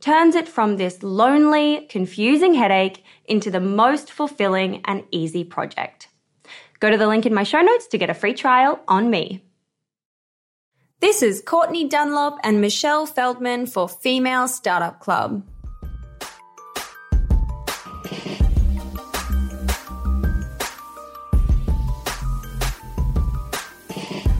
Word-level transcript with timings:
turns 0.00 0.34
it 0.34 0.48
from 0.48 0.76
this 0.76 1.02
lonely, 1.02 1.86
confusing 1.88 2.54
headache 2.54 3.04
into 3.24 3.50
the 3.50 3.60
most 3.60 4.12
fulfilling 4.12 4.82
and 4.84 5.04
easy 5.10 5.44
project. 5.44 6.08
Go 6.80 6.90
to 6.90 6.98
the 6.98 7.06
link 7.06 7.26
in 7.26 7.34
my 7.34 7.42
show 7.42 7.60
notes 7.60 7.86
to 7.88 7.98
get 7.98 8.10
a 8.10 8.14
free 8.14 8.34
trial 8.34 8.80
on 8.86 9.10
me. 9.10 9.42
This 11.00 11.22
is 11.22 11.42
Courtney 11.42 11.88
Dunlop 11.88 12.38
and 12.42 12.60
Michelle 12.60 13.06
Feldman 13.06 13.66
for 13.66 13.88
Female 13.88 14.48
Startup 14.48 14.98
Club. 14.98 15.42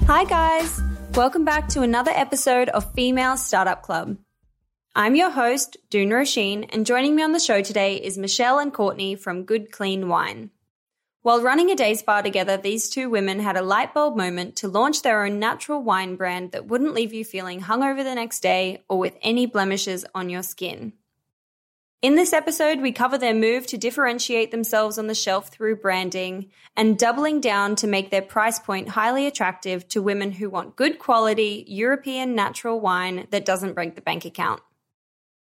Hi, 0.06 0.24
guys. 0.24 0.80
Welcome 1.14 1.44
back 1.44 1.68
to 1.70 1.82
another 1.82 2.12
episode 2.14 2.68
of 2.68 2.92
Female 2.92 3.36
Startup 3.36 3.82
Club. 3.82 4.16
I'm 4.98 5.14
your 5.14 5.28
host, 5.28 5.77
Doone 5.91 6.08
Roisin, 6.08 6.70
and 6.72 6.86
joining 6.86 7.14
me 7.14 7.22
on 7.22 7.33
the 7.33 7.39
show 7.39 7.61
today 7.61 7.97
is 7.97 8.16
Michelle 8.16 8.58
and 8.58 8.72
Courtney 8.72 9.14
from 9.14 9.44
Good 9.44 9.70
Clean 9.70 10.08
Wine. 10.08 10.48
While 11.20 11.42
running 11.42 11.70
a 11.70 11.75
day 11.75 11.92
spa 11.92 12.22
together, 12.22 12.56
these 12.56 12.89
two 12.89 13.11
women 13.11 13.41
had 13.41 13.58
a 13.58 13.62
light 13.62 13.92
bulb 13.92 14.17
moment 14.17 14.56
to 14.56 14.69
launch 14.69 15.02
their 15.02 15.22
own 15.22 15.39
natural 15.39 15.83
wine 15.83 16.17
brand 16.17 16.52
that 16.52 16.64
wouldn't 16.64 16.94
leave 16.94 17.12
you 17.12 17.27
feeling 17.27 17.61
hungover 17.61 18.02
the 18.02 18.14
next 18.14 18.41
day 18.41 18.84
or 18.89 18.98
with 18.98 19.19
any 19.20 19.44
blemishes 19.44 20.07
on 20.14 20.30
your 20.30 20.42
skin. 20.42 20.95
In 22.01 22.14
this 22.14 22.33
episode, 22.33 22.80
we 22.80 22.90
cover 22.90 23.18
their 23.18 23.34
move 23.34 23.67
to 23.67 23.77
differentiate 23.77 24.51
themselves 24.51 24.96
on 24.96 25.08
the 25.08 25.14
shelf 25.14 25.51
through 25.51 25.77
branding 25.77 26.48
and 26.74 26.98
doubling 26.98 27.42
down 27.42 27.77
to 27.77 27.86
make 27.86 28.11
their 28.11 28.23
price 28.23 28.58
point 28.58 28.89
highly 28.89 29.27
attractive 29.27 29.86
to 29.89 30.01
women 30.01 30.33
who 30.33 30.48
want 30.48 30.74
good 30.74 30.98
quality 30.98 31.67
European 31.68 32.34
natural 32.34 32.80
wine 32.80 33.27
that 33.30 33.45
doesn't 33.45 33.74
break 33.74 33.95
the 33.95 34.01
bank 34.01 34.24
account. 34.24 34.63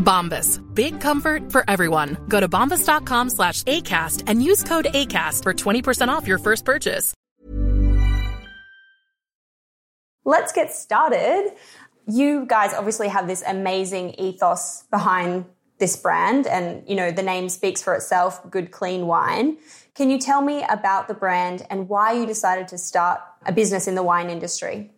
Bombas. 0.00 0.60
Big 0.74 1.00
comfort 1.00 1.52
for 1.52 1.64
everyone. 1.68 2.16
Go 2.28 2.40
to 2.40 2.48
bombas.com 2.48 3.30
slash 3.30 3.62
ACAST 3.62 4.24
and 4.26 4.42
use 4.42 4.64
code 4.64 4.86
ACAST 4.86 5.44
for 5.44 5.54
20% 5.54 6.08
off 6.08 6.26
your 6.26 6.38
first 6.38 6.64
purchase. 6.64 7.14
Let's 10.24 10.52
get 10.52 10.74
started. 10.74 11.52
You 12.06 12.46
guys 12.46 12.74
obviously 12.74 13.08
have 13.08 13.26
this 13.28 13.42
amazing 13.46 14.14
ethos 14.18 14.84
behind 14.90 15.46
this 15.80 15.96
brand 15.96 16.46
and 16.46 16.86
you 16.86 16.94
know 16.94 17.10
the 17.10 17.22
name 17.22 17.48
speaks 17.48 17.82
for 17.82 17.94
itself 17.94 18.48
good 18.50 18.70
clean 18.70 19.06
wine 19.06 19.56
can 19.94 20.10
you 20.10 20.18
tell 20.18 20.42
me 20.42 20.62
about 20.68 21.08
the 21.08 21.14
brand 21.14 21.66
and 21.70 21.88
why 21.88 22.12
you 22.12 22.26
decided 22.26 22.68
to 22.68 22.76
start 22.76 23.18
a 23.46 23.52
business 23.52 23.88
in 23.88 23.94
the 23.94 24.02
wine 24.02 24.28
industry 24.28 24.90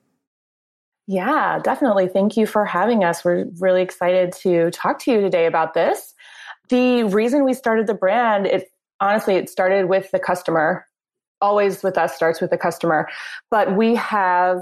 yeah 1.06 1.58
definitely 1.62 2.08
thank 2.08 2.36
you 2.36 2.46
for 2.46 2.64
having 2.64 3.04
us 3.04 3.24
we're 3.24 3.46
really 3.60 3.82
excited 3.82 4.32
to 4.32 4.70
talk 4.70 4.98
to 4.98 5.10
you 5.10 5.20
today 5.20 5.46
about 5.46 5.74
this 5.74 6.14
the 6.68 7.04
reason 7.04 7.44
we 7.44 7.54
started 7.54 7.86
the 7.86 7.94
brand 7.94 8.46
it 8.46 8.68
honestly 9.00 9.34
it 9.34 9.48
started 9.48 9.88
with 9.88 10.10
the 10.10 10.18
customer 10.18 10.86
always 11.40 11.82
with 11.82 11.98
us 11.98 12.14
starts 12.14 12.40
with 12.40 12.50
the 12.50 12.58
customer 12.58 13.08
but 13.50 13.76
we 13.76 13.94
have 13.94 14.60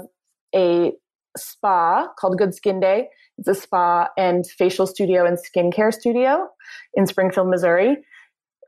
a 0.55 0.91
spa 1.37 2.07
called 2.17 2.37
good 2.37 2.53
skin 2.53 2.79
day 2.79 3.07
it's 3.41 3.47
a 3.47 3.55
spa 3.55 4.07
and 4.17 4.45
facial 4.45 4.85
studio 4.85 5.25
and 5.25 5.35
skincare 5.35 5.91
studio 5.91 6.47
in 6.93 7.07
Springfield, 7.07 7.49
Missouri. 7.49 7.97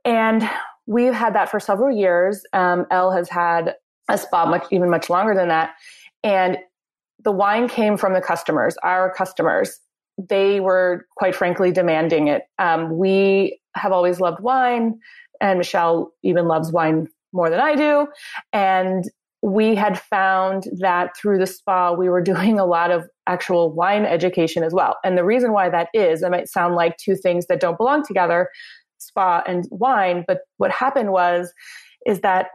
And 0.04 0.50
we've 0.88 1.14
had 1.14 1.36
that 1.36 1.50
for 1.50 1.60
several 1.60 1.96
years. 1.96 2.44
Um, 2.54 2.88
Elle 2.90 3.12
has 3.12 3.30
had 3.30 3.76
a 4.10 4.18
spa 4.18 4.48
much, 4.48 4.66
even 4.72 4.90
much 4.90 5.12
longer 5.12 5.36
than 5.36 5.50
that. 5.50 5.76
And 6.24 6.58
the 7.24 7.32
wine 7.32 7.68
came 7.68 7.98
from 7.98 8.14
the 8.14 8.22
customers, 8.22 8.76
our 8.84 9.14
customers. 9.14 9.80
They 10.18 10.60
were 10.60 11.06
quite 11.18 11.36
frankly 11.36 11.72
demanding 11.72 12.28
it. 12.28 12.44
Um, 12.60 12.98
we 12.98 13.60
have 13.76 13.92
always 13.92 14.20
loved 14.20 14.42
wine, 14.42 15.00
and 15.42 15.58
Michelle 15.58 16.14
even 16.24 16.48
loves 16.48 16.72
wine 16.72 17.08
more 17.32 17.50
than 17.50 17.60
I 17.60 17.76
do. 17.76 18.08
And 18.52 19.06
we 19.42 19.76
had 19.76 20.00
found 20.00 20.68
that 20.80 21.18
through 21.18 21.38
the 21.38 21.48
spa, 21.48 21.92
we 21.94 22.10
were 22.10 22.22
doing 22.34 22.60
a 22.60 22.66
lot 22.66 22.92
of 22.92 23.08
actual 23.28 23.72
wine 23.72 24.06
education 24.06 24.64
as 24.64 24.74
well. 24.74 24.98
And 25.04 25.18
the 25.18 25.26
reason 25.26 25.52
why 25.52 25.70
that 25.70 25.90
is, 25.94 26.24
it 26.24 26.30
might 26.30 26.48
sound 26.48 26.76
like 26.76 26.98
two 26.98 27.16
things 27.16 27.48
that 27.48 27.60
don't 27.60 27.78
belong 27.78 28.06
together, 28.06 28.50
spa 29.00 29.44
and 29.48 29.66
wine. 29.72 30.24
But 30.28 30.40
what 30.58 30.72
happened 30.72 31.12
was, 31.12 31.54
is 32.06 32.22
that 32.22 32.48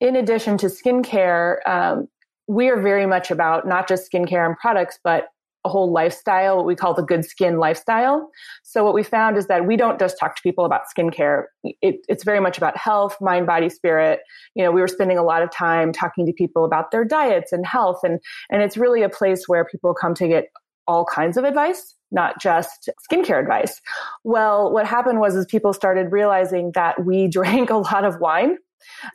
in 0.00 0.16
addition 0.16 0.58
to 0.58 0.66
skincare, 0.66 1.56
um, 1.66 2.08
we 2.46 2.68
are 2.68 2.80
very 2.80 3.06
much 3.06 3.30
about 3.30 3.66
not 3.66 3.88
just 3.88 4.10
skincare 4.10 4.46
and 4.46 4.56
products, 4.58 4.98
but 5.02 5.28
a 5.64 5.68
whole 5.68 5.90
lifestyle, 5.90 6.56
what 6.58 6.66
we 6.66 6.76
call 6.76 6.92
the 6.92 7.02
good 7.02 7.24
skin 7.24 7.58
lifestyle. 7.58 8.30
So 8.62 8.84
what 8.84 8.92
we 8.92 9.02
found 9.02 9.38
is 9.38 9.46
that 9.46 9.66
we 9.66 9.76
don't 9.76 9.98
just 9.98 10.18
talk 10.18 10.36
to 10.36 10.42
people 10.42 10.66
about 10.66 10.82
skincare. 10.94 11.44
It, 11.64 12.04
it's 12.06 12.22
very 12.22 12.40
much 12.40 12.58
about 12.58 12.76
health, 12.76 13.16
mind, 13.20 13.46
body, 13.46 13.70
spirit. 13.70 14.20
You 14.54 14.64
know, 14.64 14.72
we 14.72 14.82
were 14.82 14.88
spending 14.88 15.16
a 15.16 15.22
lot 15.22 15.42
of 15.42 15.50
time 15.50 15.92
talking 15.92 16.26
to 16.26 16.32
people 16.32 16.64
about 16.66 16.90
their 16.90 17.04
diets 17.04 17.50
and 17.50 17.64
health. 17.64 18.00
And, 18.04 18.20
and 18.50 18.62
it's 18.62 18.76
really 18.76 19.02
a 19.02 19.08
place 19.08 19.44
where 19.46 19.64
people 19.64 19.94
come 19.94 20.14
to 20.16 20.28
get 20.28 20.48
all 20.86 21.06
kinds 21.06 21.38
of 21.38 21.44
advice, 21.44 21.94
not 22.10 22.38
just 22.38 22.90
skincare 23.10 23.40
advice. 23.40 23.80
Well, 24.22 24.70
what 24.70 24.86
happened 24.86 25.18
was 25.18 25.34
is 25.34 25.46
people 25.46 25.72
started 25.72 26.12
realizing 26.12 26.72
that 26.74 27.06
we 27.06 27.26
drank 27.32 27.70
a 27.70 27.76
lot 27.76 28.04
of 28.04 28.20
wine 28.20 28.58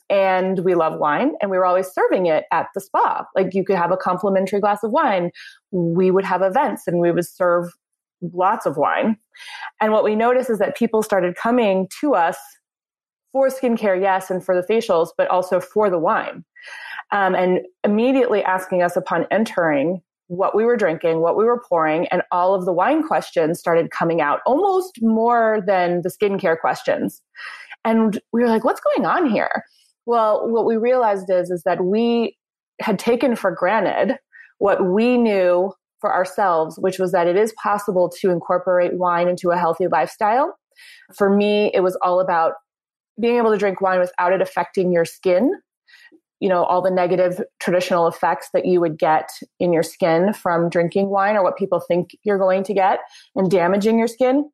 and 0.09 0.59
we 0.59 0.75
love 0.75 0.99
wine 0.99 1.33
and 1.41 1.51
we 1.51 1.57
were 1.57 1.65
always 1.65 1.87
serving 1.87 2.25
it 2.25 2.45
at 2.51 2.67
the 2.73 2.81
spa. 2.81 3.25
Like 3.35 3.53
you 3.53 3.63
could 3.63 3.77
have 3.77 3.91
a 3.91 3.97
complimentary 3.97 4.59
glass 4.59 4.83
of 4.83 4.91
wine. 4.91 5.31
We 5.71 6.11
would 6.11 6.25
have 6.25 6.41
events 6.41 6.83
and 6.87 6.99
we 6.99 7.11
would 7.11 7.27
serve 7.27 7.69
lots 8.33 8.65
of 8.65 8.77
wine. 8.77 9.17
And 9.81 9.93
what 9.93 10.03
we 10.03 10.15
noticed 10.15 10.49
is 10.49 10.59
that 10.59 10.75
people 10.75 11.03
started 11.03 11.35
coming 11.35 11.87
to 12.01 12.15
us 12.15 12.37
for 13.31 13.49
skincare, 13.49 13.99
yes, 13.99 14.29
and 14.29 14.43
for 14.43 14.55
the 14.55 14.65
facials, 14.67 15.09
but 15.17 15.27
also 15.29 15.59
for 15.59 15.89
the 15.89 15.99
wine. 15.99 16.43
Um, 17.11 17.35
and 17.35 17.59
immediately 17.83 18.43
asking 18.43 18.81
us 18.81 18.95
upon 18.95 19.25
entering 19.31 20.01
what 20.27 20.55
we 20.55 20.63
were 20.63 20.77
drinking, 20.77 21.21
what 21.21 21.35
we 21.35 21.43
were 21.43 21.61
pouring, 21.67 22.07
and 22.07 22.21
all 22.31 22.53
of 22.53 22.65
the 22.65 22.73
wine 22.73 23.01
questions 23.03 23.59
started 23.59 23.89
coming 23.89 24.21
out 24.21 24.41
almost 24.45 24.99
more 25.01 25.59
than 25.65 26.01
the 26.03 26.09
skincare 26.09 26.59
questions. 26.59 27.21
And 27.85 28.19
we 28.33 28.41
were 28.41 28.49
like, 28.49 28.63
what's 28.63 28.81
going 28.95 29.05
on 29.05 29.29
here? 29.29 29.63
Well, 30.05 30.49
what 30.49 30.65
we 30.65 30.77
realized 30.77 31.29
is, 31.29 31.49
is 31.49 31.63
that 31.63 31.83
we 31.83 32.35
had 32.81 32.99
taken 32.99 33.35
for 33.35 33.51
granted 33.51 34.17
what 34.57 34.85
we 34.85 35.17
knew 35.17 35.73
for 35.99 36.13
ourselves, 36.13 36.77
which 36.79 36.99
was 36.99 37.11
that 37.11 37.27
it 37.27 37.35
is 37.35 37.53
possible 37.61 38.09
to 38.21 38.29
incorporate 38.29 38.97
wine 38.97 39.27
into 39.27 39.51
a 39.51 39.57
healthy 39.57 39.87
lifestyle. 39.87 40.55
For 41.15 41.29
me, 41.29 41.71
it 41.73 41.81
was 41.81 41.97
all 42.01 42.19
about 42.19 42.53
being 43.19 43.37
able 43.37 43.51
to 43.51 43.57
drink 43.57 43.81
wine 43.81 43.99
without 43.99 44.33
it 44.33 44.41
affecting 44.41 44.91
your 44.91 45.05
skin. 45.05 45.51
You 46.39 46.47
know, 46.47 46.63
all 46.63 46.81
the 46.81 46.91
negative 46.91 47.41
traditional 47.59 48.07
effects 48.07 48.49
that 48.53 48.65
you 48.65 48.79
would 48.79 48.97
get 48.97 49.29
in 49.59 49.73
your 49.73 49.83
skin 49.83 50.31
from 50.31 50.69
drinking 50.69 51.09
wine 51.09 51.35
or 51.35 51.43
what 51.43 51.57
people 51.57 51.81
think 51.85 52.11
you're 52.23 52.37
going 52.37 52.63
to 52.63 52.73
get 52.73 52.99
and 53.35 53.51
damaging 53.51 53.99
your 53.99 54.07
skin. 54.07 54.49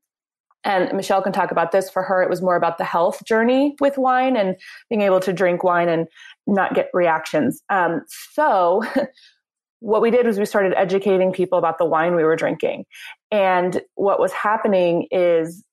And 0.66 0.92
Michelle 0.94 1.22
can 1.22 1.32
talk 1.32 1.52
about 1.52 1.72
this. 1.72 1.90
For 1.90 2.02
her, 2.02 2.24
it 2.24 2.30
was 2.30 2.42
more 2.42 2.56
about 2.56 2.80
the 2.80 2.84
health 2.84 3.24
journey 3.24 3.76
with 3.80 3.98
wine 3.98 4.36
and 4.36 4.56
being 4.90 5.02
able 5.02 5.20
to 5.22 5.32
drink 5.32 5.64
wine 5.64 5.88
and 5.88 6.08
not 6.48 6.74
get 6.74 6.90
reactions. 6.92 7.62
Um, 7.70 8.02
so, 8.34 8.84
what 9.80 10.02
we 10.02 10.10
did 10.10 10.26
was 10.26 10.40
we 10.40 10.46
started 10.46 10.74
educating 10.76 11.32
people 11.32 11.60
about 11.60 11.78
the 11.78 11.86
wine 11.86 12.16
we 12.16 12.24
were 12.24 12.36
drinking. 12.36 12.86
And 13.32 13.82
what 13.94 14.20
was 14.20 14.32
happening 14.32 15.08
is 15.12 15.64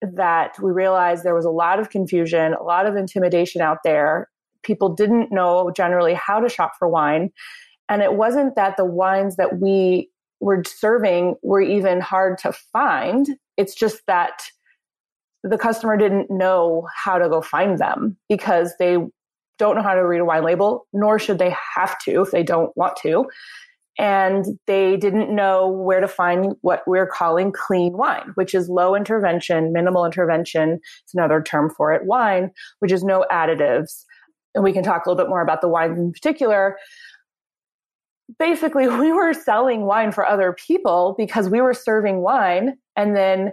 that 0.00 0.58
we 0.62 0.70
realized 0.70 1.22
there 1.22 1.34
was 1.34 1.44
a 1.44 1.50
lot 1.50 1.78
of 1.78 1.90
confusion, 1.90 2.54
a 2.54 2.62
lot 2.62 2.86
of 2.86 2.96
intimidation 2.96 3.60
out 3.60 3.78
there. 3.84 4.28
People 4.62 4.94
didn't 4.94 5.30
know 5.30 5.70
generally 5.76 6.14
how 6.14 6.40
to 6.40 6.48
shop 6.48 6.72
for 6.78 6.88
wine. 6.88 7.30
And 7.90 8.00
it 8.00 8.14
wasn't 8.14 8.54
that 8.54 8.78
the 8.78 8.84
wines 8.84 9.36
that 9.36 9.58
we 9.58 10.10
were 10.40 10.62
serving 10.64 11.34
were 11.42 11.60
even 11.60 12.00
hard 12.00 12.38
to 12.38 12.52
find 12.52 13.28
it's 13.58 13.74
just 13.74 14.00
that 14.06 14.40
the 15.42 15.58
customer 15.58 15.96
didn't 15.96 16.30
know 16.30 16.86
how 16.94 17.18
to 17.18 17.28
go 17.28 17.42
find 17.42 17.78
them 17.78 18.16
because 18.28 18.72
they 18.78 18.96
don't 19.58 19.76
know 19.76 19.82
how 19.82 19.94
to 19.94 20.06
read 20.06 20.20
a 20.20 20.24
wine 20.24 20.44
label, 20.44 20.86
nor 20.92 21.18
should 21.18 21.38
they 21.38 21.54
have 21.76 21.98
to 22.00 22.22
if 22.22 22.30
they 22.30 22.42
don't 22.42 22.74
want 22.76 22.96
to. 23.02 23.26
And 23.98 24.44
they 24.68 24.96
didn't 24.96 25.34
know 25.34 25.68
where 25.68 26.00
to 26.00 26.06
find 26.06 26.54
what 26.60 26.82
we're 26.86 27.06
calling 27.06 27.50
clean 27.52 27.96
wine, 27.96 28.30
which 28.36 28.54
is 28.54 28.68
low 28.68 28.94
intervention, 28.94 29.72
minimal 29.72 30.04
intervention. 30.04 30.78
It's 31.02 31.14
another 31.14 31.42
term 31.42 31.70
for 31.76 31.92
it, 31.92 32.06
wine, 32.06 32.52
which 32.78 32.92
is 32.92 33.02
no 33.02 33.26
additives. 33.32 34.04
And 34.54 34.62
we 34.62 34.72
can 34.72 34.84
talk 34.84 35.04
a 35.04 35.10
little 35.10 35.22
bit 35.22 35.28
more 35.28 35.42
about 35.42 35.60
the 35.60 35.68
wines 35.68 35.98
in 35.98 36.12
particular 36.12 36.76
basically 38.38 38.88
we 38.98 39.12
were 39.12 39.32
selling 39.32 39.82
wine 39.82 40.12
for 40.12 40.26
other 40.26 40.52
people 40.52 41.14
because 41.16 41.48
we 41.48 41.60
were 41.60 41.74
serving 41.74 42.20
wine 42.20 42.76
and 42.96 43.16
then 43.16 43.52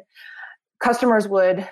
customers 0.84 1.27
would 1.27 1.67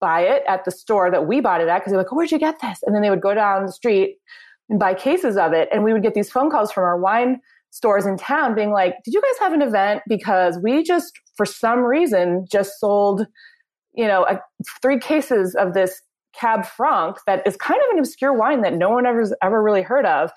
buy 0.00 0.20
it 0.20 0.42
at 0.46 0.64
the 0.64 0.70
store 0.70 1.10
that 1.10 1.26
we 1.26 1.40
bought 1.40 1.60
it 1.60 1.68
at 1.68 1.78
because 1.78 1.90
they're 1.90 2.00
like, 2.00 2.12
oh, 2.12 2.16
where'd 2.16 2.30
you 2.30 2.38
get 2.38 2.60
this? 2.60 2.80
And 2.82 2.94
then 2.94 3.02
they 3.02 3.10
would 3.10 3.20
go 3.20 3.34
down 3.34 3.66
the 3.66 3.72
street 3.72 4.16
and 4.68 4.78
buy 4.78 4.94
cases 4.94 5.36
of 5.36 5.52
it. 5.52 5.68
And 5.72 5.84
we 5.84 5.92
would 5.92 6.02
get 6.02 6.14
these 6.14 6.30
phone 6.30 6.50
calls 6.50 6.72
from 6.72 6.84
our 6.84 6.98
wine 6.98 7.40
stores 7.70 8.06
in 8.06 8.16
town 8.16 8.54
being 8.54 8.70
like, 8.70 8.94
did 9.04 9.14
you 9.14 9.22
guys 9.22 9.38
have 9.40 9.52
an 9.52 9.62
event? 9.62 10.02
Because 10.08 10.58
we 10.62 10.82
just, 10.82 11.18
for 11.36 11.46
some 11.46 11.80
reason, 11.80 12.46
just 12.50 12.78
sold, 12.78 13.26
you 13.94 14.06
know, 14.06 14.24
a, 14.24 14.40
three 14.82 14.98
cases 14.98 15.54
of 15.54 15.74
this 15.74 16.02
Cab 16.34 16.66
Franc 16.66 17.16
that 17.26 17.46
is 17.46 17.56
kind 17.56 17.80
of 17.84 17.94
an 17.94 17.98
obscure 17.98 18.32
wine 18.32 18.60
that 18.62 18.74
no 18.74 18.90
one 18.90 19.06
ever's 19.06 19.32
ever 19.42 19.62
really 19.62 19.82
heard 19.82 20.04
of 20.04 20.30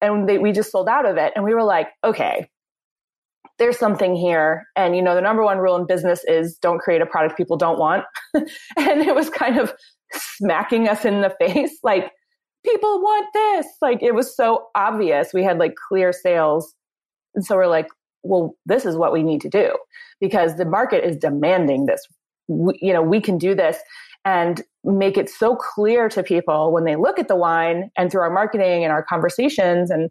and 0.00 0.28
they, 0.28 0.38
we 0.38 0.52
just 0.52 0.72
sold 0.72 0.88
out 0.88 1.06
of 1.06 1.16
it. 1.16 1.32
And 1.34 1.44
we 1.44 1.54
were 1.54 1.62
like, 1.62 1.88
okay, 2.04 2.48
there's 3.58 3.78
something 3.78 4.16
here. 4.16 4.66
And, 4.76 4.96
you 4.96 5.02
know, 5.02 5.14
the 5.14 5.20
number 5.20 5.44
one 5.44 5.58
rule 5.58 5.76
in 5.76 5.86
business 5.86 6.24
is 6.24 6.56
don't 6.58 6.78
create 6.78 7.02
a 7.02 7.06
product 7.06 7.36
people 7.36 7.56
don't 7.56 7.78
want. 7.78 8.04
and 8.34 8.46
it 9.02 9.14
was 9.14 9.28
kind 9.30 9.58
of 9.58 9.74
smacking 10.12 10.88
us 10.88 11.04
in 11.04 11.20
the 11.20 11.34
face 11.40 11.78
like, 11.82 12.10
people 12.64 13.00
want 13.00 13.26
this. 13.32 13.66
Like, 13.80 14.02
it 14.02 14.14
was 14.14 14.34
so 14.34 14.66
obvious. 14.74 15.32
We 15.32 15.42
had 15.44 15.58
like 15.58 15.74
clear 15.88 16.12
sales. 16.12 16.74
And 17.34 17.44
so 17.44 17.56
we're 17.56 17.66
like, 17.66 17.86
well, 18.22 18.54
this 18.66 18.84
is 18.84 18.96
what 18.96 19.12
we 19.12 19.22
need 19.22 19.40
to 19.42 19.48
do 19.48 19.74
because 20.20 20.56
the 20.56 20.64
market 20.64 21.04
is 21.04 21.16
demanding 21.16 21.86
this. 21.86 22.06
We, 22.48 22.78
you 22.82 22.92
know, 22.92 23.02
we 23.02 23.20
can 23.20 23.38
do 23.38 23.54
this 23.54 23.78
and 24.24 24.62
make 24.84 25.16
it 25.16 25.28
so 25.28 25.56
clear 25.56 26.08
to 26.08 26.22
people 26.22 26.72
when 26.72 26.84
they 26.84 26.96
look 26.96 27.18
at 27.18 27.28
the 27.28 27.36
wine 27.36 27.90
and 27.96 28.10
through 28.10 28.22
our 28.22 28.30
marketing 28.30 28.84
and 28.84 28.92
our 28.92 29.02
conversations 29.02 29.90
and 29.90 30.10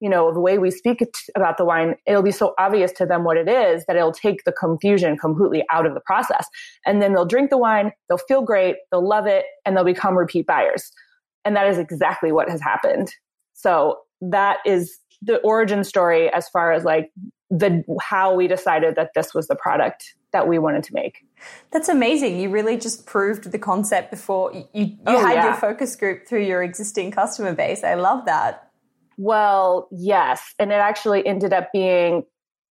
you 0.00 0.08
know 0.08 0.32
the 0.32 0.40
way 0.40 0.58
we 0.58 0.70
speak 0.70 1.02
about 1.34 1.56
the 1.56 1.64
wine 1.64 1.96
it'll 2.06 2.22
be 2.22 2.30
so 2.30 2.54
obvious 2.58 2.92
to 2.92 3.04
them 3.04 3.24
what 3.24 3.36
it 3.36 3.48
is 3.48 3.84
that 3.86 3.96
it'll 3.96 4.12
take 4.12 4.44
the 4.44 4.52
confusion 4.52 5.16
completely 5.16 5.64
out 5.72 5.86
of 5.86 5.94
the 5.94 6.00
process. 6.00 6.46
And 6.86 7.02
then 7.02 7.12
they'll 7.12 7.26
drink 7.26 7.50
the 7.50 7.58
wine 7.58 7.92
they'll 8.08 8.18
feel 8.18 8.42
great 8.42 8.76
they'll 8.90 9.06
love 9.06 9.26
it 9.26 9.44
and 9.64 9.76
they'll 9.76 9.84
become 9.84 10.16
repeat 10.16 10.46
buyers. 10.46 10.90
And 11.44 11.56
that 11.56 11.66
is 11.66 11.78
exactly 11.78 12.32
what 12.32 12.48
has 12.48 12.60
happened. 12.60 13.12
So 13.54 13.98
that 14.20 14.58
is 14.64 14.98
the 15.22 15.38
origin 15.38 15.82
story 15.82 16.32
as 16.32 16.48
far 16.48 16.72
as 16.72 16.84
like 16.84 17.10
the 17.50 17.82
how 18.00 18.34
we 18.34 18.46
decided 18.46 18.94
that 18.96 19.10
this 19.14 19.34
was 19.34 19.48
the 19.48 19.56
product 19.56 20.14
that 20.32 20.46
we 20.46 20.58
wanted 20.58 20.84
to 20.84 20.94
make. 20.94 21.24
That's 21.70 21.88
amazing. 21.88 22.38
You 22.38 22.50
really 22.50 22.76
just 22.76 23.06
proved 23.06 23.50
the 23.50 23.58
concept 23.58 24.10
before 24.10 24.52
you, 24.52 24.66
you 24.74 24.98
oh, 25.06 25.24
had 25.24 25.34
yeah. 25.34 25.44
your 25.44 25.54
focus 25.54 25.96
group 25.96 26.26
through 26.26 26.44
your 26.44 26.62
existing 26.62 27.10
customer 27.12 27.54
base. 27.54 27.84
I 27.84 27.94
love 27.94 28.26
that. 28.26 28.70
Well, 29.16 29.88
yes. 29.90 30.54
And 30.58 30.70
it 30.70 30.76
actually 30.76 31.26
ended 31.26 31.52
up 31.52 31.72
being 31.72 32.24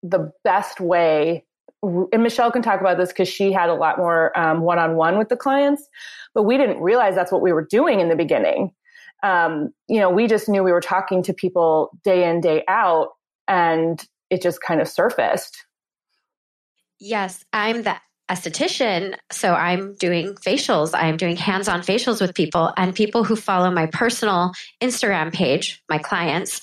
the 0.02 0.32
best 0.44 0.80
way. 0.80 1.44
And 1.82 2.22
Michelle 2.22 2.50
can 2.52 2.62
talk 2.62 2.80
about 2.80 2.98
this 2.98 3.08
because 3.08 3.28
she 3.28 3.52
had 3.52 3.68
a 3.68 3.74
lot 3.74 3.98
more 3.98 4.32
one 4.36 4.78
on 4.78 4.96
one 4.96 5.18
with 5.18 5.28
the 5.28 5.36
clients, 5.36 5.86
but 6.34 6.44
we 6.44 6.56
didn't 6.56 6.80
realize 6.80 7.14
that's 7.14 7.32
what 7.32 7.42
we 7.42 7.52
were 7.52 7.66
doing 7.66 8.00
in 8.00 8.08
the 8.08 8.16
beginning. 8.16 8.72
Um, 9.22 9.74
you 9.88 9.98
know, 9.98 10.08
we 10.08 10.26
just 10.26 10.48
knew 10.48 10.62
we 10.62 10.72
were 10.72 10.80
talking 10.80 11.22
to 11.24 11.34
people 11.34 11.90
day 12.04 12.28
in, 12.28 12.40
day 12.40 12.64
out, 12.68 13.08
and 13.48 14.02
it 14.30 14.40
just 14.40 14.62
kind 14.62 14.80
of 14.80 14.88
surfaced. 14.88 15.66
Yes, 17.00 17.44
I'm 17.52 17.82
the 17.82 17.96
esthetician. 18.30 19.16
So 19.32 19.54
I'm 19.54 19.94
doing 19.94 20.34
facials. 20.34 20.90
I'm 20.94 21.16
doing 21.16 21.36
hands 21.36 21.66
on 21.66 21.80
facials 21.80 22.20
with 22.20 22.34
people, 22.34 22.72
and 22.76 22.94
people 22.94 23.24
who 23.24 23.34
follow 23.34 23.70
my 23.70 23.86
personal 23.86 24.52
Instagram 24.80 25.32
page, 25.32 25.82
my 25.88 25.98
clients, 25.98 26.60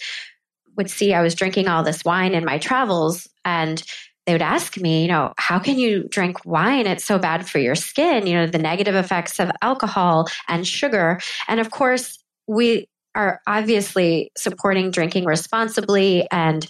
would 0.77 0.89
see 0.89 1.13
I 1.13 1.23
was 1.23 1.35
drinking 1.35 1.67
all 1.67 1.83
this 1.83 2.05
wine 2.05 2.35
in 2.35 2.45
my 2.45 2.59
travels. 2.59 3.27
And 3.43 3.83
they 4.25 4.33
would 4.33 4.41
ask 4.41 4.77
me, 4.77 5.01
you 5.01 5.07
know, 5.07 5.33
how 5.37 5.57
can 5.57 5.79
you 5.79 6.03
drink 6.03 6.45
wine? 6.45 6.85
It's 6.85 7.05
so 7.05 7.17
bad 7.17 7.49
for 7.49 7.59
your 7.59 7.75
skin, 7.75 8.27
you 8.27 8.35
know, 8.35 8.45
the 8.45 8.59
negative 8.59 8.93
effects 8.93 9.39
of 9.39 9.49
alcohol 9.61 10.27
and 10.47 10.67
sugar. 10.67 11.19
And 11.47 11.59
of 11.59 11.71
course, 11.71 12.23
we 12.45 12.87
are 13.15 13.41
obviously 13.47 14.31
supporting 14.37 14.91
drinking 14.91 15.25
responsibly 15.25 16.27
and 16.29 16.67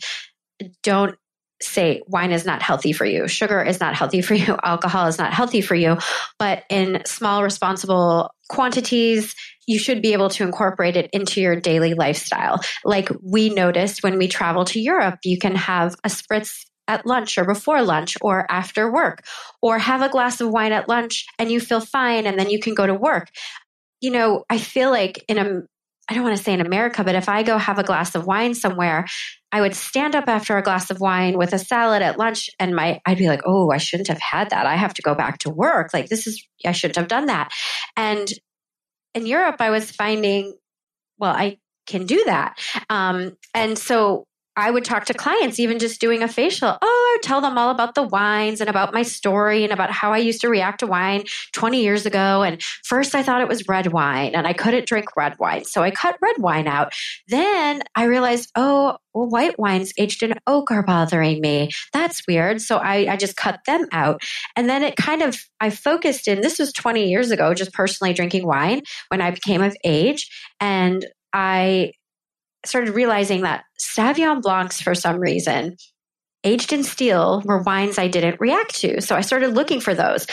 don't 0.84 1.18
say 1.62 2.02
wine 2.08 2.32
is 2.32 2.46
not 2.46 2.62
healthy 2.62 2.94
for 2.94 3.06
you, 3.06 3.28
sugar 3.28 3.62
is 3.62 3.80
not 3.80 3.96
healthy 3.96 4.22
for 4.22 4.34
you, 4.34 4.58
alcohol 4.64 5.08
is 5.08 5.18
not 5.18 5.34
healthy 5.34 5.62
for 5.62 5.76
you, 5.76 5.98
but 6.40 6.64
in 6.70 7.02
small, 7.06 7.44
responsible 7.44 8.30
quantities, 8.50 9.36
you 9.66 9.78
should 9.78 10.02
be 10.02 10.14
able 10.14 10.30
to 10.30 10.44
incorporate 10.44 10.96
it 10.96 11.10
into 11.12 11.42
your 11.42 11.56
daily 11.60 11.94
lifestyle. 11.94 12.62
Like 12.86 13.10
we 13.22 13.50
noticed 13.50 14.04
when 14.04 14.18
we 14.18 14.28
travel 14.28 14.66
to 14.66 14.80
Europe, 14.80 15.20
you 15.24 15.38
can 15.38 15.56
have 15.56 15.96
a 16.04 16.10
spritz 16.10 16.66
at 16.88 17.06
lunch 17.06 17.38
or 17.38 17.46
before 17.46 17.82
lunch 17.82 18.18
or 18.22 18.50
after 18.50 18.92
work, 18.92 19.26
or 19.62 19.78
have 19.78 20.02
a 20.02 20.10
glass 20.10 20.40
of 20.40 20.50
wine 20.50 20.72
at 20.72 20.88
lunch 20.88 21.26
and 21.38 21.52
you 21.52 21.60
feel 21.60 21.82
fine 21.82 22.26
and 22.26 22.40
then 22.40 22.50
you 22.50 22.60
can 22.60 22.74
go 22.74 22.88
to 22.88 22.94
work. 22.94 23.30
You 24.00 24.12
know, 24.12 24.46
I 24.50 24.58
feel 24.58 24.90
like 24.90 25.24
in 25.28 25.38
a 25.38 25.62
I 26.10 26.14
don't 26.14 26.24
want 26.24 26.38
to 26.38 26.44
say 26.44 26.54
in 26.54 26.62
America, 26.62 27.04
but 27.04 27.16
if 27.16 27.28
I 27.28 27.44
go 27.44 27.58
have 27.58 27.80
a 27.80 27.84
glass 27.84 28.16
of 28.16 28.26
wine 28.26 28.54
somewhere, 28.54 29.06
I 29.52 29.62
would 29.62 29.76
stand 29.76 30.16
up 30.16 30.28
after 30.28 30.58
a 30.58 30.64
glass 30.64 30.90
of 30.90 31.00
wine 31.00 31.38
with 31.38 31.54
a 31.54 31.60
salad 31.60 32.02
at 32.02 32.18
lunch 32.18 32.50
and 32.60 32.76
my 32.76 33.02
I'd 33.06 33.18
be 33.18 33.28
like, 33.28 33.42
"Oh, 33.46 33.72
I 33.72 33.78
shouldn't 33.78 34.08
have 34.08 34.20
had 34.20 34.50
that. 34.52 34.66
I 34.66 34.76
have 34.76 34.94
to 34.96 35.02
go 35.02 35.16
back 35.16 35.40
to 35.40 35.50
work. 35.50 35.94
Like 35.94 36.08
this 36.08 36.28
is 36.28 36.46
I 36.66 36.72
shouldn't 36.72 36.98
have 36.98 37.08
done 37.08 37.26
that." 37.26 37.52
And 37.96 38.28
in 39.14 39.26
Europe, 39.26 39.58
I 39.60 39.70
was 39.70 39.92
finding, 39.92 40.56
well, 41.18 41.34
I 41.34 41.58
can 41.88 42.06
do 42.06 42.24
that. 42.26 42.60
Um, 42.90 43.36
and 43.54 43.78
so 43.78 44.26
I 44.56 44.72
would 44.72 44.86
talk 44.86 45.06
to 45.06 45.14
clients, 45.14 45.60
even 45.60 45.80
just 45.80 46.02
doing 46.02 46.24
a 46.24 46.28
facial. 46.28 46.78
Oh, 46.82 46.97
would 47.18 47.24
tell 47.24 47.42
them 47.42 47.58
all 47.58 47.72
about 47.72 47.96
the 47.96 48.04
wines 48.04 48.62
and 48.62 48.70
about 48.70 48.94
my 48.94 49.02
story 49.02 49.64
and 49.64 49.74
about 49.74 49.90
how 49.90 50.14
I 50.14 50.20
used 50.20 50.42
to 50.42 50.50
react 50.50 50.82
to 50.82 50.88
wine 50.88 51.24
20 51.54 51.82
years 51.82 52.06
ago. 52.06 52.44
And 52.44 52.62
first 52.84 53.16
I 53.16 53.24
thought 53.24 53.42
it 53.42 53.48
was 53.48 53.68
red 53.68 53.92
wine 53.92 54.36
and 54.36 54.46
I 54.46 54.54
couldn't 54.54 54.88
drink 54.88 55.18
red 55.18 55.38
wine. 55.40 55.66
So 55.66 55.82
I 55.82 55.90
cut 55.90 56.18
red 56.22 56.36
wine 56.38 56.68
out. 56.68 56.94
Then 57.28 57.82
I 57.96 58.04
realized, 58.04 58.52
oh, 58.56 58.98
well, 59.16 59.28
white 59.28 59.58
wines 59.58 59.94
aged 59.98 60.22
in 60.22 60.36
oak 60.46 60.70
are 60.70 60.84
bothering 60.84 61.42
me. 61.42 61.72
That's 61.92 62.22
weird. 62.28 62.62
So 62.62 62.78
I, 62.78 63.12
I 63.12 63.18
just 63.18 63.36
cut 63.36 63.62
them 63.66 63.88
out. 63.92 64.22
And 64.56 64.70
then 64.70 64.84
it 64.84 64.96
kind 64.96 65.24
of, 65.24 65.40
I 65.60 65.72
focused 65.72 66.28
in, 66.28 66.42
this 66.42 66.60
was 66.60 66.72
20 66.72 67.10
years 67.10 67.32
ago, 67.32 67.56
just 67.56 67.74
personally 67.74 68.14
drinking 68.14 68.46
wine 68.46 68.84
when 69.08 69.22
I 69.22 69.32
became 69.32 69.64
of 69.64 69.76
age. 69.84 70.30
And 70.60 71.04
I 71.34 71.94
started 72.64 72.94
realizing 72.94 73.42
that 73.42 73.64
Sauvignon 73.80 74.42
Blancs, 74.44 74.82
for 74.82 74.94
some 74.94 75.18
reason, 75.18 75.78
aged 76.48 76.72
in 76.72 76.84
steel 76.84 77.42
were 77.46 77.62
wines 77.62 77.98
I 77.98 78.08
didn't 78.08 78.39
react 78.39 78.80
to. 78.80 79.01
So 79.01 79.16
I 79.16 79.22
started 79.22 79.54
looking 79.54 79.82
for 79.82 79.94
those. 79.94 80.25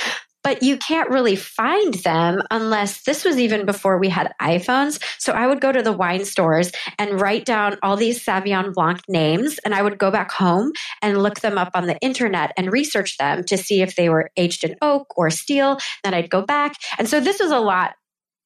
But 0.44 0.62
you 0.62 0.76
can't 0.76 1.08
really 1.08 1.36
find 1.36 1.94
them 1.94 2.42
unless 2.50 3.02
this 3.04 3.24
was 3.24 3.38
even 3.38 3.64
before 3.64 3.98
we 3.98 4.10
had 4.10 4.30
iPhones. 4.42 5.02
So 5.18 5.32
I 5.32 5.46
would 5.46 5.62
go 5.62 5.72
to 5.72 5.82
the 5.82 5.92
wine 5.92 6.26
stores 6.26 6.70
and 6.98 7.18
write 7.18 7.46
down 7.46 7.78
all 7.82 7.96
these 7.96 8.22
Sauvignon 8.22 8.74
Blanc 8.74 9.00
names, 9.08 9.58
and 9.64 9.74
I 9.74 9.80
would 9.80 9.98
go 9.98 10.10
back 10.10 10.30
home 10.30 10.72
and 11.00 11.22
look 11.22 11.40
them 11.40 11.56
up 11.56 11.70
on 11.74 11.86
the 11.86 11.98
internet 12.00 12.52
and 12.58 12.70
research 12.70 13.16
them 13.16 13.42
to 13.44 13.56
see 13.56 13.80
if 13.80 13.96
they 13.96 14.10
were 14.10 14.30
aged 14.36 14.64
in 14.64 14.76
oak 14.82 15.06
or 15.16 15.30
steel. 15.30 15.78
Then 16.04 16.12
I'd 16.12 16.28
go 16.28 16.42
back. 16.42 16.74
And 16.98 17.08
so 17.08 17.20
this 17.20 17.40
was 17.40 17.50
a 17.50 17.58
lot 17.58 17.94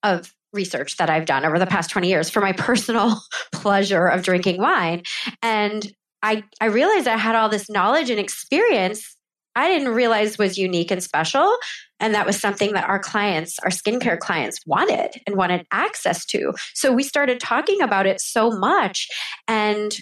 of 0.04 0.32
research 0.52 0.96
that 0.96 1.10
I've 1.10 1.26
done 1.26 1.44
over 1.44 1.58
the 1.58 1.66
past 1.66 1.90
20 1.90 2.08
years 2.08 2.30
for 2.30 2.40
my 2.40 2.52
personal 2.56 3.20
pleasure 3.52 4.06
of 4.06 4.22
drinking 4.22 4.60
wine. 4.60 5.02
And 5.42 5.84
I, 6.22 6.44
I 6.60 6.66
realized 6.66 7.06
I 7.06 7.16
had 7.16 7.37
all 7.37 7.48
this 7.48 7.70
knowledge 7.70 8.10
and 8.10 8.18
experience 8.18 9.16
I 9.58 9.66
didn't 9.66 9.92
realize 9.92 10.38
was 10.38 10.56
unique 10.56 10.92
and 10.92 11.02
special. 11.02 11.56
And 11.98 12.14
that 12.14 12.26
was 12.26 12.40
something 12.40 12.75
that 12.75 12.88
our 12.88 13.00
clients, 13.00 13.58
our 13.58 13.70
skincare 13.70 14.18
clients 14.18 14.60
wanted 14.64 15.20
and 15.26 15.34
wanted 15.34 15.66
access 15.72 16.25
to. 16.26 16.52
So 16.75 16.92
we 16.92 17.02
started 17.02 17.40
talking 17.40 17.82
about 17.82 18.06
it 18.06 18.20
so 18.20 18.52
much. 18.52 19.08
And 19.48 19.92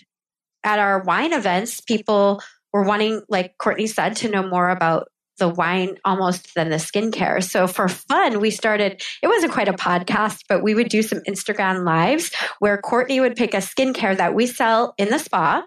at 0.62 0.78
our 0.78 1.02
wine 1.04 1.32
events, 1.32 1.80
people 1.80 2.42
were 2.70 2.82
wanting, 2.82 3.22
like 3.30 3.56
Courtney 3.56 3.86
said, 3.86 4.16
to 4.16 4.28
know 4.28 4.46
more 4.46 4.68
about 4.68 5.08
the 5.38 5.48
wine 5.48 5.96
almost 6.04 6.54
than 6.54 6.68
the 6.68 6.76
skincare. 6.76 7.42
So 7.42 7.66
for 7.66 7.88
fun, 7.88 8.40
we 8.40 8.50
started, 8.50 9.02
it 9.22 9.28
wasn't 9.28 9.52
quite 9.52 9.68
a 9.68 9.72
podcast, 9.72 10.40
but 10.50 10.62
we 10.62 10.74
would 10.74 10.90
do 10.90 11.00
some 11.00 11.20
Instagram 11.20 11.84
lives 11.84 12.30
where 12.58 12.76
Courtney 12.76 13.20
would 13.20 13.36
pick 13.36 13.54
a 13.54 13.58
skincare 13.58 14.16
that 14.18 14.34
we 14.34 14.46
sell 14.46 14.92
in 14.98 15.08
the 15.08 15.18
spa. 15.18 15.64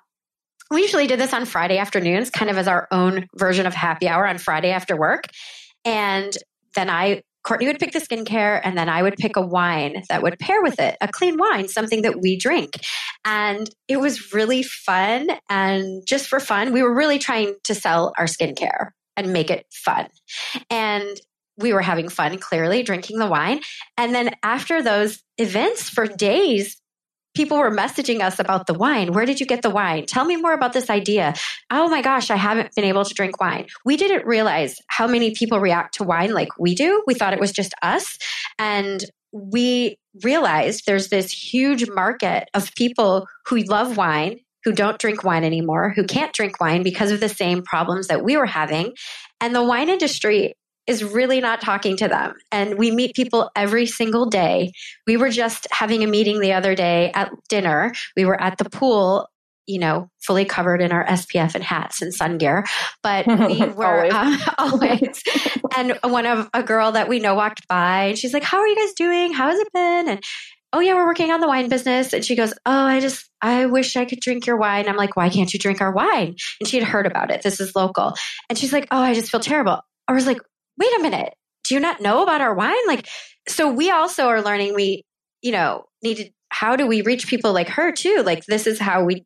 We 0.72 0.82
usually 0.82 1.08
did 1.08 1.20
this 1.20 1.34
on 1.34 1.46
Friday 1.46 1.78
afternoons, 1.78 2.30
kind 2.30 2.52
of 2.52 2.58
as 2.58 2.68
our 2.68 2.88
own 2.92 3.28
version 3.36 3.66
of 3.66 3.74
happy 3.74 4.08
hour 4.08 4.28
on 4.28 4.38
Friday 4.38 4.72
after 4.72 4.96
work. 4.96 5.26
And 5.84 6.32
then 6.76 6.90
I, 6.90 7.24
Courtney 7.44 7.68
would 7.68 7.80
pick 7.80 7.92
the 7.92 8.00
skincare, 8.00 8.62
and 8.64 8.78
then 8.78 8.90
I 8.90 9.02
would 9.02 9.16
pick 9.16 9.36
a 9.36 9.42
wine 9.42 10.04
that 10.10 10.22
would 10.22 10.38
pair 10.38 10.62
with 10.62 10.80
it, 10.80 10.96
a 11.02 11.08
clean 11.08 11.38
wine, 11.38 11.68
something 11.68 12.04
that 12.04 12.22
we 12.22 12.38
drink. 12.38 12.80
And 13.26 13.68
it 13.88 13.98
was 13.98 14.34
really 14.34 14.62
fun. 14.62 15.30
And 15.50 16.06
just 16.06 16.28
for 16.28 16.40
fun, 16.40 16.72
we 16.72 16.84
were 16.84 16.94
really 16.94 17.18
trying 17.18 17.56
to 17.64 17.74
sell 17.74 18.14
our 18.18 18.26
skincare 18.26 18.92
and 19.18 19.34
make 19.34 19.50
it 19.50 19.66
fun. 19.72 20.08
And 20.70 21.20
we 21.58 21.74
were 21.74 21.82
having 21.82 22.10
fun, 22.10 22.38
clearly, 22.38 22.84
drinking 22.84 23.20
the 23.20 23.28
wine. 23.28 23.62
And 23.98 24.16
then 24.16 24.36
after 24.44 24.82
those 24.82 25.22
events 25.38 25.90
for 25.90 26.06
days, 26.06 26.79
people 27.39 27.58
were 27.58 27.72
messaging 27.72 28.19
us 28.19 28.38
about 28.38 28.67
the 28.67 28.74
wine. 28.74 29.13
Where 29.13 29.25
did 29.25 29.39
you 29.39 29.46
get 29.46 29.62
the 29.62 29.69
wine? 29.69 30.05
Tell 30.05 30.25
me 30.25 30.36
more 30.36 30.51
about 30.51 30.74
this 30.74 30.89
idea. 30.89 31.34
Oh 31.72 31.88
my 31.88 32.01
gosh, 32.01 32.29
I 32.29 32.36
haven't 32.36 32.75
been 32.75 32.84
able 32.84 33.05
to 33.05 33.13
drink 33.13 33.39
wine. 33.39 33.67
We 33.86 33.96
didn't 33.96 34.27
realize 34.27 34.75
how 34.88 35.08
many 35.08 35.34
people 35.34 35.62
react 35.62 35.93
to 35.96 36.03
wine 36.03 36.34
like 36.34 36.50
we 36.60 36.75
do. 36.75 37.01
We 37.08 37.13
thought 37.13 37.31
it 37.31 37.39
was 37.39 37.53
just 37.53 37.74
us. 37.81 38.17
And 38.58 39.05
we 39.31 39.98
realized 40.22 40.84
there's 40.86 41.08
this 41.08 41.31
huge 41.31 41.89
market 41.89 42.50
of 42.53 42.75
people 42.75 43.25
who 43.46 43.60
love 43.60 43.96
wine 43.96 44.41
who 44.65 44.74
don't 44.74 45.00
drink 45.00 45.24
wine 45.24 45.46
anymore, 45.46 45.93
who 45.96 46.03
can't 46.03 46.34
drink 46.34 46.60
wine 46.60 46.84
because 46.84 47.10
of 47.10 47.22
the 47.22 47.29
same 47.29 47.63
problems 47.63 48.08
that 48.08 48.22
we 48.22 48.36
were 48.36 48.46
having. 48.46 48.91
And 49.39 49.55
the 49.55 49.63
wine 49.63 49.88
industry 49.88 50.55
is 50.88 51.04
really 51.04 51.40
not 51.40 51.62
talking 51.62 51.98
to 51.98 52.08
them. 52.08 52.34
And 52.52 52.78
we 52.78 52.92
meet 52.92 53.16
people 53.16 53.52
every 53.56 53.86
single 53.86 54.26
day. 54.26 54.72
We 55.06 55.18
were 55.18 55.30
just 55.30 55.68
having 55.72 56.04
a 56.04 56.08
meeting 56.08 56.40
the 56.40 56.54
other 56.54 56.76
day 56.76 57.12
at 57.14 57.32
dinner. 57.48 57.94
We 58.16 58.26
were 58.26 58.40
at 58.40 58.58
the 58.58 58.70
pool, 58.70 59.30
you 59.68 59.80
know, 59.80 60.10
fully 60.20 60.46
covered 60.46 60.82
in 60.82 60.92
our 60.92 61.06
SPF 61.06 61.54
and 61.54 61.64
hats 61.64 62.02
and 62.02 62.14
sun 62.14 62.38
gear. 62.38 62.66
But 63.04 63.28
we 63.28 63.60
were 63.68 63.86
always. 63.86 64.14
Um, 64.14 64.40
always. 64.58 65.24
and 65.78 66.00
one 66.04 66.26
of 66.26 66.50
a 66.54 66.64
girl 66.64 66.94
that 66.94 67.08
we 67.08 67.20
know 67.20 67.36
walked 67.36 67.68
by 67.68 68.06
and 68.06 68.18
she's 68.18 68.34
like, 68.34 68.44
How 68.44 68.60
are 68.60 68.68
you 68.68 68.76
guys 68.76 68.94
doing? 68.94 69.34
How 69.34 69.50
has 69.50 69.60
it 69.60 69.72
been? 69.74 70.10
And 70.10 70.24
oh 70.74 70.80
yeah, 70.80 70.94
we're 70.94 71.06
working 71.06 71.32
on 71.32 71.40
the 71.40 71.48
wine 71.48 71.70
business. 71.70 72.14
And 72.14 72.24
she 72.24 72.36
goes, 72.36 72.54
oh, 72.66 72.72
I 72.72 73.00
just, 73.00 73.30
I 73.42 73.66
wish 73.66 73.96
I 73.96 74.06
could 74.06 74.20
drink 74.20 74.46
your 74.46 74.58
wine. 74.58 74.88
I'm 74.88 74.98
like, 74.98 75.16
why 75.16 75.30
can't 75.30 75.52
you 75.52 75.60
drink 75.60 75.82
our 75.82 75.92
wine? 75.92 76.36
And 76.60 76.68
she 76.68 76.80
had 76.80 76.88
heard 76.88 77.08
about 77.08 77.32
it. 77.32 77.42
This 77.42 77.60
is 77.60 77.76
local. 77.76 78.14
And 78.50 78.58
she's 78.58 78.74
like, 78.74 78.88
oh, 78.92 79.00
I 79.00 79.14
just 79.14 79.32
feel 79.32 79.40
terrible. 79.40 79.82
I 80.08 80.14
was 80.14 80.26
like, 80.26 80.40
wait 80.80 80.98
a 80.98 81.02
minute. 81.02 81.34
Do 81.66 81.76
you 81.76 81.80
not 81.80 82.02
know 82.02 82.24
about 82.24 82.42
our 82.42 82.54
wine? 82.54 82.88
Like, 82.88 83.08
so 83.48 83.72
we 83.72 83.92
also 83.92 84.28
are 84.28 84.42
learning 84.42 84.76
we, 84.76 85.04
you 85.42 85.52
know, 85.52 85.86
needed, 86.02 86.32
how 86.50 86.76
do 86.76 86.88
we 86.88 87.02
reach 87.02 87.28
people 87.28 87.54
like 87.54 87.70
her 87.70 87.92
too? 87.92 88.24
Like, 88.26 88.46
this 88.46 88.66
is 88.66 88.80
how 88.80 89.04
we, 89.04 89.26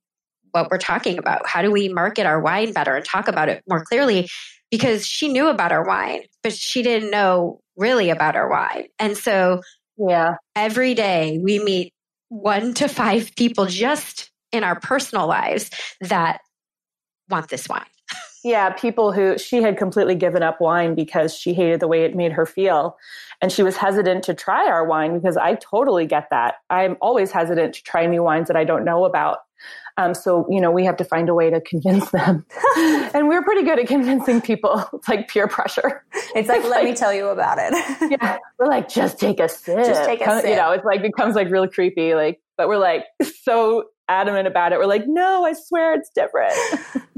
what 0.52 0.70
we're 0.70 0.78
talking 0.78 1.18
about. 1.18 1.48
How 1.48 1.62
do 1.62 1.72
we 1.72 1.90
market 1.90 2.26
our 2.26 2.42
wine 2.42 2.74
better 2.74 2.96
and 2.96 3.06
talk 3.06 3.28
about 3.28 3.50
it 3.50 3.64
more 3.68 3.84
clearly? 3.86 4.30
Because 4.72 5.06
she 5.06 5.32
knew 5.32 5.48
about 5.48 5.72
our 5.72 5.86
wine, 5.86 6.22
but 6.42 6.54
she 6.54 6.82
didn't 6.82 7.12
know 7.12 7.62
really 7.78 8.10
about 8.10 8.36
our 8.36 8.50
wine. 8.50 8.88
And 9.00 9.16
so 9.16 9.62
yeah. 9.98 10.36
Every 10.56 10.94
day 10.94 11.40
we 11.42 11.60
meet 11.60 11.94
one 12.30 12.74
to 12.76 12.88
five 12.88 13.32
people 13.36 13.66
just 13.66 14.32
in 14.52 14.64
our 14.64 14.80
personal 14.80 15.28
lives 15.28 15.70
that 16.02 16.40
want 17.30 17.50
this 17.50 17.68
wine. 17.68 17.86
Yeah, 18.44 18.72
people 18.72 19.12
who 19.14 19.38
she 19.38 19.62
had 19.62 19.78
completely 19.78 20.16
given 20.16 20.44
up 20.44 20.60
wine 20.60 20.96
because 20.96 21.34
she 21.34 21.54
hated 21.54 21.80
the 21.80 21.88
way 21.88 22.04
it 22.04 22.16
made 22.16 22.34
her 22.34 22.46
feel. 22.46 22.98
And 23.42 23.52
she 23.52 23.64
was 23.64 23.78
hesitant 23.78 24.24
to 24.26 24.34
try 24.34 24.68
our 24.68 24.86
wine 24.86 25.14
because 25.14 25.38
I 25.38 25.56
totally 25.56 26.06
get 26.06 26.28
that. 26.32 26.56
I'm 26.70 26.98
always 27.02 27.32
hesitant 27.32 27.74
to 27.76 27.84
try 27.84 28.06
new 28.06 28.24
wines 28.24 28.48
that 28.48 28.58
I 28.58 28.64
don't 28.64 28.84
know 28.84 29.06
about. 29.06 29.40
Um, 29.98 30.14
so, 30.14 30.48
you 30.50 30.60
know, 30.60 30.72
we 30.72 30.84
have 30.86 30.98
to 30.98 31.06
find 31.06 31.30
a 31.30 31.34
way 31.36 31.50
to 31.52 31.62
convince 31.62 32.10
them. 32.12 32.46
and 32.78 33.30
we're 33.30 33.44
pretty 33.44 33.64
good 33.64 33.80
at 33.80 33.88
convincing 33.88 34.42
people. 34.42 34.84
It's 34.94 35.08
like 35.08 35.28
peer 35.30 35.48
pressure. 35.48 36.04
It's 36.36 36.50
like, 36.50 36.64
let 36.64 36.84
me 36.84 36.94
tell 36.96 37.14
you 37.14 37.28
about 37.28 37.60
it. 37.60 37.74
yeah. 38.12 38.40
We're 38.58 38.68
like, 38.68 38.90
just 38.90 39.20
take 39.20 39.40
a 39.40 39.48
sip. 39.48 39.86
Just 39.86 40.04
take 40.04 40.22
a 40.22 40.26
Come- 40.26 40.42
sip. 40.42 40.50
You 40.50 40.56
know, 40.56 40.72
it's 40.72 40.84
like, 40.86 41.02
becomes 41.02 41.36
like 41.36 41.50
really 41.50 41.70
creepy. 41.70 42.16
Like, 42.16 42.42
but 42.58 42.68
we're 42.68 42.78
like 42.78 43.06
so 43.44 43.86
adamant 44.10 44.48
about 44.48 44.74
it. 44.74 44.80
We're 44.80 44.86
like, 44.86 45.08
no, 45.08 45.46
I 45.46 45.54
swear 45.54 45.94
it's 45.94 46.10
different. 46.10 46.54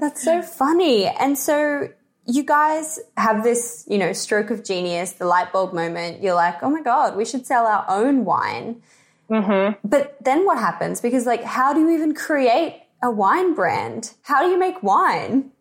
That's 0.06 0.24
so 0.24 0.42
funny. 0.44 1.08
And 1.08 1.36
so 1.36 1.90
you 2.28 2.44
guys 2.44 3.00
have 3.18 3.44
this, 3.44 3.86
you 3.90 3.98
know, 3.98 4.14
stroke 4.14 4.52
of 4.52 4.64
genius, 4.64 5.14
the 5.14 5.26
light 5.26 5.52
bulb 5.52 5.74
moment. 5.74 6.22
You're 6.22 6.36
like, 6.36 6.62
oh 6.62 6.70
my 6.70 6.82
God, 6.82 7.16
we 7.16 7.26
should 7.26 7.48
sell 7.48 7.66
our 7.66 7.86
own 7.88 8.24
wine. 8.24 8.84
mm-hmm. 9.30 9.76
But 9.84 10.18
then 10.24 10.46
what 10.46 10.60
happens? 10.60 11.02
Because, 11.02 11.26
like, 11.26 11.44
how 11.44 11.74
do 11.74 11.80
you 11.80 11.90
even 11.90 12.14
create 12.14 12.84
a 13.02 13.10
wine 13.10 13.56
brand? 13.56 14.14
How 14.22 14.44
do 14.44 14.50
you 14.50 14.60
make 14.60 14.84
wine? 14.84 15.52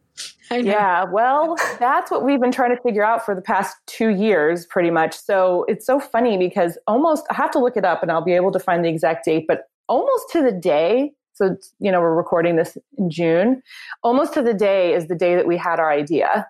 Yeah, 0.50 1.04
well, 1.04 1.56
that's 1.78 2.10
what 2.10 2.22
we've 2.22 2.40
been 2.40 2.52
trying 2.52 2.76
to 2.76 2.82
figure 2.82 3.02
out 3.02 3.24
for 3.24 3.34
the 3.34 3.40
past 3.40 3.76
two 3.86 4.10
years, 4.10 4.66
pretty 4.66 4.90
much. 4.90 5.16
So 5.16 5.64
it's 5.68 5.86
so 5.86 5.98
funny 5.98 6.36
because 6.36 6.76
almost, 6.86 7.26
I 7.30 7.34
have 7.34 7.50
to 7.52 7.58
look 7.58 7.78
it 7.78 7.84
up 7.86 8.02
and 8.02 8.12
I'll 8.12 8.24
be 8.24 8.34
able 8.34 8.52
to 8.52 8.60
find 8.60 8.84
the 8.84 8.90
exact 8.90 9.24
date, 9.24 9.46
but 9.48 9.70
almost 9.88 10.26
to 10.32 10.42
the 10.42 10.52
day, 10.52 11.14
so, 11.34 11.56
you 11.80 11.90
know, 11.90 12.00
we're 12.00 12.14
recording 12.14 12.56
this 12.56 12.78
in 12.96 13.10
June, 13.10 13.62
almost 14.02 14.34
to 14.34 14.42
the 14.42 14.54
day 14.54 14.94
is 14.94 15.08
the 15.08 15.16
day 15.16 15.34
that 15.34 15.46
we 15.46 15.56
had 15.56 15.80
our 15.80 15.90
idea 15.90 16.46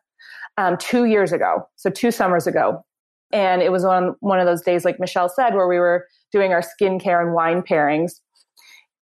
um, 0.59 0.77
two 0.77 1.07
years 1.07 1.33
ago. 1.33 1.67
So 1.77 1.91
two 1.91 2.11
summers 2.11 2.47
ago. 2.47 2.85
And 3.33 3.63
it 3.63 3.73
was 3.73 3.85
on 3.85 4.15
one 4.21 4.39
of 4.39 4.47
those 4.47 4.63
days, 4.63 4.85
like 4.85 5.01
Michelle 5.01 5.29
said, 5.29 5.55
where 5.55 5.67
we 5.67 5.79
were 5.79 6.07
doing 6.33 6.53
our 6.53 6.63
skincare 6.63 7.21
and 7.21 7.35
wine 7.35 7.63
pairings. 7.63 8.21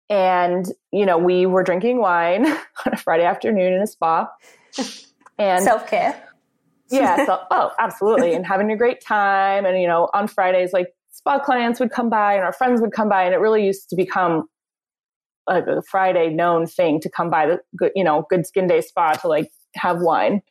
And, 0.09 0.67
you 0.93 1.05
know, 1.05 1.17
we 1.17 1.45
were 1.45 1.63
drinking 1.63 1.99
wine 1.99 2.45
on 2.85 2.93
a 2.93 2.97
Friday 2.97 3.25
afternoon 3.25 3.73
in 3.73 3.81
a 3.81 3.87
spa. 3.87 4.29
And 5.37 5.63
Self 5.63 5.87
care. 5.87 6.21
yeah, 6.91 7.25
so, 7.25 7.41
oh, 7.49 7.71
absolutely. 7.79 8.33
And 8.33 8.45
having 8.45 8.71
a 8.71 8.77
great 8.77 9.03
time. 9.03 9.65
And, 9.65 9.81
you 9.81 9.87
know, 9.87 10.09
on 10.13 10.27
Fridays, 10.27 10.73
like 10.73 10.93
spa 11.09 11.39
clients 11.39 11.79
would 11.79 11.91
come 11.91 12.09
by 12.09 12.35
and 12.35 12.43
our 12.43 12.53
friends 12.53 12.81
would 12.81 12.91
come 12.91 13.09
by. 13.09 13.23
And 13.23 13.33
it 13.33 13.37
really 13.37 13.65
used 13.65 13.89
to 13.89 13.95
become 13.95 14.47
a 15.47 15.81
Friday 15.89 16.29
known 16.29 16.67
thing 16.67 16.99
to 17.01 17.09
come 17.09 17.29
by 17.29 17.45
the 17.45 17.59
good, 17.75 17.91
you 17.95 18.03
know, 18.03 18.25
good 18.29 18.45
skin 18.45 18.67
day 18.67 18.81
spa 18.81 19.13
to 19.13 19.27
like 19.27 19.51
have 19.75 19.99
wine. 19.99 20.41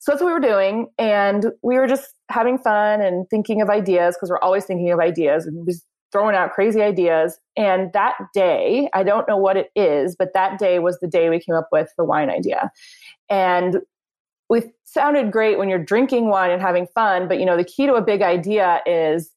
So 0.00 0.12
that's 0.12 0.22
what 0.22 0.28
we 0.28 0.32
were 0.32 0.40
doing. 0.40 0.88
And 0.98 1.52
we 1.62 1.76
were 1.76 1.86
just 1.86 2.14
having 2.30 2.58
fun 2.58 3.02
and 3.02 3.28
thinking 3.28 3.60
of 3.60 3.68
ideas 3.68 4.16
because 4.16 4.30
we're 4.30 4.38
always 4.38 4.64
thinking 4.64 4.90
of 4.90 4.98
ideas 4.98 5.46
and 5.46 5.66
just 5.68 5.84
throwing 6.10 6.34
out 6.34 6.52
crazy 6.52 6.82
ideas. 6.82 7.38
And 7.56 7.92
that 7.92 8.14
day, 8.34 8.88
I 8.94 9.02
don't 9.02 9.28
know 9.28 9.36
what 9.36 9.56
it 9.56 9.70
is, 9.76 10.16
but 10.16 10.32
that 10.34 10.58
day 10.58 10.78
was 10.78 10.98
the 11.00 11.06
day 11.06 11.28
we 11.28 11.38
came 11.38 11.54
up 11.54 11.68
with 11.70 11.90
the 11.96 12.04
wine 12.04 12.30
idea. 12.30 12.70
And 13.28 13.80
it 14.48 14.72
sounded 14.84 15.30
great 15.30 15.58
when 15.58 15.68
you're 15.68 15.84
drinking 15.84 16.28
wine 16.28 16.50
and 16.50 16.60
having 16.60 16.86
fun, 16.94 17.28
but 17.28 17.38
you 17.38 17.46
know, 17.46 17.56
the 17.56 17.64
key 17.64 17.86
to 17.86 17.94
a 17.94 18.02
big 18.02 18.22
idea 18.22 18.80
is 18.86 19.30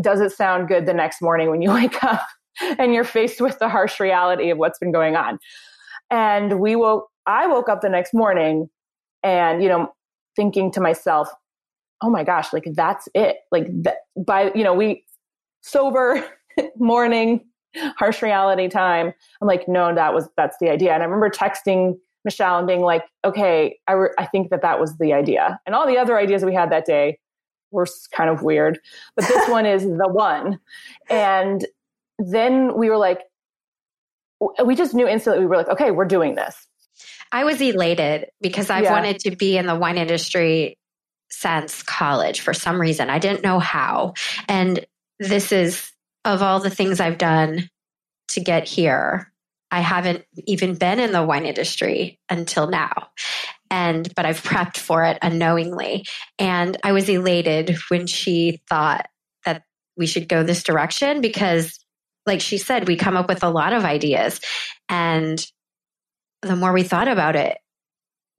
does 0.00 0.20
it 0.20 0.32
sound 0.32 0.66
good 0.66 0.84
the 0.84 0.92
next 0.92 1.22
morning 1.22 1.48
when 1.48 1.62
you 1.62 1.70
wake 1.74 2.02
up 2.02 2.26
and 2.78 2.94
you're 2.94 3.04
faced 3.04 3.40
with 3.40 3.58
the 3.58 3.68
harsh 3.68 4.00
reality 4.00 4.50
of 4.50 4.58
what's 4.58 4.78
been 4.78 4.92
going 4.92 5.16
on? 5.16 5.38
And 6.10 6.60
we 6.60 6.76
woke, 6.76 7.08
I 7.26 7.46
woke 7.46 7.68
up 7.68 7.80
the 7.80 7.88
next 7.88 8.14
morning 8.14 8.68
and, 9.22 9.62
you 9.62 9.68
know, 9.68 9.92
thinking 10.36 10.70
to 10.72 10.80
myself, 10.80 11.28
oh 12.02 12.10
my 12.10 12.22
gosh, 12.24 12.52
like 12.52 12.66
that's 12.74 13.08
it. 13.14 13.38
Like 13.50 13.66
that, 13.82 13.96
by, 14.16 14.52
you 14.54 14.62
know, 14.62 14.74
we 14.74 15.04
sober 15.62 16.24
morning, 16.76 17.44
harsh 17.98 18.22
reality 18.22 18.68
time. 18.68 19.12
I'm 19.40 19.48
like, 19.48 19.66
no, 19.66 19.94
that 19.94 20.14
was, 20.14 20.28
that's 20.36 20.56
the 20.60 20.70
idea. 20.70 20.92
And 20.92 21.02
I 21.02 21.06
remember 21.06 21.30
texting 21.30 21.96
Michelle 22.24 22.58
and 22.58 22.66
being 22.66 22.82
like, 22.82 23.04
okay, 23.24 23.78
I, 23.88 23.92
re- 23.92 24.14
I 24.18 24.26
think 24.26 24.50
that 24.50 24.62
that 24.62 24.78
was 24.78 24.96
the 24.98 25.12
idea. 25.12 25.58
And 25.66 25.74
all 25.74 25.86
the 25.86 25.98
other 25.98 26.18
ideas 26.18 26.44
we 26.44 26.54
had 26.54 26.70
that 26.70 26.84
day 26.84 27.18
were 27.70 27.86
kind 28.12 28.30
of 28.30 28.42
weird, 28.42 28.78
but 29.14 29.26
this 29.26 29.48
one 29.48 29.66
is 29.66 29.82
the 29.82 30.08
one. 30.08 30.58
And 31.08 31.66
then 32.18 32.76
we 32.76 32.90
were 32.90 32.96
like, 32.96 33.20
we 34.64 34.74
just 34.74 34.94
knew 34.94 35.08
instantly, 35.08 35.40
we 35.40 35.46
were 35.46 35.56
like, 35.56 35.68
okay, 35.68 35.90
we're 35.90 36.04
doing 36.04 36.34
this. 36.34 36.66
I 37.32 37.44
was 37.44 37.60
elated 37.60 38.26
because 38.40 38.70
I've 38.70 38.84
Yeah. 38.84 38.92
wanted 38.92 39.18
to 39.20 39.34
be 39.34 39.56
in 39.56 39.66
the 39.66 39.74
wine 39.74 39.98
industry 39.98 40.78
since 41.30 41.82
college 41.82 42.40
for 42.40 42.54
some 42.54 42.80
reason. 42.80 43.10
I 43.10 43.18
didn't 43.18 43.42
know 43.42 43.58
how. 43.58 44.14
And 44.48 44.84
this 45.18 45.52
is, 45.52 45.90
of 46.24 46.42
all 46.42 46.60
the 46.60 46.70
things 46.70 47.00
I've 47.00 47.18
done 47.18 47.68
to 48.28 48.40
get 48.40 48.68
here, 48.68 49.32
I 49.70 49.80
haven't 49.80 50.24
even 50.46 50.74
been 50.74 51.00
in 51.00 51.12
the 51.12 51.24
wine 51.24 51.44
industry 51.46 52.20
until 52.30 52.68
now. 52.68 53.08
And, 53.70 54.14
but 54.14 54.24
I've 54.24 54.42
prepped 54.42 54.76
for 54.76 55.02
it 55.04 55.18
unknowingly. 55.22 56.04
And 56.38 56.76
I 56.84 56.92
was 56.92 57.08
elated 57.08 57.76
when 57.88 58.06
she 58.06 58.60
thought 58.68 59.06
that 59.44 59.64
we 59.96 60.06
should 60.06 60.28
go 60.28 60.44
this 60.44 60.62
direction 60.62 61.20
because, 61.20 61.78
like 62.26 62.40
she 62.40 62.58
said, 62.58 62.88
we 62.88 62.96
come 62.96 63.16
up 63.16 63.28
with 63.28 63.42
a 63.42 63.50
lot 63.50 63.72
of 63.72 63.84
ideas. 63.84 64.40
And 64.88 65.44
the 66.42 66.56
more 66.56 66.72
we 66.72 66.82
thought 66.82 67.08
about 67.08 67.36
it, 67.36 67.58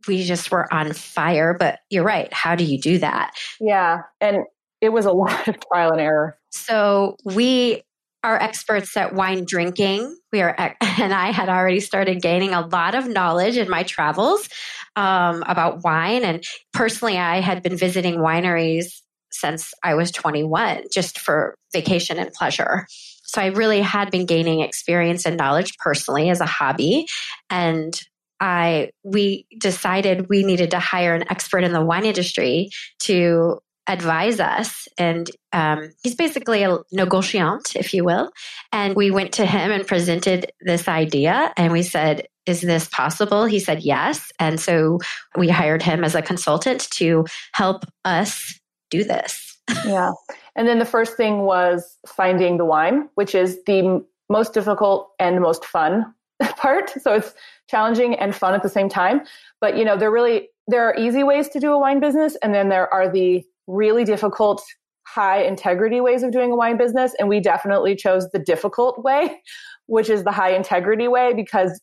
we 0.08 0.24
just 0.24 0.52
were 0.52 0.72
on 0.74 0.94
fire. 0.94 1.56
But 1.58 1.80
you're 1.90 2.04
right. 2.04 2.32
How 2.34 2.56
do 2.56 2.64
you 2.64 2.80
do 2.80 3.00
that? 3.00 3.34
Yeah. 3.60 4.04
And 4.22 4.44
it 4.82 4.90
was 4.90 5.06
a 5.06 5.12
lot 5.14 5.48
of 5.48 5.58
trial 5.72 5.92
and 5.92 6.02
error. 6.02 6.38
So 6.52 7.16
we 7.24 7.84
are 8.24 8.42
experts 8.42 8.98
at 8.98 9.14
wine 9.14 9.46
drinking. 9.46 10.16
We 10.32 10.42
are, 10.42 10.56
and 10.82 11.14
I 11.14 11.32
had 11.32 11.50
already 11.50 11.80
started 11.80 12.22
gaining 12.22 12.54
a 12.54 12.68
lot 12.68 12.96
of 12.96 13.08
knowledge 13.08 13.58
in 13.58 13.70
my 13.70 13.84
travels 13.84 14.50
um, 14.96 15.44
about 15.48 15.84
wine. 15.84 16.24
And 16.24 16.44
personally, 16.74 17.18
I 17.18 17.40
had 17.40 17.64
been 17.64 17.78
visiting 17.78 18.16
wineries 18.16 19.02
since 19.32 19.74
I 19.84 19.94
was 19.94 20.12
21, 20.12 20.86
just 20.92 21.20
for 21.20 21.56
vacation 21.74 22.18
and 22.18 22.32
pleasure. 22.34 22.88
So 23.28 23.42
I 23.42 23.48
really 23.48 23.82
had 23.82 24.10
been 24.10 24.26
gaining 24.26 24.62
experience 24.62 25.26
and 25.26 25.38
knowledge 25.38 25.78
personally 25.78 26.30
as 26.30 26.42
a 26.42 26.46
hobby. 26.46 27.06
And 27.50 27.94
I, 28.40 28.92
we 29.04 29.46
decided 29.60 30.30
we 30.30 30.44
needed 30.44 30.72
to 30.72 30.80
hire 30.80 31.14
an 31.14 31.30
expert 31.30 31.64
in 31.64 31.74
the 31.74 31.84
wine 31.84 32.06
industry 32.06 32.70
to 33.00 33.60
advise 33.88 34.40
us. 34.40 34.88
And 34.98 35.30
um, 35.54 35.92
he's 36.04 36.16
basically 36.16 36.64
a 36.64 36.78
negotiant, 36.94 37.76
if 37.76 37.94
you 37.94 38.04
will. 38.04 38.32
And 38.72 38.96
we 38.96 39.12
went 39.12 39.34
to 39.34 39.46
him 39.46 39.72
and 39.72 39.88
presented 39.88 40.52
this 40.62 40.88
idea 40.88 41.54
and 41.56 41.72
we 41.72 41.84
said, 41.84 42.28
is 42.46 42.62
this 42.62 42.88
possible? 42.90 43.46
He 43.46 43.60
said 43.60 43.82
yes. 43.82 44.32
And 44.40 44.60
so 44.60 45.00
we 45.38 45.50
hired 45.50 45.82
him 45.82 46.04
as 46.04 46.16
a 46.16 46.22
consultant 46.22 46.90
to 46.92 47.26
help 47.54 47.86
us 48.06 48.60
do 48.90 49.04
this. 49.04 49.58
yeah. 49.86 50.12
And 50.58 50.68
then 50.68 50.80
the 50.80 50.86
first 50.86 51.16
thing 51.16 51.42
was 51.42 51.98
finding 52.08 52.58
the 52.58 52.66
wine, 52.66 53.10
which 53.16 53.36
is 53.36 53.64
the 53.66 54.04
most 54.30 54.54
difficult 54.54 55.12
and 55.20 55.40
most 55.40 55.64
fun 55.64 56.14
part. 56.58 56.92
So 57.02 57.14
it's 57.14 57.34
challenging 57.70 58.16
and 58.16 58.36
fun 58.36 58.54
at 58.54 58.64
the 58.64 58.70
same 58.70 58.90
time. 58.90 59.22
But 59.62 59.78
you 59.78 59.86
know, 59.86 59.96
there 59.96 60.12
really 60.12 60.50
there 60.68 60.84
are 60.84 60.96
easy 60.98 61.24
ways 61.24 61.48
to 61.50 61.60
do 61.60 61.72
a 61.72 61.80
wine 61.80 62.02
business, 62.02 62.36
and 62.44 62.54
then 62.54 62.70
there 62.70 62.94
are 62.94 63.10
the 63.10 63.46
really 63.68 64.04
difficult, 64.04 64.62
high 65.04 65.44
integrity 65.44 66.02
ways 66.02 66.24
of 66.24 66.32
doing 66.32 66.52
a 66.52 66.56
wine 66.56 66.78
business. 66.78 67.14
And 67.20 67.30
we 67.30 67.40
definitely 67.40 67.96
chose 67.96 68.30
the 68.32 68.40
difficult 68.40 69.04
way, 69.04 69.42
which 69.86 70.10
is 70.10 70.24
the 70.24 70.32
high 70.32 70.52
integrity 70.52 71.08
way, 71.08 71.34
because 71.34 71.80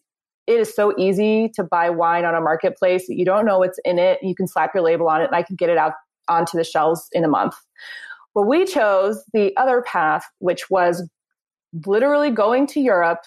it 0.47 0.61
is 0.61 0.75
so 0.75 0.93
easy 0.99 1.51
to 1.55 1.65
buy 1.65 1.89
wine 1.89 2.27
on 2.27 2.35
a 2.35 2.41
marketplace. 2.41 3.09
You 3.09 3.25
don't 3.25 3.47
know 3.47 3.59
what's 3.59 3.79
in 3.85 3.99
it. 3.99 4.19
You 4.23 4.35
can 4.35 4.47
slap 4.47 4.73
your 4.75 4.83
label 4.83 5.09
on 5.09 5.23
it, 5.23 5.27
and 5.27 5.35
I 5.35 5.43
can 5.43 5.57
get 5.57 5.71
it 5.71 5.79
out 5.79 5.93
onto 6.29 6.59
the 6.59 6.65
shelves 6.65 7.09
in 7.13 7.25
a 7.25 7.29
month. 7.29 7.55
Well, 8.35 8.44
we 8.44 8.64
chose 8.64 9.23
the 9.33 9.57
other 9.57 9.83
path, 9.83 10.25
which 10.38 10.68
was 10.70 11.09
literally 11.87 12.31
going 12.31 12.66
to 12.68 12.81
Europe, 12.81 13.20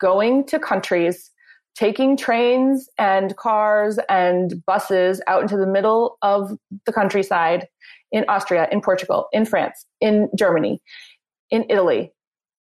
going 0.00 0.46
to 0.46 0.58
countries, 0.58 1.30
taking 1.74 2.16
trains 2.16 2.88
and 2.98 3.36
cars 3.36 3.98
and 4.08 4.64
buses 4.64 5.20
out 5.26 5.42
into 5.42 5.56
the 5.56 5.66
middle 5.66 6.18
of 6.22 6.56
the 6.86 6.92
countryside 6.92 7.66
in 8.12 8.24
Austria, 8.28 8.68
in 8.70 8.80
Portugal, 8.80 9.26
in 9.32 9.44
France, 9.44 9.86
in 10.00 10.28
Germany, 10.38 10.80
in 11.50 11.64
Italy, 11.68 12.12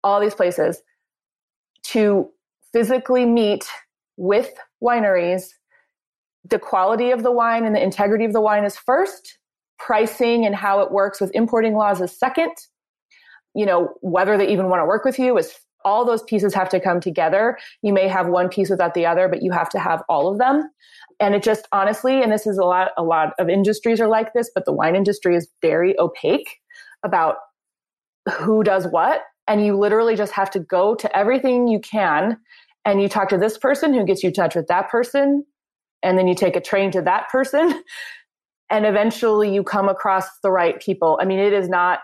all 0.04 0.21
these 0.21 0.34
places 0.34 0.82
to 1.84 2.30
physically 2.71 3.25
meet 3.25 3.67
with 4.15 4.54
wineries. 4.82 5.49
The 6.45 6.60
quality 6.60 7.12
of 7.12 7.21
the 7.21 7.32
wine 7.32 7.65
and 7.65 7.75
the 7.75 7.84
integrity 7.84 8.23
of 8.23 8.34
the 8.34 8.41
wine 8.41 8.63
is 8.63 8.77
first, 8.77 9.38
pricing 9.86 10.46
and 10.46 10.56
how 10.56 10.82
it 10.82 10.91
works 10.91 11.20
with 11.20 11.32
importing 11.34 11.74
laws 11.74 12.02
is 12.02 12.17
second. 12.17 12.52
You 13.54 13.65
know, 13.65 13.94
whether 14.02 14.38
they 14.38 14.48
even 14.48 14.70
want 14.70 14.82
to 14.82 14.86
work 14.86 15.04
with 15.04 15.20
you 15.20 15.38
is 15.38 15.54
all 15.84 16.06
those 16.06 16.24
pieces 16.24 16.54
have 16.54 16.70
to 16.70 16.80
come 16.80 17.00
together. 17.00 17.58
You 17.82 17.94
may 17.94 18.08
have 18.08 18.28
one 18.28 18.50
piece 18.50 18.70
without 18.70 18.94
the 18.94 19.06
other, 19.06 19.28
but 19.28 19.41
you 19.41 19.52
have 19.52 19.70
to 19.70 19.80
have 19.80 20.04
all 20.08 20.32
of 20.32 20.38
them. 20.38 20.70
And 21.20 21.36
it 21.36 21.44
just 21.44 21.67
honestly, 21.72 22.22
and 22.22 22.32
this 22.32 22.48
is 22.48 22.58
a 22.58 22.63
lot, 22.63 22.91
a 22.98 23.04
lot 23.04 23.34
of 23.39 23.50
industries 23.50 24.00
are 24.00 24.08
like 24.08 24.34
this, 24.34 24.52
but 24.54 24.65
the 24.65 24.74
wine 24.74 24.96
industry 24.96 25.36
is 25.36 25.48
very 25.62 26.00
opaque 26.00 26.58
about 27.04 27.36
who 28.32 28.63
does 28.63 28.88
what. 28.88 29.22
And 29.48 29.65
you 29.65 29.78
literally 29.78 30.15
just 30.15 30.34
have 30.34 30.52
to 30.52 30.60
go 30.60 30.96
to 30.96 31.17
everything 31.17 31.67
you 31.67 31.80
can 31.80 32.38
and 32.86 33.02
you 33.02 33.10
talk 33.10 33.30
to 33.30 33.38
this 33.38 33.58
person 33.58 33.94
who 33.94 34.06
gets 34.06 34.24
you 34.24 34.30
in 34.30 34.34
touch 34.34 34.56
with 34.56 34.67
that 34.67 34.89
person. 34.89 35.46
And 36.04 36.17
then 36.17 36.28
you 36.28 36.36
take 36.36 36.56
a 36.56 36.62
train 36.62 36.91
to 36.91 37.02
that 37.04 37.30
person. 37.30 37.84
And 38.71 38.86
eventually 38.86 39.53
you 39.53 39.63
come 39.63 39.89
across 39.89 40.25
the 40.41 40.51
right 40.51 40.81
people. 40.81 41.19
I 41.21 41.25
mean, 41.25 41.39
it 41.39 41.53
is 41.53 41.69
not 41.69 41.99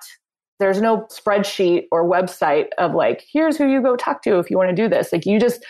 there's 0.59 0.81
no 0.81 1.07
spreadsheet 1.11 1.83
or 1.91 2.03
website 2.03 2.67
of 2.77 2.93
like 2.93 3.23
here's 3.31 3.57
who 3.57 3.67
you 3.67 3.81
go 3.81 3.95
talk 3.95 4.21
to 4.23 4.39
if 4.39 4.49
you 4.49 4.57
want 4.57 4.69
to 4.69 4.75
do 4.75 4.89
this. 4.89 5.11
Like 5.11 5.25
you 5.25 5.39
just 5.39 5.65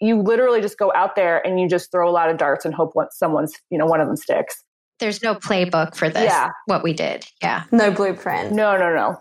you 0.00 0.20
literally 0.20 0.60
just 0.60 0.78
go 0.78 0.92
out 0.94 1.14
there 1.14 1.46
and 1.46 1.60
you 1.60 1.68
just 1.68 1.90
throw 1.90 2.08
a 2.08 2.12
lot 2.12 2.30
of 2.30 2.38
darts 2.38 2.64
and 2.64 2.74
hope 2.74 2.90
what 2.94 3.12
someone's 3.12 3.52
you 3.70 3.78
know 3.78 3.86
one 3.86 4.00
of 4.00 4.06
them 4.06 4.16
sticks. 4.16 4.64
There's 4.98 5.22
no 5.22 5.34
playbook 5.34 5.94
for 5.94 6.10
this 6.10 6.24
yeah. 6.24 6.50
what 6.66 6.82
we 6.82 6.92
did 6.92 7.26
yeah. 7.42 7.64
No 7.70 7.90
blueprint. 7.90 8.52
No 8.52 8.76
no 8.76 8.94
no 8.94 9.18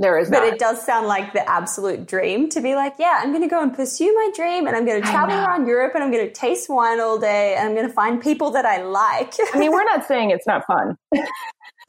there 0.00 0.18
is 0.18 0.28
but 0.30 0.40
not. 0.40 0.52
it 0.52 0.58
does 0.58 0.84
sound 0.84 1.06
like 1.06 1.32
the 1.32 1.48
absolute 1.48 2.06
dream 2.06 2.48
to 2.48 2.60
be 2.60 2.74
like 2.74 2.94
yeah 2.98 3.20
i'm 3.22 3.30
going 3.30 3.42
to 3.42 3.48
go 3.48 3.62
and 3.62 3.74
pursue 3.74 4.12
my 4.14 4.30
dream 4.34 4.66
and 4.66 4.74
i'm 4.74 4.84
going 4.84 5.00
to 5.00 5.08
travel 5.08 5.36
around 5.36 5.66
europe 5.66 5.92
and 5.94 6.02
i'm 6.02 6.10
going 6.10 6.26
to 6.26 6.32
taste 6.32 6.68
wine 6.68 7.00
all 7.00 7.18
day 7.18 7.54
and 7.56 7.68
i'm 7.68 7.74
going 7.74 7.86
to 7.86 7.92
find 7.92 8.20
people 8.20 8.50
that 8.50 8.64
i 8.64 8.82
like 8.82 9.34
i 9.54 9.58
mean 9.58 9.70
we're 9.70 9.84
not 9.84 10.06
saying 10.06 10.30
it's 10.30 10.46
not 10.46 10.66
fun 10.66 10.96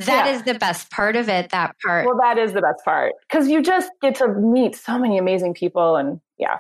That 0.06 0.26
yeah. 0.26 0.34
is 0.34 0.44
the 0.44 0.56
best 0.56 0.90
part 0.90 1.16
of 1.16 1.30
it, 1.30 1.52
that 1.52 1.76
part. 1.84 2.08
Well, 2.08 2.18
that 2.18 2.38
is 2.38 2.54
the 2.54 2.62
best 2.62 2.84
part 2.84 3.14
because 3.22 3.48
you 3.48 3.62
just 3.62 3.92
get 4.02 4.16
to 4.16 4.28
meet 4.30 4.76
so 4.76 4.98
many 4.98 5.18
amazing 5.18 5.54
people. 5.54 5.96
And 5.96 6.20
yeah. 6.40 6.60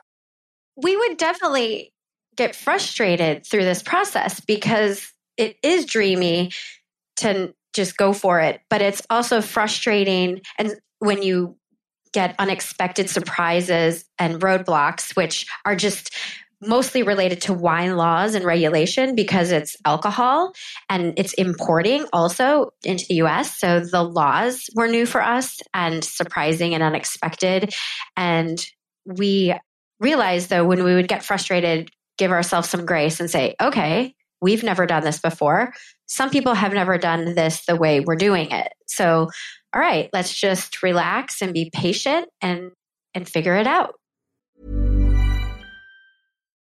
We 0.75 0.95
would 0.95 1.17
definitely 1.17 1.91
get 2.35 2.55
frustrated 2.55 3.45
through 3.45 3.63
this 3.63 3.81
process 3.81 4.39
because 4.41 5.11
it 5.37 5.57
is 5.63 5.85
dreamy 5.85 6.51
to 7.17 7.53
just 7.73 7.97
go 7.97 8.13
for 8.13 8.39
it, 8.39 8.61
but 8.69 8.81
it's 8.81 9.01
also 9.09 9.41
frustrating. 9.41 10.41
And 10.57 10.75
when 11.01 11.23
you 11.23 11.57
get 12.13 12.35
unexpected 12.37 13.09
surprises 13.09 14.05
and 14.19 14.41
roadblocks, 14.41 15.15
which 15.15 15.47
are 15.65 15.75
just 15.75 16.15
mostly 16.61 17.01
related 17.01 17.41
to 17.41 17.53
wine 17.53 17.97
laws 17.97 18.35
and 18.35 18.45
regulation 18.45 19.15
because 19.15 19.51
it's 19.51 19.75
alcohol 19.83 20.53
and 20.89 21.13
it's 21.17 21.33
importing 21.33 22.05
also 22.13 22.71
into 22.83 23.03
the 23.07 23.15
US. 23.15 23.57
So 23.57 23.79
the 23.79 24.03
laws 24.03 24.69
were 24.75 24.87
new 24.87 25.07
for 25.07 25.23
us 25.23 25.59
and 25.73 26.03
surprising 26.03 26.75
and 26.75 26.83
unexpected. 26.83 27.73
And 28.15 28.63
we 29.05 29.55
realized 29.99 30.49
though, 30.51 30.65
when 30.65 30.83
we 30.83 30.93
would 30.93 31.07
get 31.07 31.23
frustrated, 31.23 31.89
give 32.19 32.31
ourselves 32.31 32.69
some 32.69 32.85
grace 32.85 33.19
and 33.19 33.29
say, 33.29 33.55
okay, 33.59 34.13
we've 34.39 34.63
never 34.63 34.85
done 34.85 35.03
this 35.03 35.19
before. 35.19 35.73
Some 36.11 36.29
people 36.29 36.53
have 36.53 36.73
never 36.73 36.97
done 36.97 37.35
this 37.35 37.65
the 37.65 37.77
way 37.77 38.01
we're 38.01 38.17
doing 38.17 38.51
it. 38.51 38.73
So, 38.85 39.29
all 39.73 39.81
right, 39.81 40.09
let's 40.11 40.37
just 40.37 40.83
relax 40.83 41.41
and 41.41 41.53
be 41.53 41.69
patient 41.73 42.27
and 42.41 42.71
and 43.13 43.29
figure 43.29 43.55
it 43.55 43.65
out. 43.65 43.93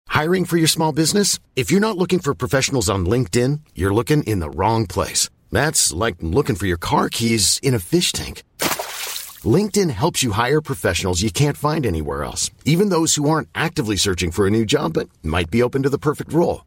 Hiring 0.09 0.45
for 0.45 0.59
your 0.59 0.69
small 0.69 0.93
business? 0.93 1.39
If 1.57 1.71
you're 1.71 1.81
not 1.81 1.97
looking 1.97 2.19
for 2.19 2.35
professionals 2.35 2.91
on 2.91 3.07
LinkedIn, 3.07 3.61
you're 3.75 3.95
looking 3.95 4.25
in 4.25 4.41
the 4.41 4.51
wrong 4.51 4.87
place. 4.87 5.31
That's 5.51 5.91
like 5.91 6.17
looking 6.21 6.57
for 6.57 6.67
your 6.67 6.77
car 6.77 7.09
keys 7.09 7.59
in 7.63 7.73
a 7.73 7.79
fish 7.79 8.13
tank. 8.13 8.43
LinkedIn 9.43 9.89
helps 9.89 10.23
you 10.23 10.33
hire 10.33 10.61
professionals 10.61 11.23
you 11.23 11.31
can't 11.31 11.57
find 11.57 11.87
anywhere 11.87 12.25
else, 12.25 12.51
even 12.67 12.91
those 12.91 13.15
who 13.15 13.31
aren't 13.31 13.49
actively 13.55 13.97
searching 13.97 14.33
for 14.33 14.47
a 14.47 14.51
new 14.51 14.67
job 14.67 14.93
but 14.93 15.09
might 15.23 15.51
be 15.51 15.63
open 15.63 15.85
to 15.85 15.89
the 15.89 15.97
perfect 15.97 16.31
role. 16.35 16.67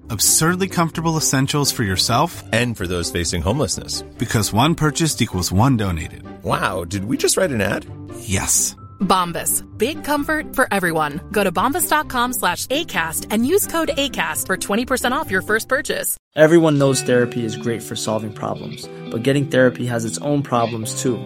Absurdly 0.11 0.67
comfortable 0.67 1.15
essentials 1.15 1.71
for 1.71 1.83
yourself 1.83 2.43
and 2.51 2.75
for 2.75 2.85
those 2.85 3.09
facing 3.09 3.41
homelessness. 3.41 4.01
Because 4.17 4.51
one 4.51 4.75
purchased 4.75 5.21
equals 5.21 5.53
one 5.53 5.77
donated. 5.77 6.23
Wow, 6.43 6.83
did 6.83 7.05
we 7.05 7.15
just 7.15 7.37
write 7.37 7.51
an 7.51 7.61
ad? 7.61 7.85
Yes. 8.19 8.75
Bombas. 8.99 9.63
Big 9.77 10.03
comfort 10.03 10.53
for 10.53 10.67
everyone. 10.69 11.21
Go 11.31 11.45
to 11.45 11.51
bombas.com 11.51 12.33
slash 12.33 12.65
ACAST 12.67 13.27
and 13.29 13.45
use 13.45 13.67
code 13.67 13.91
ACAST 13.97 14.47
for 14.47 14.57
20% 14.57 15.13
off 15.13 15.31
your 15.31 15.41
first 15.41 15.69
purchase. 15.69 16.17
Everyone 16.35 16.77
knows 16.77 17.01
therapy 17.01 17.45
is 17.45 17.55
great 17.55 17.81
for 17.81 17.95
solving 17.95 18.33
problems, 18.33 18.89
but 19.11 19.23
getting 19.23 19.47
therapy 19.47 19.85
has 19.85 20.03
its 20.03 20.17
own 20.19 20.43
problems 20.43 21.01
too, 21.01 21.25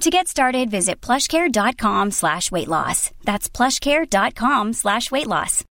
To 0.00 0.08
get 0.08 0.28
started, 0.28 0.70
visit 0.70 1.02
plushcare.com 1.02 2.12
slash 2.12 2.50
weight 2.50 2.68
loss. 2.68 3.10
That's 3.24 3.50
plushcare.com 3.50 4.72
slash 4.72 5.10
weight 5.10 5.26
loss. 5.26 5.62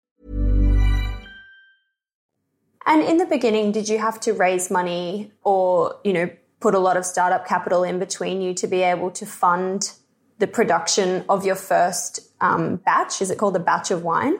And 2.86 3.02
in 3.02 3.18
the 3.18 3.26
beginning, 3.26 3.72
did 3.72 3.90
you 3.90 3.98
have 3.98 4.20
to 4.22 4.34
raise 4.34 4.70
money 4.70 5.32
or, 5.44 6.00
you 6.04 6.14
know, 6.14 6.30
put 6.60 6.76
a 6.76 6.80
lot 6.80 6.96
of 6.96 7.06
startup 7.06 7.48
capital 7.48 7.84
in 7.84 7.98
between 7.98 8.40
you 8.40 8.54
to 8.54 8.68
be 8.68 8.84
able 8.84 9.10
to 9.12 9.26
fund 9.26 9.94
the 10.38 10.46
production 10.46 11.26
of 11.28 11.44
your 11.44 11.56
first 11.56 12.20
um, 12.40 12.76
batch? 12.76 13.24
Is 13.24 13.32
it 13.32 13.40
called 13.40 13.56
a 13.56 13.60
batch 13.60 13.90
of 13.90 14.04
wine? 14.04 14.38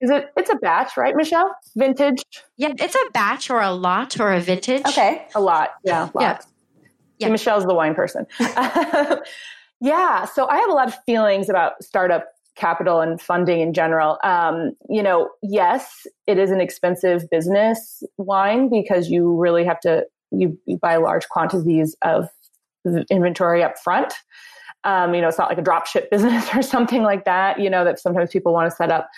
Is 0.00 0.10
it? 0.10 0.30
It's 0.36 0.50
a 0.50 0.56
batch, 0.56 0.96
right, 0.96 1.16
Michelle? 1.16 1.56
Vintage. 1.74 2.22
Yeah, 2.56 2.72
it's 2.78 2.94
a 2.94 3.10
batch 3.12 3.50
or 3.50 3.60
a 3.60 3.72
lot 3.72 4.20
or 4.20 4.32
a 4.32 4.38
vintage. 4.38 4.86
Okay, 4.86 5.26
a 5.34 5.40
lot. 5.40 5.70
Yeah, 5.82 6.08
lot. 6.14 6.20
yeah. 6.20 6.38
Yeah. 7.18 7.28
Michelle's 7.28 7.64
the 7.64 7.74
wine 7.74 7.94
person. 7.94 8.26
yeah. 9.80 10.24
So 10.24 10.46
I 10.48 10.58
have 10.58 10.70
a 10.70 10.74
lot 10.74 10.88
of 10.88 10.96
feelings 11.04 11.48
about 11.48 11.82
startup 11.82 12.26
capital 12.56 13.00
and 13.00 13.20
funding 13.20 13.60
in 13.60 13.72
general. 13.72 14.18
Um, 14.24 14.72
you 14.88 15.02
know, 15.02 15.30
yes, 15.42 16.06
it 16.26 16.38
is 16.38 16.50
an 16.50 16.60
expensive 16.60 17.30
business 17.30 18.02
wine 18.16 18.68
because 18.68 19.08
you 19.08 19.34
really 19.36 19.64
have 19.64 19.80
to 19.80 20.04
you, 20.30 20.58
you 20.66 20.76
buy 20.76 20.96
large 20.96 21.28
quantities 21.28 21.96
of 22.02 22.28
inventory 23.10 23.62
up 23.62 23.78
front. 23.78 24.12
Um, 24.84 25.14
you 25.14 25.20
know, 25.20 25.28
it's 25.28 25.38
not 25.38 25.48
like 25.48 25.58
a 25.58 25.62
drop 25.62 25.86
ship 25.86 26.10
business 26.10 26.48
or 26.54 26.62
something 26.62 27.02
like 27.02 27.24
that, 27.24 27.60
you 27.60 27.70
know, 27.70 27.84
that 27.84 27.98
sometimes 27.98 28.30
people 28.30 28.52
want 28.52 28.70
to 28.70 28.76
set 28.76 28.90
up. 28.90 29.08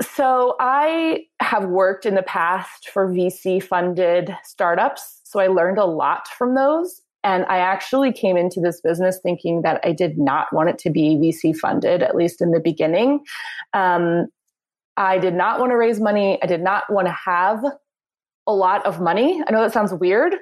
So 0.00 0.54
I 0.60 1.24
have 1.40 1.64
worked 1.64 2.06
in 2.06 2.14
the 2.14 2.22
past 2.22 2.88
for 2.88 3.08
VC 3.08 3.60
funded 3.62 4.36
startups. 4.44 5.17
So 5.28 5.40
I 5.40 5.48
learned 5.48 5.76
a 5.76 5.84
lot 5.84 6.26
from 6.26 6.54
those. 6.54 7.02
And 7.22 7.44
I 7.50 7.58
actually 7.58 8.12
came 8.12 8.38
into 8.38 8.60
this 8.60 8.80
business 8.80 9.20
thinking 9.22 9.60
that 9.60 9.78
I 9.84 9.92
did 9.92 10.16
not 10.16 10.50
want 10.54 10.70
it 10.70 10.78
to 10.78 10.90
be 10.90 11.16
VC 11.16 11.54
funded, 11.54 12.02
at 12.02 12.16
least 12.16 12.40
in 12.40 12.52
the 12.52 12.60
beginning. 12.60 13.20
Um, 13.74 14.28
I 14.96 15.18
did 15.18 15.34
not 15.34 15.60
want 15.60 15.70
to 15.70 15.76
raise 15.76 16.00
money. 16.00 16.38
I 16.42 16.46
did 16.46 16.62
not 16.62 16.90
want 16.90 17.08
to 17.08 17.12
have 17.12 17.62
a 18.46 18.54
lot 18.54 18.86
of 18.86 19.02
money. 19.02 19.42
I 19.46 19.50
know 19.50 19.60
that 19.60 19.74
sounds 19.74 19.92
weird, 19.92 20.36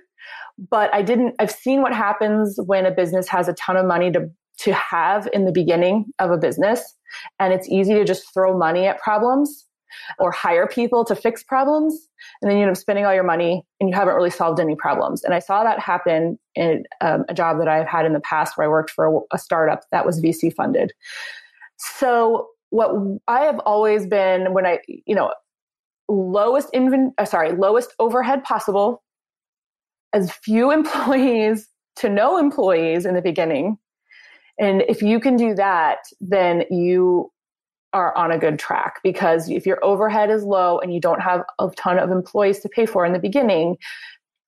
but 0.70 0.94
I 0.94 1.02
didn't, 1.02 1.34
I've 1.40 1.50
seen 1.50 1.82
what 1.82 1.92
happens 1.92 2.56
when 2.66 2.86
a 2.86 2.92
business 2.92 3.26
has 3.26 3.48
a 3.48 3.54
ton 3.54 3.76
of 3.76 3.86
money 3.86 4.12
to, 4.12 4.30
to 4.58 4.72
have 4.72 5.28
in 5.32 5.46
the 5.46 5.52
beginning 5.52 6.04
of 6.20 6.30
a 6.30 6.38
business. 6.38 6.94
And 7.40 7.52
it's 7.52 7.68
easy 7.68 7.94
to 7.94 8.04
just 8.04 8.32
throw 8.32 8.56
money 8.56 8.86
at 8.86 9.00
problems 9.00 9.66
or 10.18 10.30
hire 10.30 10.66
people 10.66 11.04
to 11.04 11.14
fix 11.14 11.42
problems. 11.42 12.08
And 12.40 12.50
then 12.50 12.58
you 12.58 12.62
end 12.62 12.70
up 12.70 12.76
spending 12.76 13.04
all 13.04 13.14
your 13.14 13.24
money 13.24 13.62
and 13.80 13.88
you 13.88 13.94
haven't 13.94 14.14
really 14.14 14.30
solved 14.30 14.60
any 14.60 14.74
problems. 14.74 15.22
And 15.24 15.34
I 15.34 15.38
saw 15.38 15.64
that 15.64 15.78
happen 15.78 16.38
in 16.54 16.84
um, 17.00 17.24
a 17.28 17.34
job 17.34 17.58
that 17.58 17.68
I've 17.68 17.86
had 17.86 18.06
in 18.06 18.12
the 18.12 18.20
past 18.20 18.56
where 18.56 18.66
I 18.66 18.70
worked 18.70 18.90
for 18.90 19.06
a, 19.06 19.20
a 19.34 19.38
startup 19.38 19.82
that 19.92 20.06
was 20.06 20.20
VC 20.20 20.52
funded. 20.54 20.92
So 21.76 22.48
what 22.70 22.90
I 23.28 23.40
have 23.40 23.58
always 23.60 24.06
been 24.06 24.52
when 24.52 24.66
I, 24.66 24.80
you 24.86 25.14
know, 25.14 25.32
lowest 26.08 26.68
invent, 26.72 27.14
uh, 27.18 27.24
sorry, 27.24 27.52
lowest 27.52 27.94
overhead 27.98 28.44
possible, 28.44 29.02
as 30.12 30.32
few 30.32 30.70
employees 30.72 31.68
to 31.96 32.08
no 32.08 32.38
employees 32.38 33.06
in 33.06 33.14
the 33.14 33.22
beginning. 33.22 33.78
And 34.58 34.82
if 34.88 35.02
you 35.02 35.20
can 35.20 35.36
do 35.36 35.54
that, 35.54 35.98
then 36.20 36.64
you 36.70 37.30
are 37.92 38.16
on 38.16 38.30
a 38.30 38.38
good 38.38 38.58
track 38.58 39.00
because 39.02 39.48
if 39.48 39.64
your 39.64 39.82
overhead 39.84 40.30
is 40.30 40.42
low 40.42 40.78
and 40.78 40.92
you 40.92 41.00
don't 41.00 41.20
have 41.20 41.42
a 41.58 41.68
ton 41.76 41.98
of 41.98 42.10
employees 42.10 42.60
to 42.60 42.68
pay 42.68 42.86
for 42.86 43.06
in 43.06 43.12
the 43.12 43.18
beginning, 43.18 43.76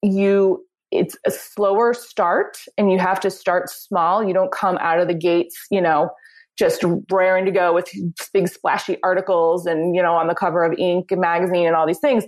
you 0.03 0.64
it's 0.90 1.16
a 1.27 1.31
slower 1.31 1.92
start 1.92 2.59
and 2.79 2.90
you 2.90 2.98
have 2.98 3.20
to 3.20 3.31
start 3.31 3.68
small. 3.68 4.27
You 4.27 4.33
don't 4.33 4.53
come 4.53 4.79
out 4.79 5.01
of 5.01 5.09
the 5.09 5.14
gates, 5.14 5.66
you 5.70 5.81
know, 5.81 6.11
just 6.59 6.83
raring 7.11 7.44
to 7.44 7.51
go 7.51 7.74
with 7.74 7.90
big 8.33 8.48
splashy 8.48 8.96
articles 9.03 9.66
and, 9.66 9.94
you 9.94 10.03
know, 10.03 10.14
on 10.14 10.29
the 10.29 10.35
cover 10.35 10.64
of 10.64 10.72
Inc. 10.79 11.16
magazine 11.16 11.66
and 11.66 11.77
all 11.77 11.87
these 11.87 11.98
things. 11.98 12.24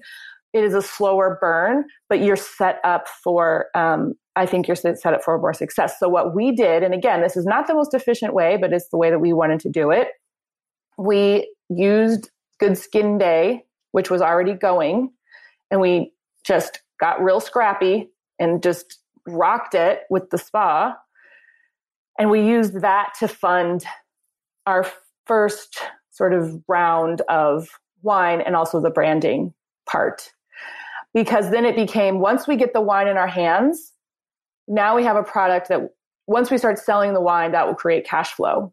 It 0.52 0.64
is 0.64 0.74
a 0.74 0.82
slower 0.82 1.38
burn, 1.40 1.84
but 2.08 2.20
you're 2.20 2.36
set 2.36 2.80
up 2.84 3.08
for, 3.08 3.66
um, 3.74 4.14
I 4.36 4.46
think 4.46 4.68
you're 4.68 4.76
set 4.76 5.06
up 5.06 5.22
for 5.22 5.38
more 5.38 5.54
success. 5.54 5.98
So 5.98 6.08
what 6.08 6.34
we 6.34 6.52
did, 6.52 6.82
and 6.82 6.92
again, 6.92 7.22
this 7.22 7.36
is 7.36 7.46
not 7.46 7.66
the 7.66 7.74
most 7.74 7.94
efficient 7.94 8.34
way, 8.34 8.56
but 8.56 8.72
it's 8.72 8.88
the 8.88 8.96
way 8.96 9.10
that 9.10 9.20
we 9.20 9.32
wanted 9.32 9.60
to 9.60 9.70
do 9.70 9.90
it. 9.90 10.08
We 11.00 11.50
used 11.70 12.28
Good 12.58 12.76
Skin 12.76 13.16
Day, 13.16 13.64
which 13.92 14.10
was 14.10 14.20
already 14.20 14.52
going, 14.52 15.10
and 15.70 15.80
we 15.80 16.12
just 16.44 16.82
got 17.00 17.24
real 17.24 17.40
scrappy 17.40 18.10
and 18.38 18.62
just 18.62 18.98
rocked 19.26 19.74
it 19.74 20.02
with 20.10 20.28
the 20.28 20.36
spa. 20.36 20.94
And 22.18 22.28
we 22.28 22.46
used 22.46 22.82
that 22.82 23.14
to 23.18 23.28
fund 23.28 23.86
our 24.66 24.86
first 25.24 25.78
sort 26.10 26.34
of 26.34 26.62
round 26.68 27.22
of 27.30 27.70
wine 28.02 28.42
and 28.42 28.54
also 28.54 28.78
the 28.78 28.90
branding 28.90 29.54
part. 29.88 30.30
Because 31.14 31.50
then 31.50 31.64
it 31.64 31.76
became 31.76 32.20
once 32.20 32.46
we 32.46 32.56
get 32.56 32.74
the 32.74 32.82
wine 32.82 33.08
in 33.08 33.16
our 33.16 33.26
hands, 33.26 33.92
now 34.68 34.94
we 34.96 35.04
have 35.04 35.16
a 35.16 35.22
product 35.22 35.70
that 35.70 35.80
once 36.26 36.50
we 36.50 36.58
start 36.58 36.78
selling 36.78 37.14
the 37.14 37.22
wine, 37.22 37.52
that 37.52 37.66
will 37.66 37.74
create 37.74 38.06
cash 38.06 38.32
flow. 38.32 38.70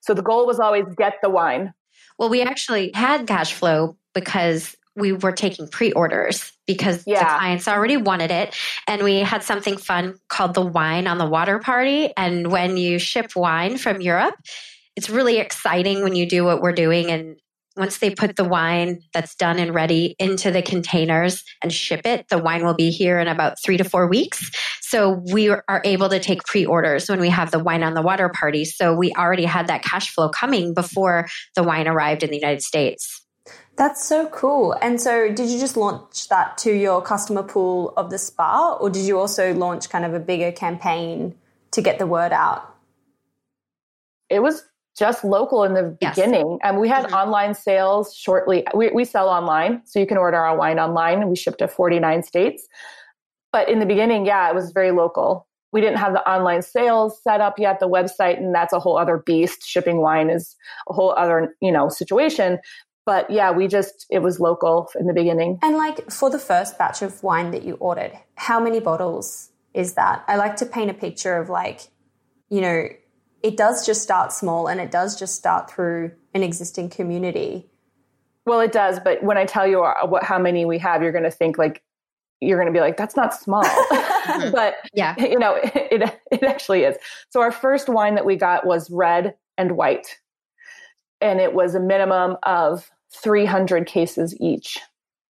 So 0.00 0.14
the 0.14 0.22
goal 0.22 0.46
was 0.46 0.60
always 0.60 0.84
get 0.96 1.14
the 1.22 1.30
wine. 1.30 1.74
Well, 2.18 2.28
we 2.28 2.42
actually 2.42 2.90
had 2.94 3.26
cash 3.26 3.52
flow 3.52 3.96
because 4.14 4.76
we 4.96 5.12
were 5.12 5.32
taking 5.32 5.68
pre-orders 5.68 6.52
because 6.66 7.04
yeah. 7.06 7.18
the 7.20 7.38
clients 7.38 7.68
already 7.68 7.96
wanted 7.96 8.30
it 8.30 8.54
and 8.88 9.02
we 9.02 9.20
had 9.20 9.42
something 9.42 9.76
fun 9.76 10.18
called 10.28 10.54
the 10.54 10.62
wine 10.62 11.06
on 11.06 11.18
the 11.18 11.26
water 11.26 11.58
party 11.58 12.12
and 12.16 12.50
when 12.50 12.76
you 12.76 12.98
ship 12.98 13.36
wine 13.36 13.76
from 13.76 14.00
Europe 14.00 14.34
it's 14.96 15.10
really 15.10 15.36
exciting 15.38 16.02
when 16.02 16.14
you 16.14 16.26
do 16.26 16.44
what 16.44 16.62
we're 16.62 16.72
doing 16.72 17.10
and 17.10 17.36
once 17.76 17.98
they 17.98 18.10
put 18.10 18.36
the 18.36 18.44
wine 18.44 19.00
that's 19.12 19.34
done 19.34 19.58
and 19.58 19.74
ready 19.74 20.16
into 20.18 20.50
the 20.50 20.62
containers 20.62 21.44
and 21.62 21.72
ship 21.72 22.02
it, 22.04 22.26
the 22.28 22.38
wine 22.38 22.64
will 22.64 22.74
be 22.74 22.90
here 22.90 23.18
in 23.18 23.28
about 23.28 23.60
three 23.62 23.76
to 23.76 23.84
four 23.84 24.08
weeks. 24.08 24.50
So 24.80 25.22
we 25.32 25.50
are 25.50 25.82
able 25.84 26.08
to 26.08 26.18
take 26.18 26.42
pre 26.44 26.64
orders 26.64 27.08
when 27.08 27.20
we 27.20 27.28
have 27.28 27.50
the 27.50 27.58
wine 27.58 27.82
on 27.82 27.94
the 27.94 28.02
water 28.02 28.28
party. 28.28 28.64
So 28.64 28.94
we 28.94 29.12
already 29.12 29.44
had 29.44 29.66
that 29.66 29.82
cash 29.82 30.10
flow 30.10 30.28
coming 30.28 30.74
before 30.74 31.28
the 31.54 31.62
wine 31.62 31.86
arrived 31.86 32.22
in 32.22 32.30
the 32.30 32.36
United 32.36 32.62
States. 32.62 33.22
That's 33.76 34.02
so 34.02 34.26
cool. 34.28 34.72
And 34.80 34.98
so, 35.00 35.30
did 35.30 35.50
you 35.50 35.58
just 35.58 35.76
launch 35.76 36.28
that 36.28 36.56
to 36.58 36.72
your 36.72 37.02
customer 37.02 37.42
pool 37.42 37.92
of 37.96 38.08
the 38.08 38.18
spa, 38.18 38.78
or 38.80 38.88
did 38.88 39.04
you 39.04 39.18
also 39.18 39.52
launch 39.52 39.90
kind 39.90 40.04
of 40.04 40.14
a 40.14 40.18
bigger 40.18 40.50
campaign 40.50 41.34
to 41.72 41.82
get 41.82 41.98
the 41.98 42.06
word 42.06 42.32
out? 42.32 42.74
It 44.30 44.40
was 44.40 44.62
just 44.96 45.24
local 45.24 45.64
in 45.64 45.74
the 45.74 45.96
yes. 46.00 46.14
beginning. 46.14 46.58
And 46.62 46.80
we 46.80 46.88
had 46.88 47.04
mm-hmm. 47.04 47.14
online 47.14 47.54
sales 47.54 48.14
shortly. 48.14 48.64
We, 48.74 48.90
we 48.90 49.04
sell 49.04 49.28
online, 49.28 49.82
so 49.84 49.98
you 49.98 50.06
can 50.06 50.16
order 50.16 50.38
our 50.38 50.56
wine 50.56 50.78
online. 50.78 51.28
We 51.28 51.36
ship 51.36 51.58
to 51.58 51.68
49 51.68 52.22
states. 52.22 52.66
But 53.52 53.68
in 53.68 53.78
the 53.78 53.86
beginning, 53.86 54.26
yeah, 54.26 54.48
it 54.48 54.54
was 54.54 54.72
very 54.72 54.90
local. 54.90 55.46
We 55.72 55.80
didn't 55.80 55.98
have 55.98 56.12
the 56.12 56.26
online 56.28 56.62
sales 56.62 57.20
set 57.22 57.40
up 57.40 57.58
yet, 57.58 57.80
the 57.80 57.88
website, 57.88 58.38
and 58.38 58.54
that's 58.54 58.72
a 58.72 58.80
whole 58.80 58.96
other 58.96 59.18
beast. 59.18 59.64
Shipping 59.64 59.98
wine 60.00 60.30
is 60.30 60.56
a 60.88 60.94
whole 60.94 61.12
other, 61.12 61.54
you 61.60 61.70
know, 61.70 61.88
situation. 61.88 62.58
But 63.04 63.30
yeah, 63.30 63.50
we 63.52 63.68
just, 63.68 64.06
it 64.10 64.20
was 64.20 64.40
local 64.40 64.90
in 64.98 65.06
the 65.06 65.12
beginning. 65.12 65.58
And 65.62 65.76
like 65.76 66.10
for 66.10 66.28
the 66.28 66.38
first 66.38 66.78
batch 66.78 67.02
of 67.02 67.22
wine 67.22 67.50
that 67.52 67.62
you 67.62 67.74
ordered, 67.74 68.12
how 68.36 68.58
many 68.58 68.80
bottles 68.80 69.50
is 69.74 69.94
that? 69.94 70.24
I 70.26 70.36
like 70.36 70.56
to 70.56 70.66
paint 70.66 70.90
a 70.90 70.94
picture 70.94 71.36
of 71.36 71.48
like, 71.48 71.82
you 72.48 72.60
know, 72.60 72.88
it 73.46 73.56
does 73.56 73.86
just 73.86 74.02
start 74.02 74.32
small 74.32 74.66
and 74.66 74.80
it 74.80 74.90
does 74.90 75.16
just 75.16 75.36
start 75.36 75.70
through 75.70 76.10
an 76.34 76.42
existing 76.42 76.90
community. 76.90 77.70
Well, 78.44 78.58
it 78.58 78.72
does, 78.72 78.98
but 78.98 79.22
when 79.22 79.38
I 79.38 79.44
tell 79.44 79.68
you 79.68 79.84
uh, 79.84 80.04
what 80.04 80.24
how 80.24 80.36
many 80.36 80.64
we 80.64 80.78
have, 80.78 81.00
you're 81.00 81.12
going 81.12 81.22
to 81.22 81.30
think 81.30 81.56
like 81.56 81.80
you're 82.40 82.58
going 82.58 82.72
to 82.72 82.76
be 82.76 82.80
like 82.80 82.96
that's 82.96 83.14
not 83.14 83.32
small. 83.34 83.62
but 84.52 84.74
yeah, 84.92 85.14
you 85.18 85.38
know, 85.38 85.54
it, 85.54 86.02
it 86.02 86.20
it 86.32 86.42
actually 86.42 86.82
is. 86.82 86.96
So 87.30 87.40
our 87.40 87.52
first 87.52 87.88
wine 87.88 88.16
that 88.16 88.24
we 88.24 88.34
got 88.34 88.66
was 88.66 88.90
red 88.90 89.36
and 89.56 89.76
white. 89.76 90.18
And 91.20 91.40
it 91.40 91.54
was 91.54 91.76
a 91.76 91.80
minimum 91.80 92.36
of 92.42 92.90
300 93.22 93.86
cases 93.86 94.36
each. 94.40 94.76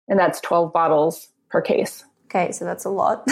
And 0.06 0.20
that's 0.20 0.40
12 0.40 0.72
bottles 0.72 1.28
per 1.50 1.60
case. 1.60 2.04
Okay, 2.26 2.52
so 2.52 2.64
that's 2.64 2.84
a 2.84 2.90
lot. 2.90 3.28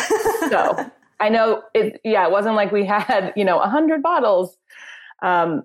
so 0.50 0.90
I 1.22 1.28
know 1.28 1.62
it, 1.72 2.00
yeah, 2.02 2.26
it 2.26 2.32
wasn't 2.32 2.56
like 2.56 2.72
we 2.72 2.84
had, 2.84 3.32
you 3.36 3.44
know, 3.44 3.60
a 3.60 3.68
hundred 3.68 4.02
bottles. 4.02 4.58
Um, 5.22 5.64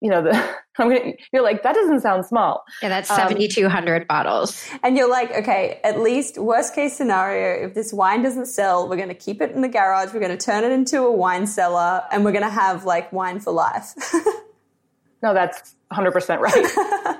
you 0.00 0.10
know, 0.10 0.22
the, 0.22 0.32
I'm 0.78 0.88
gonna, 0.88 1.12
you're 1.32 1.42
like, 1.42 1.62
that 1.64 1.74
doesn't 1.74 2.00
sound 2.00 2.24
small. 2.24 2.64
Yeah, 2.82 2.88
that's 2.88 3.08
7,200 3.08 4.02
um, 4.02 4.06
bottles. 4.06 4.68
And 4.82 4.96
you're 4.96 5.10
like, 5.10 5.32
okay, 5.32 5.80
at 5.82 6.00
least 6.00 6.38
worst 6.38 6.74
case 6.74 6.96
scenario, 6.96 7.66
if 7.66 7.74
this 7.74 7.92
wine 7.92 8.22
doesn't 8.22 8.46
sell, 8.46 8.88
we're 8.88 8.96
going 8.96 9.08
to 9.08 9.14
keep 9.14 9.42
it 9.42 9.50
in 9.50 9.60
the 9.60 9.68
garage. 9.68 10.12
We're 10.14 10.20
going 10.20 10.36
to 10.36 10.44
turn 10.44 10.62
it 10.64 10.70
into 10.70 11.02
a 11.02 11.12
wine 11.12 11.46
cellar 11.46 12.04
and 12.12 12.24
we're 12.24 12.32
going 12.32 12.44
to 12.44 12.50
have 12.50 12.84
like 12.84 13.12
wine 13.12 13.40
for 13.40 13.52
life. 13.52 13.94
no, 15.22 15.34
that's 15.34 15.74
100% 15.92 16.38
right. 16.38 17.18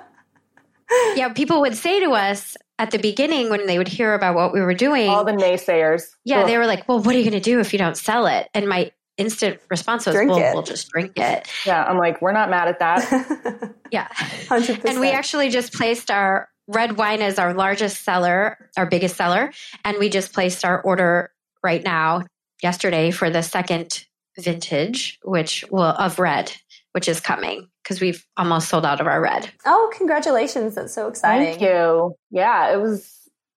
yeah, 1.17 1.31
people 1.31 1.61
would 1.61 1.75
say 1.75 1.99
to 2.01 2.13
us, 2.13 2.57
at 2.79 2.93
the 2.93 2.99
beginning 2.99 3.51
when 3.51 3.67
they 3.67 3.77
would 3.77 3.89
hear 3.89 4.15
about 4.15 4.37
what 4.37 4.53
we 4.53 4.61
were 4.61 4.73
doing 4.73 5.09
all 5.09 5.25
the 5.25 5.33
naysayers 5.33 6.05
yeah 6.25 6.43
Ugh. 6.43 6.47
they 6.47 6.57
were 6.57 6.67
like 6.67 6.89
well 6.89 7.01
what 7.01 7.15
are 7.15 7.19
you 7.19 7.25
going 7.25 7.33
to 7.33 7.41
do 7.41 7.59
if 7.59 7.73
you 7.73 7.79
don't 7.79 7.97
sell 7.97 8.27
it 8.27 8.49
and 8.55 8.69
my 8.69 8.93
instant 9.19 9.61
response 9.71 10.07
was 10.07 10.15
drink 10.15 10.31
well, 10.31 10.39
it. 10.39 10.55
we'll 10.55 10.63
just 10.63 10.89
drink 10.89 11.13
it 11.17 11.47
yeah 11.67 11.85
i'm 11.85 11.99
like 11.99 12.23
we're 12.23 12.33
not 12.33 12.49
mad 12.49 12.69
at 12.69 12.79
that 12.79 13.75
yeah 13.91 14.09
100%. 14.09 14.85
and 14.85 15.01
we 15.01 15.11
actually 15.11 15.51
just 15.51 15.73
placed 15.73 16.11
our 16.11 16.49
red 16.67 16.97
wine 16.97 17.21
as 17.21 17.39
our 17.39 17.53
largest 17.53 18.05
seller 18.05 18.71
our 18.77 18.87
biggest 18.87 19.17
seller 19.17 19.53
and 19.85 19.99
we 19.99 20.09
just 20.09 20.33
placed 20.33 20.65
our 20.65 20.81
order 20.83 21.31
right 21.63 21.85
now 21.85 22.23
yesterday 22.63 23.11
for 23.11 23.29
the 23.29 23.43
second 23.43 24.05
vintage 24.39 25.19
which 25.25 25.65
will 25.71 25.83
of 25.83 26.19
red 26.19 26.53
which 26.93 27.09
is 27.09 27.21
coming 27.21 27.69
because 27.89 28.01
we've 28.01 28.27
almost 28.37 28.69
sold 28.69 28.85
out 28.85 29.01
of 29.01 29.07
our 29.07 29.21
red. 29.21 29.51
Oh, 29.65 29.91
congratulations. 29.97 30.75
That's 30.75 30.93
so 30.93 31.09
exciting. 31.09 31.59
Thank 31.59 31.63
you. 31.63 32.15
Yeah, 32.31 32.73
it 32.73 32.77
was 32.77 33.15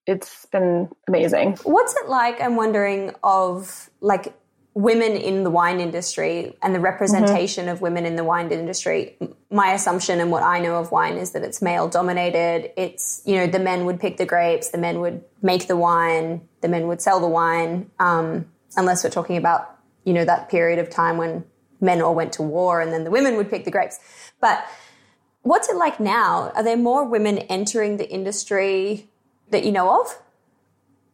it's 0.07 0.45
been 0.47 0.89
amazing. 1.07 1.57
What's 1.63 1.95
it 1.95 2.07
like? 2.07 2.41
I'm 2.41 2.55
wondering 2.55 3.11
of 3.23 3.89
like 3.99 4.33
women 4.73 5.11
in 5.13 5.43
the 5.43 5.49
wine 5.49 5.81
industry 5.81 6.55
and 6.61 6.73
the 6.73 6.79
representation 6.79 7.65
mm-hmm. 7.65 7.73
of 7.73 7.81
women 7.81 8.05
in 8.05 8.15
the 8.15 8.23
wine 8.23 8.51
industry. 8.51 9.17
My 9.49 9.73
assumption 9.73 10.21
and 10.21 10.31
what 10.31 10.43
I 10.43 10.59
know 10.59 10.77
of 10.77 10.91
wine 10.91 11.17
is 11.17 11.31
that 11.31 11.43
it's 11.43 11.61
male 11.61 11.89
dominated. 11.89 12.71
It's, 12.77 13.21
you 13.25 13.35
know, 13.35 13.47
the 13.47 13.59
men 13.59 13.85
would 13.85 13.99
pick 13.99 14.15
the 14.17 14.25
grapes, 14.25 14.69
the 14.69 14.77
men 14.77 15.01
would 15.01 15.23
make 15.41 15.67
the 15.67 15.75
wine, 15.75 16.47
the 16.61 16.69
men 16.69 16.87
would 16.87 17.01
sell 17.01 17.19
the 17.19 17.27
wine, 17.27 17.91
um, 17.99 18.45
unless 18.77 19.03
we're 19.03 19.09
talking 19.09 19.35
about, 19.35 19.77
you 20.05 20.13
know, 20.13 20.23
that 20.23 20.49
period 20.49 20.79
of 20.79 20.89
time 20.89 21.17
when 21.17 21.43
men 21.81 22.01
all 22.01 22.15
went 22.15 22.31
to 22.33 22.43
war 22.43 22.79
and 22.79 22.93
then 22.93 23.03
the 23.03 23.11
women 23.11 23.35
would 23.35 23.49
pick 23.49 23.65
the 23.65 23.71
grapes. 23.71 23.99
But 24.39 24.65
what's 25.41 25.67
it 25.67 25.75
like 25.75 25.99
now? 25.99 26.51
Are 26.55 26.63
there 26.63 26.77
more 26.77 27.03
women 27.03 27.39
entering 27.39 27.97
the 27.97 28.09
industry 28.09 29.09
that 29.49 29.65
you 29.65 29.73
know 29.73 29.99
of? 29.99 30.17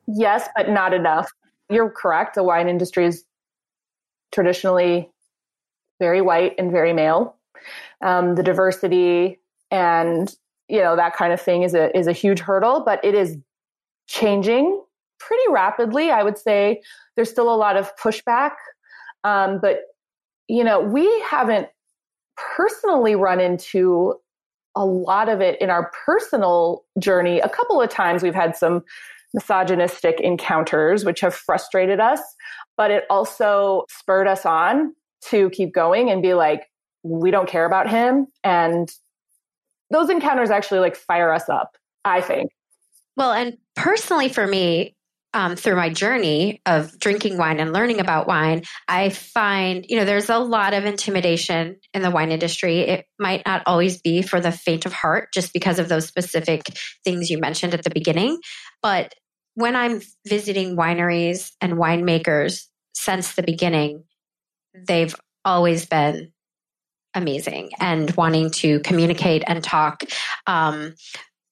Yes, 0.06 0.48
but 0.56 0.70
not 0.70 0.93
enough. 0.93 1.32
You're 1.70 1.89
correct. 1.89 2.36
The 2.36 2.43
wine 2.43 2.70
industry 2.70 3.06
is 3.06 3.24
traditionally 4.32 5.10
very 6.00 6.22
white 6.22 6.54
and 6.58 6.72
very 6.72 6.94
male. 6.94 7.36
Um, 8.02 8.36
the 8.36 8.44
diversity 8.44 9.40
and 9.72 10.34
you 10.70 10.80
know 10.82 10.96
that 10.96 11.16
kind 11.16 11.34
of 11.34 11.42
thing 11.42 11.63
is 11.63 11.74
a 11.74 11.96
is 11.98 12.08
a 12.08 12.13
huge 12.13 12.40
hurdle, 12.40 12.84
but 12.86 13.04
it 13.04 13.16
is 13.16 13.38
changing 14.08 14.82
pretty 15.20 15.44
rapidly. 15.50 16.12
I 16.12 16.24
would 16.24 16.38
say 16.38 16.82
there's 17.16 17.30
still 17.30 17.54
a 17.54 17.56
lot 17.56 17.78
of 17.78 17.96
pushback, 17.98 18.52
um, 19.24 19.60
but 19.62 19.80
you 20.48 20.63
know 20.63 20.80
we 20.80 21.08
haven't 21.22 21.70
personally 22.56 23.16
run 23.16 23.40
into 23.40 24.16
a 24.76 24.86
lot 24.86 25.28
of 25.28 25.42
it 25.42 25.60
in 25.60 25.70
our 25.72 25.92
personal 26.06 26.86
journey. 27.00 27.40
A 27.40 27.50
couple 27.50 27.82
of 27.82 27.90
times 27.90 28.22
we've 28.22 28.36
had 28.36 28.56
some 28.56 28.84
misogynistic 29.38 30.19
encounters, 30.19 31.06
which 31.06 31.19
have 31.19 31.36
frustrated 31.36 32.00
us, 32.00 32.19
but 32.76 32.89
it 32.89 33.04
also 33.10 33.84
spurred 33.89 34.28
us 34.28 34.45
on 34.45 34.93
to 35.30 35.50
keep 35.52 35.73
going 35.73 36.10
and 36.10 36.21
be 36.21 36.34
like, 36.34 36.63
we 37.04 37.30
don't 37.30 37.47
care 37.47 37.65
about 37.65 37.89
him. 37.89 38.26
And 38.43 38.89
those 39.91 40.10
encounters 40.10 40.50
actually 40.50 40.80
like 40.80 40.95
fire 40.95 41.32
us 41.32 41.50
up, 41.50 41.78
I 42.04 42.21
think. 42.21 42.50
Well, 43.15 43.32
and 43.32 43.58
personally 43.76 44.30
for 44.30 44.45
me, 44.45 44.95
um, 45.34 45.56
through 45.56 45.76
my 45.76 45.89
journey 45.89 46.62
of 46.65 46.97
drinking 47.00 47.38
wine 47.38 47.60
and 47.60 47.73
learning 47.73 48.00
about 48.00 48.28
wine, 48.28 48.63
I 48.88 49.10
find, 49.10 49.86
you 49.88 49.97
know, 49.97 50.06
there's 50.06 50.30
a 50.30 50.39
lot 50.39 50.73
of 50.73 50.86
intimidation 50.86 51.78
in 51.93 52.02
the 52.02 52.10
wine 52.10 52.32
industry. 52.32 52.80
It 52.80 53.06
might 53.19 53.45
not 53.45 53.62
always 53.65 54.02
be 54.02 54.23
for 54.23 54.39
the 54.39 54.52
faint 54.52 54.86
of 54.86 54.93
heart 54.93 55.30
just 55.34 55.54
because 55.54 55.78
of 55.78 55.89
those 55.89 56.08
specific 56.08 56.63
things 57.04 57.30
you 57.30 57.38
mentioned 57.38 57.73
at 57.73 57.84
the 57.84 57.91
beginning. 57.91 58.39
But 58.82 59.13
when 59.58 59.76
I'm 59.76 60.02
visiting 60.28 60.78
wineries 60.78 61.52
and 61.62 61.74
winemakers 61.74 62.67
since 62.93 63.34
the 63.34 63.41
beginning, 63.41 64.04
they've 64.76 65.15
always 65.43 65.88
been 65.88 66.32
amazing 67.15 67.72
and 67.80 68.12
wanting 68.12 68.52
to 68.52 68.80
communicate 68.82 69.43
and 69.48 69.63
talk. 69.63 70.04
Um, 70.46 70.93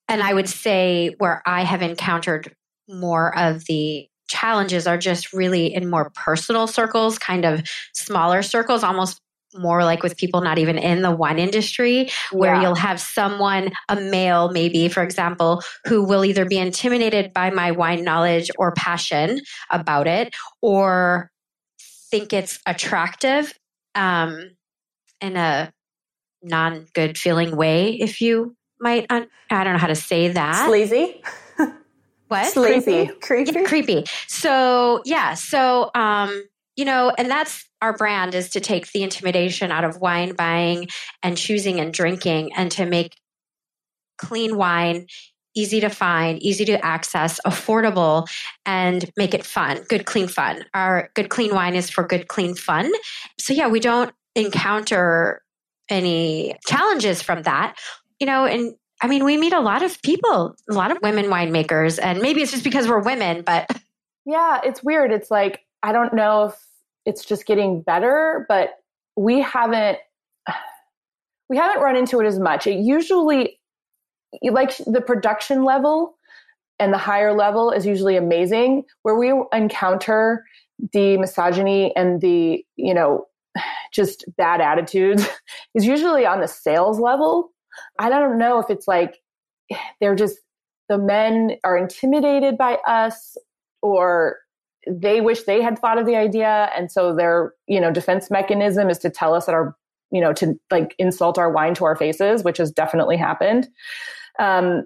and 0.08 0.22
I 0.22 0.36
would 0.36 0.48
say 0.48 1.16
where 1.18 1.42
I 1.48 1.64
have 1.64 1.82
encountered 1.82 2.54
more 2.88 3.36
of 3.36 3.66
the 3.66 4.08
challenges 4.28 4.86
are 4.86 5.00
just 5.00 5.34
really 5.34 5.74
in 5.74 5.90
more 5.90 6.12
personal 6.12 6.68
circles, 6.68 7.18
kind 7.18 7.44
of 7.44 7.64
smaller 7.96 8.44
circles, 8.44 8.84
almost 8.84 9.20
more 9.58 9.84
like 9.84 10.04
with 10.04 10.18
people 10.18 10.42
not 10.42 10.58
even 10.58 10.78
in 10.78 11.02
the 11.02 11.12
wine 11.12 11.40
industry, 11.40 12.10
where 12.32 12.56
yeah. 12.56 12.62
you'll 12.62 12.76
have 12.76 13.00
someone, 13.00 13.72
a 13.90 13.96
male 13.96 14.52
maybe, 14.52 14.88
for 14.88 15.04
example, 15.04 15.62
who 15.88 16.04
will 16.04 16.26
either 16.26 16.46
be 16.46 16.58
intimidated 16.58 17.34
by 17.34 17.50
my 17.50 17.72
wine 17.72 18.04
knowledge 18.04 18.50
or 18.58 18.72
passion 18.74 19.42
about 19.70 20.08
it, 20.08 20.34
or 20.62 21.32
think 22.12 22.34
it's 22.34 22.60
attractive 22.66 23.54
um, 23.96 24.52
in 25.22 25.38
a 25.38 25.72
non 26.44 26.88
good 26.94 27.18
feeling 27.18 27.56
way, 27.56 27.94
if 27.94 28.22
you 28.22 28.56
might. 28.80 29.06
Un- 29.10 29.28
I 29.50 29.64
don't 29.64 29.74
know 29.74 29.80
how 29.80 29.88
to 29.88 29.96
say 29.96 30.30
that. 30.30 30.68
Sleazy. 30.68 31.22
What? 32.28 32.52
Sleazy. 32.52 33.12
Creepy. 33.22 33.52
Yeah, 33.52 33.68
creepy. 33.68 34.06
So, 34.28 35.02
yeah. 35.06 35.36
So, 35.36 35.92
um, 35.94 36.44
you 36.76 36.86
know, 36.86 37.14
and 37.18 37.30
that's 37.30 37.68
our 37.82 37.96
brand 37.96 38.36
is 38.36 38.50
to 38.52 38.60
take 38.60 38.92
the 38.92 39.04
intimidation 39.04 39.72
out 39.72 39.84
of 39.84 39.98
wine 39.98 40.34
buying 40.36 40.88
and 41.24 41.38
choosing 41.38 41.80
and 41.80 41.94
drinking 41.94 42.52
and 42.56 42.72
to 42.72 42.86
make 42.86 43.16
clean 44.18 44.58
wine 44.58 45.08
easy 45.56 45.80
to 45.80 45.90
find, 45.90 46.42
easy 46.44 46.66
to 46.66 46.86
access, 46.86 47.40
affordable, 47.46 48.28
and 48.66 49.10
make 49.16 49.34
it 49.34 49.46
fun. 49.46 49.82
Good, 49.88 50.06
clean 50.06 50.28
fun. 50.28 50.66
Our 50.74 51.10
good, 51.16 51.30
clean 51.30 51.56
wine 51.56 51.76
is 51.76 51.90
for 51.90 52.06
good, 52.06 52.28
clean 52.28 52.56
fun. 52.56 52.92
So, 53.40 53.54
yeah, 53.54 53.70
we 53.70 53.80
don't 53.80 54.14
encounter 54.36 55.42
any 55.90 56.56
challenges 56.68 57.22
from 57.22 57.44
that. 57.44 57.78
You 58.20 58.28
know, 58.28 58.46
and 58.46 58.76
I 59.02 59.08
mean, 59.08 59.24
we 59.24 59.38
meet 59.38 59.54
a 59.54 59.62
lot 59.62 59.82
of 59.82 60.02
people, 60.02 60.56
a 60.70 60.74
lot 60.74 60.92
of 60.92 60.98
women 61.02 61.26
winemakers, 61.26 62.00
and 62.02 62.22
maybe 62.22 62.42
it's 62.42 62.52
just 62.52 62.64
because 62.64 62.88
we're 62.88 63.02
women, 63.02 63.42
but. 63.42 63.70
Yeah, 64.26 64.60
it's 64.64 64.84
weird. 64.84 65.12
It's 65.12 65.32
like, 65.32 65.65
I 65.86 65.92
don't 65.92 66.16
know 66.16 66.46
if 66.46 66.56
it's 67.06 67.24
just 67.24 67.46
getting 67.46 67.82
better, 67.82 68.46
but 68.50 68.72
we 69.16 69.42
haven't. 69.42 70.00
We 71.48 71.58
haven't 71.58 71.84
run 71.84 71.96
into 71.96 72.20
it 72.22 72.26
as 72.26 72.40
much. 72.40 72.66
It 72.66 72.80
usually 72.80 73.60
like 74.42 74.76
the 74.78 75.00
production 75.00 75.64
level 75.64 76.18
and 76.80 76.92
the 76.92 76.98
higher 76.98 77.34
level 77.34 77.70
is 77.70 77.86
usually 77.86 78.18
amazing 78.18 78.84
where 79.04 79.16
we 79.16 79.32
encounter 79.54 80.44
the 80.92 81.18
misogyny 81.18 81.96
and 81.96 82.20
the 82.20 82.66
you 82.78 82.96
know 82.96 83.28
just 83.94 84.26
bad 84.38 84.60
attitudes 84.60 85.28
is 85.76 85.86
usually 85.86 86.26
on 86.26 86.42
the 86.42 86.48
sales 86.48 87.00
level 87.00 87.52
i 88.00 88.10
don't 88.10 88.40
know 88.40 88.58
if 88.58 88.70
it's 88.72 88.88
like 88.88 89.18
they're 90.02 90.16
just 90.16 90.40
the 90.90 90.98
men 90.98 91.58
are 91.64 91.78
intimidated 91.78 92.58
by 92.58 92.78
us 92.88 93.38
or 93.82 94.40
they 94.90 95.22
wish 95.22 95.44
they 95.44 95.62
had 95.62 95.80
thought 95.80 95.98
of 95.98 96.06
the 96.06 96.16
idea 96.16 96.70
and 96.76 96.92
so 96.92 97.16
their 97.16 97.54
you 97.68 97.80
know 97.80 97.92
defense 97.92 98.30
mechanism 98.30 98.90
is 98.90 99.00
to 99.00 99.10
tell 99.10 99.34
us 99.34 99.46
that 99.46 99.56
our 99.56 99.76
you 100.12 100.22
know 100.22 100.34
to 100.34 100.60
like 100.72 100.96
insult 101.00 101.38
our 101.38 101.52
wine 101.52 101.74
to 101.74 101.86
our 101.86 101.96
faces 101.96 102.44
which 102.44 102.58
has 102.58 102.72
definitely 102.72 103.18
happened 103.18 103.68
um, 104.40 104.86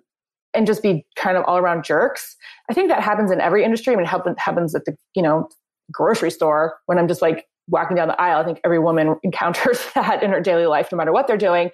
and 0.53 0.65
just 0.65 0.81
be 0.81 1.05
kind 1.15 1.38
of 1.38 1.43
all 1.45 1.57
around 1.57 1.83
jerks. 1.83 2.35
I 2.69 2.73
think 2.73 2.89
that 2.89 3.01
happens 3.01 3.31
in 3.31 3.41
every 3.41 3.63
industry. 3.63 3.93
I 3.93 3.97
mean, 3.97 4.05
it 4.05 4.39
happens 4.39 4.75
at 4.75 4.85
the, 4.85 4.95
you 5.15 5.21
know, 5.21 5.47
grocery 5.91 6.31
store 6.31 6.77
when 6.85 6.97
I'm 6.97 7.07
just 7.07 7.21
like 7.21 7.45
walking 7.67 7.95
down 7.95 8.07
the 8.07 8.19
aisle. 8.19 8.39
I 8.39 8.43
think 8.43 8.59
every 8.63 8.79
woman 8.79 9.15
encounters 9.23 9.85
that 9.95 10.23
in 10.23 10.31
her 10.31 10.41
daily 10.41 10.65
life, 10.65 10.89
no 10.91 10.97
matter 10.97 11.12
what 11.12 11.27
they're 11.27 11.38
doing. 11.38 11.71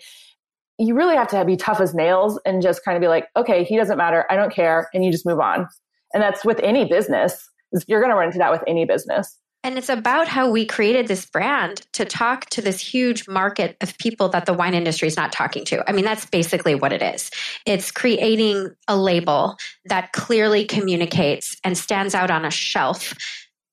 You 0.77 0.93
really 0.93 1.15
have 1.15 1.29
to 1.29 1.45
be 1.45 1.55
tough 1.55 1.79
as 1.79 1.93
nails 1.93 2.37
and 2.45 2.61
just 2.61 2.83
kind 2.83 2.97
of 2.97 3.01
be 3.01 3.07
like, 3.07 3.29
okay, 3.37 3.63
he 3.63 3.77
doesn't 3.77 3.97
matter. 3.97 4.25
I 4.29 4.35
don't 4.35 4.53
care. 4.53 4.89
And 4.93 5.05
you 5.05 5.11
just 5.11 5.25
move 5.25 5.39
on. 5.39 5.67
And 6.13 6.21
that's 6.21 6.43
with 6.43 6.59
any 6.59 6.83
business. 6.83 7.49
You're 7.87 8.01
going 8.01 8.11
to 8.11 8.15
run 8.15 8.27
into 8.27 8.39
that 8.39 8.51
with 8.51 8.63
any 8.67 8.85
business. 8.85 9.37
And 9.65 9.79
it's 9.79 9.89
about 9.89 10.27
how 10.27 10.51
we 10.51 10.63
created 10.63 11.07
this 11.07 11.25
brand 11.25 11.87
to 11.93 12.05
talk 12.05 12.45
to 12.51 12.61
this 12.61 12.79
huge 12.79 13.27
market 13.27 13.75
of 13.81 13.97
people 13.97 14.29
that 14.29 14.45
the 14.45 14.53
wine 14.53 14.75
industry 14.75 15.07
is 15.07 15.17
not 15.17 15.31
talking 15.31 15.65
to. 15.65 15.83
I 15.89 15.91
mean, 15.91 16.05
that's 16.05 16.27
basically 16.27 16.75
what 16.75 16.93
it 16.93 17.01
is. 17.01 17.31
It's 17.65 17.89
creating 17.89 18.75
a 18.87 18.95
label 18.95 19.57
that 19.85 20.13
clearly 20.13 20.65
communicates 20.65 21.57
and 21.63 21.75
stands 21.75 22.13
out 22.13 22.29
on 22.29 22.45
a 22.45 22.51
shelf 22.51 23.15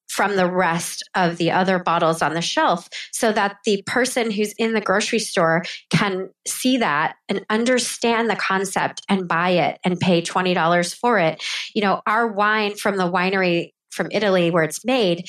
from 0.09 0.37
the 0.37 0.51
rest 0.51 1.03
of 1.15 1.37
the 1.37 1.51
other 1.51 1.79
bottles 1.79 2.23
on 2.23 2.33
the 2.33 2.41
shelf 2.43 2.89
so 3.13 3.31
that 3.33 3.57
the 3.67 3.83
person 3.87 4.31
who's 4.31 4.55
in 4.59 4.73
the 4.73 4.81
grocery 4.81 5.19
store 5.19 5.63
can 5.91 6.31
see 6.47 6.79
that 6.79 7.17
and 7.29 7.45
understand 7.51 8.31
the 8.31 8.37
concept 8.37 9.03
and 9.11 9.29
buy 9.29 9.51
it 9.51 9.79
and 9.85 10.01
pay 10.01 10.23
$20 10.23 10.95
for 10.95 11.19
it. 11.19 11.43
You 11.75 11.83
know, 11.83 12.01
our 12.07 12.27
wine 12.27 12.77
from 12.77 12.97
the 12.97 13.11
winery 13.11 13.73
from 13.93 14.09
Italy 14.11 14.51
where 14.51 14.65
it's 14.65 14.85
made 14.85 15.27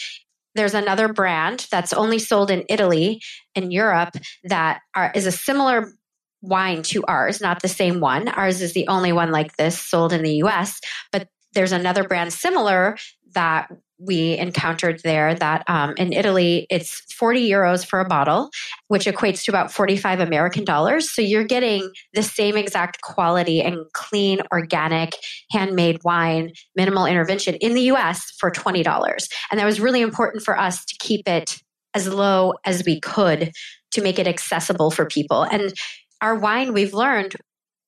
there's 0.56 0.74
another 0.74 1.12
brand 1.12 1.68
that's 1.72 1.94
only 1.94 2.20
sold 2.20 2.52
in 2.52 2.64
Italy 2.70 3.22
in 3.56 3.72
Europe 3.72 4.16
that 4.44 4.82
are, 4.96 5.12
is 5.16 5.26
a 5.26 5.32
similar 5.32 5.94
wine 6.42 6.84
to 6.84 7.04
ours, 7.06 7.42
not 7.42 7.62
the 7.62 7.68
same 7.68 8.00
one. 8.00 8.28
Ours 8.28 8.62
is 8.62 8.74
the 8.74 8.88
only 8.88 9.14
one 9.14 9.32
like 9.32 9.56
this 9.58 9.80
sold 9.80 10.14
in 10.14 10.22
the 10.22 10.36
US, 10.44 10.80
but 11.12 11.28
there's 11.54 11.72
another 11.72 12.04
brand 12.04 12.34
similar 12.34 12.98
that 13.34 13.72
we 14.06 14.38
encountered 14.38 15.02
there 15.04 15.36
that 15.36 15.64
um, 15.68 15.94
in 15.98 16.14
Italy 16.14 16.68
it's 16.70 17.02
40 17.14 17.50
euros 17.50 17.86
for 17.86 18.00
a 18.00 18.08
bottle, 18.08 18.50
which 18.88 19.06
equates 19.06 19.44
to 19.46 19.52
about 19.52 19.72
45 19.72 20.20
American 20.20 20.64
dollars. 20.64 21.10
So 21.10 21.22
you're 21.22 21.44
getting 21.44 21.90
the 22.14 22.24
same 22.24 22.58
exact 22.58 23.02
quality 23.02 23.62
and 23.62 23.86
clean, 23.94 24.40
organic, 24.52 25.14
handmade 25.52 26.00
wine, 26.04 26.52
minimal 26.76 27.06
intervention 27.06 27.56
in 27.56 27.74
the 27.74 27.92
US 27.94 28.32
for 28.38 28.52
$20. 28.52 29.28
And 29.52 29.60
that 29.60 29.66
was 29.66 29.80
really 29.80 30.02
important 30.02 30.44
for 30.44 30.60
us 30.60 30.86
to 30.86 30.96
keep 31.00 31.28
it 31.28 31.62
as 31.94 32.08
low 32.08 32.54
as 32.66 32.84
we 32.86 33.00
could 33.00 33.52
to 33.92 34.02
make 34.02 34.20
it 34.20 34.28
accessible 34.28 34.92
for 34.92 35.06
people. 35.06 35.44
And 35.44 35.74
our 36.22 36.36
wine, 36.36 36.74
we've 36.74 36.94
learned 36.94 37.36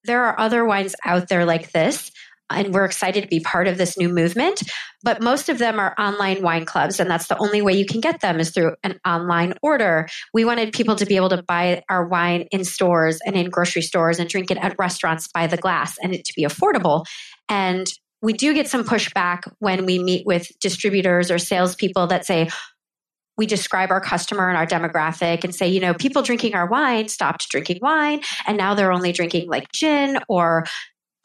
there 0.04 0.24
are 0.26 0.40
other 0.40 0.66
wines 0.66 0.96
out 1.04 1.30
there 1.30 1.46
like 1.46 1.72
this 1.72 2.12
and 2.50 2.74
we're 2.74 2.86
excited 2.86 3.22
to 3.22 3.28
be 3.28 3.40
part 3.40 3.68
of 3.68 3.78
this 3.78 3.98
new 3.98 4.10
movement. 4.10 4.62
But 5.04 5.22
most 5.22 5.50
of 5.50 5.58
them 5.58 5.80
are 5.80 5.96
online 6.00 6.42
wine 6.42 6.66
clubs, 6.66 7.00
and 7.00 7.10
that's 7.10 7.28
the 7.28 7.38
only 7.38 7.62
way 7.62 7.74
you 7.74 7.86
can 7.86 8.02
get 8.02 8.22
them 8.22 8.40
is 8.40 8.52
through 8.52 8.76
an 8.84 9.00
online 9.06 9.54
order. 9.62 10.08
We 10.34 10.46
wanted 10.46 10.74
people 10.74 10.96
to 10.96 11.06
be 11.06 11.16
able 11.16 11.30
to 11.30 11.44
buy 11.44 11.84
our 11.90 12.08
wine 12.08 12.48
in 12.52 12.64
stores 12.64 13.20
and 13.26 13.36
in 13.36 13.50
grocery 13.50 13.82
stores 13.82 14.20
and 14.20 14.30
drink 14.30 14.52
it 14.52 14.58
at 14.58 14.76
restaurants 14.78 15.28
by 15.28 15.48
the 15.48 15.58
glass 15.58 15.98
and 16.02 16.14
it 16.14 16.26
to 16.26 16.34
be 16.36 16.44
affordable. 16.44 17.06
And 17.50 17.88
we 18.22 18.34
do 18.34 18.54
get 18.54 18.68
some 18.68 18.84
pushback 18.84 19.42
when 19.60 19.86
we 19.86 20.00
meet 20.00 20.26
with 20.26 20.48
distributors 20.60 21.30
or 21.30 21.38
salespeople 21.38 22.08
that 22.08 22.26
say, 22.26 22.50
we 23.38 23.46
describe 23.46 23.92
our 23.92 24.00
customer 24.00 24.48
and 24.50 24.58
our 24.58 24.66
demographic 24.66 25.44
and 25.44 25.54
say, 25.54 25.68
you 25.68 25.80
know, 25.80 25.94
people 25.94 26.22
drinking 26.22 26.56
our 26.56 26.68
wine 26.68 27.08
stopped 27.10 27.50
drinking 27.50 27.80
wine 27.82 28.22
and 28.48 28.58
now 28.58 28.74
they're 28.74 28.94
only 28.94 29.12
drinking 29.12 29.50
like 29.50 29.72
gin 29.74 30.20
or 30.30 30.66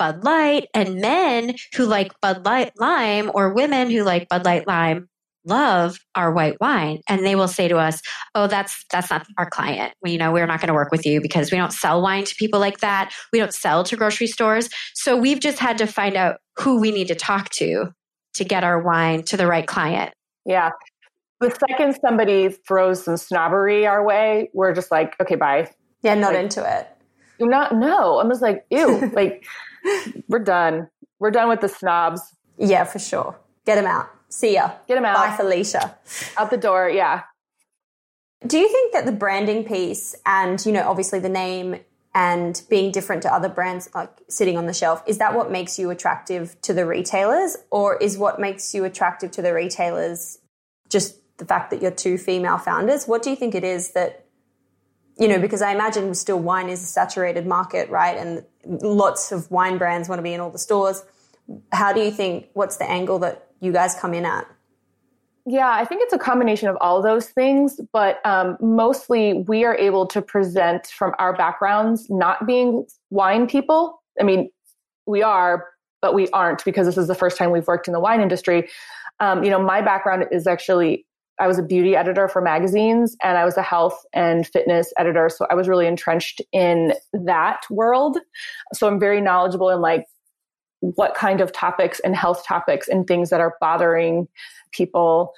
Bud 0.00 0.24
Light. 0.24 0.66
And 0.72 1.00
men 1.00 1.54
who 1.76 1.84
like 1.84 2.18
Bud 2.22 2.46
Light 2.46 2.72
Lime 2.78 3.30
or 3.34 3.52
women 3.52 3.90
who 3.90 4.02
like 4.02 4.30
Bud 4.30 4.46
Light 4.46 4.66
Lime 4.66 5.10
love 5.44 5.98
our 6.14 6.32
white 6.32 6.56
wine. 6.58 7.00
And 7.06 7.24
they 7.24 7.34
will 7.34 7.48
say 7.48 7.68
to 7.68 7.76
us 7.76 8.00
oh 8.34 8.46
that's 8.46 8.84
that's 8.90 9.10
not 9.10 9.26
our 9.36 9.48
client. 9.48 9.92
We, 10.02 10.12
you 10.12 10.18
know 10.18 10.32
we're 10.32 10.46
not 10.46 10.60
going 10.60 10.68
to 10.68 10.74
work 10.74 10.90
with 10.90 11.04
you 11.04 11.20
because 11.20 11.52
we 11.52 11.58
don't 11.58 11.72
sell 11.72 12.02
wine 12.02 12.24
to 12.24 12.34
people 12.36 12.60
like 12.60 12.80
that. 12.80 13.12
We 13.32 13.38
don't 13.38 13.54
sell 13.54 13.84
to 13.84 13.96
grocery 13.96 14.26
stores. 14.26 14.70
So 14.94 15.16
we've 15.16 15.40
just 15.40 15.58
had 15.58 15.78
to 15.78 15.86
find 15.86 16.16
out 16.16 16.40
who 16.58 16.80
we 16.80 16.90
need 16.90 17.08
to 17.08 17.14
talk 17.14 17.50
to 17.50 17.92
to 18.34 18.44
get 18.44 18.64
our 18.64 18.82
wine 18.82 19.22
to 19.24 19.36
the 19.36 19.46
right 19.46 19.66
client. 19.66 20.14
Yeah. 20.46 20.70
The 21.40 21.50
second 21.68 21.98
somebody 22.00 22.48
throws 22.48 23.04
some 23.04 23.16
snobbery 23.16 23.86
our 23.86 24.04
way 24.04 24.50
we're 24.54 24.74
just 24.74 24.90
like 24.90 25.14
okay 25.20 25.36
bye. 25.36 25.70
Yeah 26.02 26.14
not 26.14 26.32
like, 26.32 26.44
into 26.44 26.78
it. 26.78 26.88
You're 27.38 27.50
not 27.50 27.74
no. 27.74 28.18
I'm 28.18 28.30
just 28.30 28.42
like 28.42 28.64
ew. 28.70 29.10
Like 29.14 29.44
we're 30.28 30.38
done 30.38 30.88
we're 31.18 31.30
done 31.30 31.48
with 31.48 31.60
the 31.60 31.68
snobs 31.68 32.20
yeah 32.58 32.84
for 32.84 32.98
sure 32.98 33.36
get 33.64 33.76
them 33.76 33.86
out 33.86 34.10
See 34.30 34.54
ya. 34.54 34.72
Get 34.86 34.94
them 34.94 35.04
out. 35.04 35.16
Bye, 35.16 35.36
Felicia. 35.36 35.98
Out 36.38 36.50
the 36.50 36.56
door. 36.56 36.88
Yeah. 36.88 37.24
Do 38.46 38.56
you 38.56 38.68
think 38.68 38.92
that 38.94 39.04
the 39.04 39.12
branding 39.12 39.64
piece 39.64 40.14
and, 40.24 40.64
you 40.64 40.72
know, 40.72 40.88
obviously 40.88 41.18
the 41.18 41.28
name 41.28 41.80
and 42.14 42.62
being 42.70 42.90
different 42.90 43.22
to 43.22 43.32
other 43.32 43.48
brands 43.48 43.88
like 43.94 44.10
sitting 44.28 44.56
on 44.56 44.66
the 44.66 44.72
shelf, 44.72 45.02
is 45.06 45.18
that 45.18 45.34
what 45.34 45.50
makes 45.50 45.78
you 45.78 45.90
attractive 45.90 46.58
to 46.62 46.72
the 46.72 46.86
retailers? 46.86 47.56
Or 47.70 47.96
is 47.96 48.16
what 48.16 48.40
makes 48.40 48.72
you 48.72 48.84
attractive 48.84 49.30
to 49.32 49.42
the 49.42 49.52
retailers 49.52 50.38
just 50.88 51.16
the 51.38 51.44
fact 51.44 51.70
that 51.70 51.82
you're 51.82 51.90
two 51.90 52.16
female 52.16 52.56
founders? 52.56 53.06
What 53.06 53.22
do 53.22 53.30
you 53.30 53.36
think 53.36 53.54
it 53.54 53.64
is 53.64 53.92
that, 53.92 54.24
you 55.20 55.28
know, 55.28 55.38
because 55.38 55.60
I 55.60 55.72
imagine 55.72 56.14
still 56.14 56.40
wine 56.40 56.70
is 56.70 56.82
a 56.82 56.86
saturated 56.86 57.46
market, 57.46 57.90
right? 57.90 58.16
And 58.16 58.44
lots 58.82 59.32
of 59.32 59.50
wine 59.50 59.76
brands 59.76 60.08
want 60.08 60.18
to 60.18 60.22
be 60.22 60.32
in 60.32 60.40
all 60.40 60.50
the 60.50 60.58
stores. 60.58 61.04
How 61.72 61.92
do 61.92 62.00
you 62.00 62.10
think, 62.10 62.48
what's 62.54 62.78
the 62.78 62.90
angle 62.90 63.18
that 63.18 63.46
you 63.60 63.70
guys 63.70 63.94
come 63.94 64.14
in 64.14 64.24
at? 64.24 64.46
Yeah, 65.44 65.68
I 65.70 65.84
think 65.84 66.02
it's 66.02 66.14
a 66.14 66.18
combination 66.18 66.68
of 66.68 66.78
all 66.80 67.02
those 67.02 67.26
things, 67.26 67.80
but 67.92 68.24
um, 68.24 68.56
mostly 68.60 69.44
we 69.46 69.64
are 69.64 69.76
able 69.76 70.06
to 70.06 70.22
present 70.22 70.86
from 70.86 71.14
our 71.18 71.36
backgrounds, 71.36 72.08
not 72.08 72.46
being 72.46 72.86
wine 73.10 73.46
people. 73.46 74.02
I 74.18 74.24
mean, 74.24 74.50
we 75.06 75.22
are, 75.22 75.66
but 76.00 76.14
we 76.14 76.28
aren't 76.28 76.64
because 76.64 76.86
this 76.86 76.96
is 76.96 77.08
the 77.08 77.14
first 77.14 77.36
time 77.36 77.50
we've 77.50 77.66
worked 77.66 77.88
in 77.88 77.92
the 77.92 78.00
wine 78.00 78.22
industry. 78.22 78.70
Um, 79.18 79.44
you 79.44 79.50
know, 79.50 79.62
my 79.62 79.82
background 79.82 80.26
is 80.30 80.46
actually 80.46 81.04
I 81.40 81.46
was 81.46 81.58
a 81.58 81.62
beauty 81.62 81.96
editor 81.96 82.28
for 82.28 82.42
magazines 82.42 83.16
and 83.22 83.38
I 83.38 83.44
was 83.44 83.56
a 83.56 83.62
health 83.62 84.04
and 84.12 84.46
fitness 84.46 84.92
editor. 84.98 85.30
So 85.30 85.46
I 85.50 85.54
was 85.54 85.68
really 85.68 85.86
entrenched 85.86 86.42
in 86.52 86.92
that 87.12 87.62
world. 87.70 88.18
So 88.74 88.86
I'm 88.86 89.00
very 89.00 89.20
knowledgeable 89.20 89.70
in 89.70 89.80
like 89.80 90.06
what 90.80 91.14
kind 91.14 91.40
of 91.40 91.50
topics 91.52 91.98
and 92.00 92.14
health 92.14 92.44
topics 92.46 92.88
and 92.88 93.06
things 93.06 93.30
that 93.30 93.40
are 93.40 93.56
bothering 93.60 94.28
people 94.72 95.32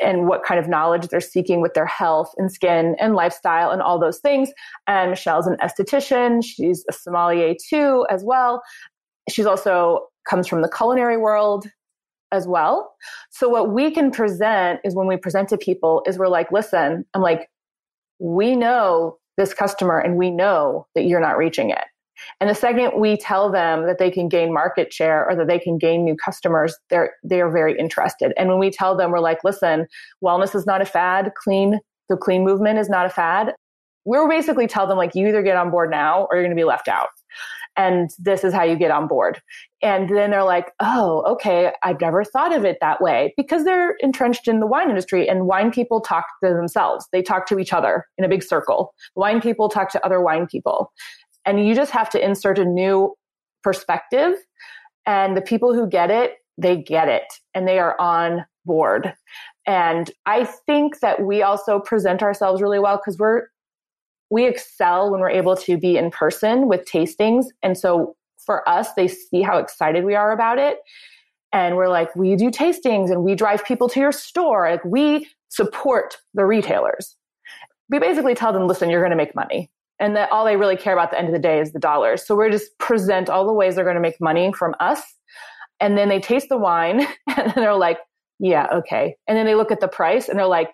and 0.00 0.26
what 0.28 0.44
kind 0.44 0.58
of 0.58 0.68
knowledge 0.68 1.08
they're 1.08 1.20
seeking 1.20 1.60
with 1.60 1.74
their 1.74 1.86
health 1.86 2.32
and 2.38 2.50
skin 2.50 2.96
and 3.00 3.14
lifestyle 3.14 3.70
and 3.70 3.82
all 3.82 3.98
those 3.98 4.18
things. 4.18 4.50
And 4.86 5.10
Michelle's 5.10 5.46
an 5.46 5.56
esthetician. 5.56 6.44
She's 6.44 6.84
a 6.88 6.92
sommelier 6.92 7.54
too, 7.68 8.06
as 8.08 8.24
well. 8.24 8.62
She's 9.28 9.46
also 9.46 10.06
comes 10.28 10.46
from 10.46 10.62
the 10.62 10.70
culinary 10.70 11.16
world 11.16 11.68
as 12.32 12.46
well. 12.46 12.94
So 13.30 13.48
what 13.48 13.70
we 13.70 13.90
can 13.90 14.10
present 14.10 14.80
is 14.84 14.94
when 14.94 15.06
we 15.06 15.16
present 15.16 15.48
to 15.50 15.58
people 15.58 16.02
is 16.06 16.18
we're 16.18 16.28
like, 16.28 16.52
listen, 16.52 17.04
I'm 17.14 17.22
like, 17.22 17.48
we 18.18 18.56
know 18.56 19.18
this 19.36 19.54
customer 19.54 19.98
and 19.98 20.16
we 20.16 20.30
know 20.30 20.86
that 20.94 21.04
you're 21.04 21.20
not 21.20 21.38
reaching 21.38 21.70
it. 21.70 21.84
And 22.40 22.50
the 22.50 22.54
second 22.54 23.00
we 23.00 23.16
tell 23.16 23.50
them 23.50 23.86
that 23.86 23.98
they 23.98 24.10
can 24.10 24.28
gain 24.28 24.52
market 24.52 24.92
share 24.92 25.28
or 25.28 25.34
that 25.36 25.46
they 25.46 25.58
can 25.58 25.78
gain 25.78 26.04
new 26.04 26.16
customers, 26.16 26.76
they're 26.90 27.12
they 27.24 27.40
are 27.40 27.50
very 27.50 27.78
interested. 27.78 28.32
And 28.36 28.48
when 28.50 28.58
we 28.58 28.70
tell 28.70 28.94
them, 28.96 29.10
we're 29.10 29.20
like, 29.20 29.42
listen, 29.42 29.86
wellness 30.22 30.54
is 30.54 30.66
not 30.66 30.82
a 30.82 30.84
fad. 30.84 31.32
Clean, 31.42 31.78
the 32.10 32.16
clean 32.16 32.44
movement 32.44 32.78
is 32.78 32.90
not 32.90 33.06
a 33.06 33.10
fad. 33.10 33.54
We're 34.04 34.28
basically 34.28 34.66
tell 34.66 34.86
them 34.86 34.98
like, 34.98 35.14
you 35.14 35.28
either 35.28 35.42
get 35.42 35.56
on 35.56 35.70
board 35.70 35.90
now 35.90 36.26
or 36.30 36.36
you're 36.36 36.44
going 36.44 36.56
to 36.56 36.60
be 36.60 36.64
left 36.64 36.88
out. 36.88 37.08
And 37.80 38.10
this 38.18 38.44
is 38.44 38.52
how 38.52 38.62
you 38.62 38.76
get 38.76 38.90
on 38.90 39.08
board. 39.08 39.40
And 39.80 40.10
then 40.10 40.30
they're 40.30 40.44
like, 40.44 40.70
oh, 40.80 41.24
okay, 41.26 41.72
I've 41.82 41.98
never 41.98 42.24
thought 42.24 42.54
of 42.54 42.62
it 42.62 42.76
that 42.82 43.00
way 43.00 43.32
because 43.38 43.64
they're 43.64 43.96
entrenched 44.00 44.48
in 44.48 44.60
the 44.60 44.66
wine 44.66 44.90
industry 44.90 45.26
and 45.26 45.46
wine 45.46 45.70
people 45.70 46.02
talk 46.02 46.26
to 46.44 46.50
themselves. 46.50 47.06
They 47.10 47.22
talk 47.22 47.46
to 47.46 47.58
each 47.58 47.72
other 47.72 48.04
in 48.18 48.24
a 48.26 48.28
big 48.28 48.42
circle. 48.42 48.92
Wine 49.16 49.40
people 49.40 49.70
talk 49.70 49.90
to 49.92 50.04
other 50.04 50.20
wine 50.20 50.46
people. 50.46 50.92
And 51.46 51.66
you 51.66 51.74
just 51.74 51.90
have 51.92 52.10
to 52.10 52.22
insert 52.22 52.58
a 52.58 52.66
new 52.66 53.14
perspective. 53.62 54.34
And 55.06 55.34
the 55.34 55.40
people 55.40 55.72
who 55.72 55.88
get 55.88 56.10
it, 56.10 56.34
they 56.58 56.76
get 56.76 57.08
it 57.08 57.32
and 57.54 57.66
they 57.66 57.78
are 57.78 57.98
on 57.98 58.44
board. 58.66 59.14
And 59.66 60.10
I 60.26 60.44
think 60.44 61.00
that 61.00 61.22
we 61.22 61.40
also 61.40 61.80
present 61.80 62.22
ourselves 62.22 62.60
really 62.60 62.78
well 62.78 62.98
because 62.98 63.16
we're, 63.16 63.44
we 64.30 64.46
excel 64.46 65.10
when 65.10 65.20
we're 65.20 65.30
able 65.30 65.56
to 65.56 65.76
be 65.76 65.96
in 65.96 66.10
person 66.10 66.68
with 66.68 66.88
tastings. 66.88 67.46
And 67.62 67.76
so 67.76 68.16
for 68.38 68.66
us, 68.68 68.94
they 68.94 69.08
see 69.08 69.42
how 69.42 69.58
excited 69.58 70.04
we 70.04 70.14
are 70.14 70.32
about 70.32 70.58
it. 70.58 70.78
And 71.52 71.76
we're 71.76 71.88
like, 71.88 72.14
we 72.14 72.36
do 72.36 72.50
tastings 72.50 73.10
and 73.10 73.24
we 73.24 73.34
drive 73.34 73.64
people 73.64 73.88
to 73.88 74.00
your 74.00 74.12
store. 74.12 74.70
Like 74.70 74.84
we 74.84 75.26
support 75.48 76.16
the 76.34 76.46
retailers. 76.46 77.16
We 77.88 77.98
basically 77.98 78.36
tell 78.36 78.52
them, 78.52 78.68
listen, 78.68 78.88
you're 78.88 79.00
going 79.00 79.10
to 79.10 79.16
make 79.16 79.34
money 79.34 79.68
and 80.00 80.16
that 80.16 80.32
all 80.32 80.44
they 80.44 80.56
really 80.56 80.76
care 80.76 80.94
about 80.94 81.06
at 81.06 81.10
the 81.10 81.18
end 81.18 81.28
of 81.28 81.34
the 81.34 81.38
day 81.38 81.60
is 81.60 81.72
the 81.72 81.78
dollars. 81.78 82.24
So 82.26 82.34
we're 82.34 82.50
just 82.50 82.76
present 82.78 83.28
all 83.28 83.46
the 83.46 83.52
ways 83.52 83.74
they're 83.74 83.84
going 83.84 83.96
to 83.96 84.00
make 84.00 84.20
money 84.20 84.52
from 84.56 84.74
us. 84.80 85.02
And 85.78 85.96
then 85.96 86.08
they 86.08 86.20
taste 86.20 86.48
the 86.48 86.56
wine 86.56 87.06
and 87.36 87.52
they're 87.54 87.74
like, 87.74 87.98
yeah, 88.38 88.66
okay. 88.72 89.16
And 89.28 89.36
then 89.36 89.44
they 89.44 89.54
look 89.54 89.70
at 89.70 89.80
the 89.80 89.88
price 89.88 90.28
and 90.28 90.38
they're 90.38 90.46
like, 90.46 90.70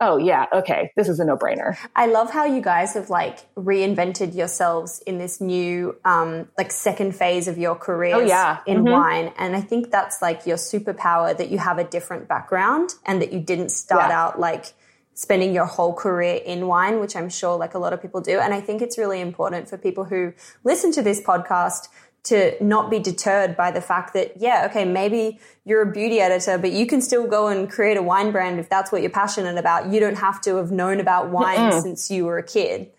oh 0.00 0.16
yeah, 0.16 0.46
okay, 0.52 0.92
this 0.96 1.08
is 1.08 1.20
a 1.20 1.24
no 1.24 1.36
brainer. 1.36 1.76
I 1.94 2.06
love 2.06 2.30
how 2.30 2.44
you 2.44 2.60
guys 2.60 2.94
have 2.94 3.10
like 3.10 3.52
reinvented 3.54 4.34
yourselves 4.34 5.02
in 5.06 5.18
this 5.18 5.40
new, 5.40 5.96
um, 6.04 6.48
like 6.58 6.70
second 6.72 7.14
phase 7.14 7.48
of 7.48 7.58
your 7.58 7.74
career 7.74 8.16
oh, 8.16 8.20
yeah. 8.20 8.60
in 8.66 8.78
mm-hmm. 8.78 8.92
wine. 8.92 9.32
And 9.38 9.56
I 9.56 9.60
think 9.60 9.90
that's 9.90 10.20
like 10.20 10.46
your 10.46 10.56
superpower 10.56 11.36
that 11.36 11.50
you 11.50 11.58
have 11.58 11.78
a 11.78 11.84
different 11.84 12.28
background 12.28 12.94
and 13.06 13.22
that 13.22 13.32
you 13.32 13.40
didn't 13.40 13.70
start 13.70 14.10
yeah. 14.10 14.20
out 14.20 14.40
like, 14.40 14.74
spending 15.14 15.54
your 15.54 15.64
whole 15.64 15.94
career 15.94 16.40
in 16.44 16.66
wine, 16.66 16.98
which 16.98 17.14
I'm 17.14 17.28
sure 17.28 17.56
like 17.56 17.74
a 17.74 17.78
lot 17.78 17.92
of 17.92 18.02
people 18.02 18.20
do. 18.20 18.40
And 18.40 18.52
I 18.52 18.60
think 18.60 18.82
it's 18.82 18.98
really 18.98 19.20
important 19.20 19.68
for 19.68 19.78
people 19.78 20.04
who 20.04 20.32
listen 20.64 20.90
to 20.92 21.02
this 21.02 21.20
podcast 21.20 21.86
to 22.24 22.56
not 22.62 22.90
be 22.90 22.98
deterred 22.98 23.56
by 23.56 23.70
the 23.70 23.80
fact 23.80 24.14
that, 24.14 24.32
yeah, 24.40 24.66
okay, 24.70 24.84
maybe 24.84 25.38
you're 25.64 25.82
a 25.82 25.90
beauty 25.90 26.20
editor, 26.20 26.58
but 26.58 26.72
you 26.72 26.86
can 26.86 27.00
still 27.00 27.26
go 27.26 27.48
and 27.48 27.70
create 27.70 27.96
a 27.96 28.02
wine 28.02 28.32
brand 28.32 28.58
if 28.58 28.68
that's 28.68 28.90
what 28.90 29.02
you're 29.02 29.10
passionate 29.10 29.58
about. 29.58 29.92
You 29.92 30.00
don't 30.00 30.18
have 30.18 30.40
to 30.42 30.56
have 30.56 30.70
known 30.70 31.00
about 31.00 31.30
wine 31.30 31.58
Mm-mm. 31.58 31.82
since 31.82 32.10
you 32.10 32.24
were 32.24 32.38
a 32.38 32.42
kid. 32.42 32.90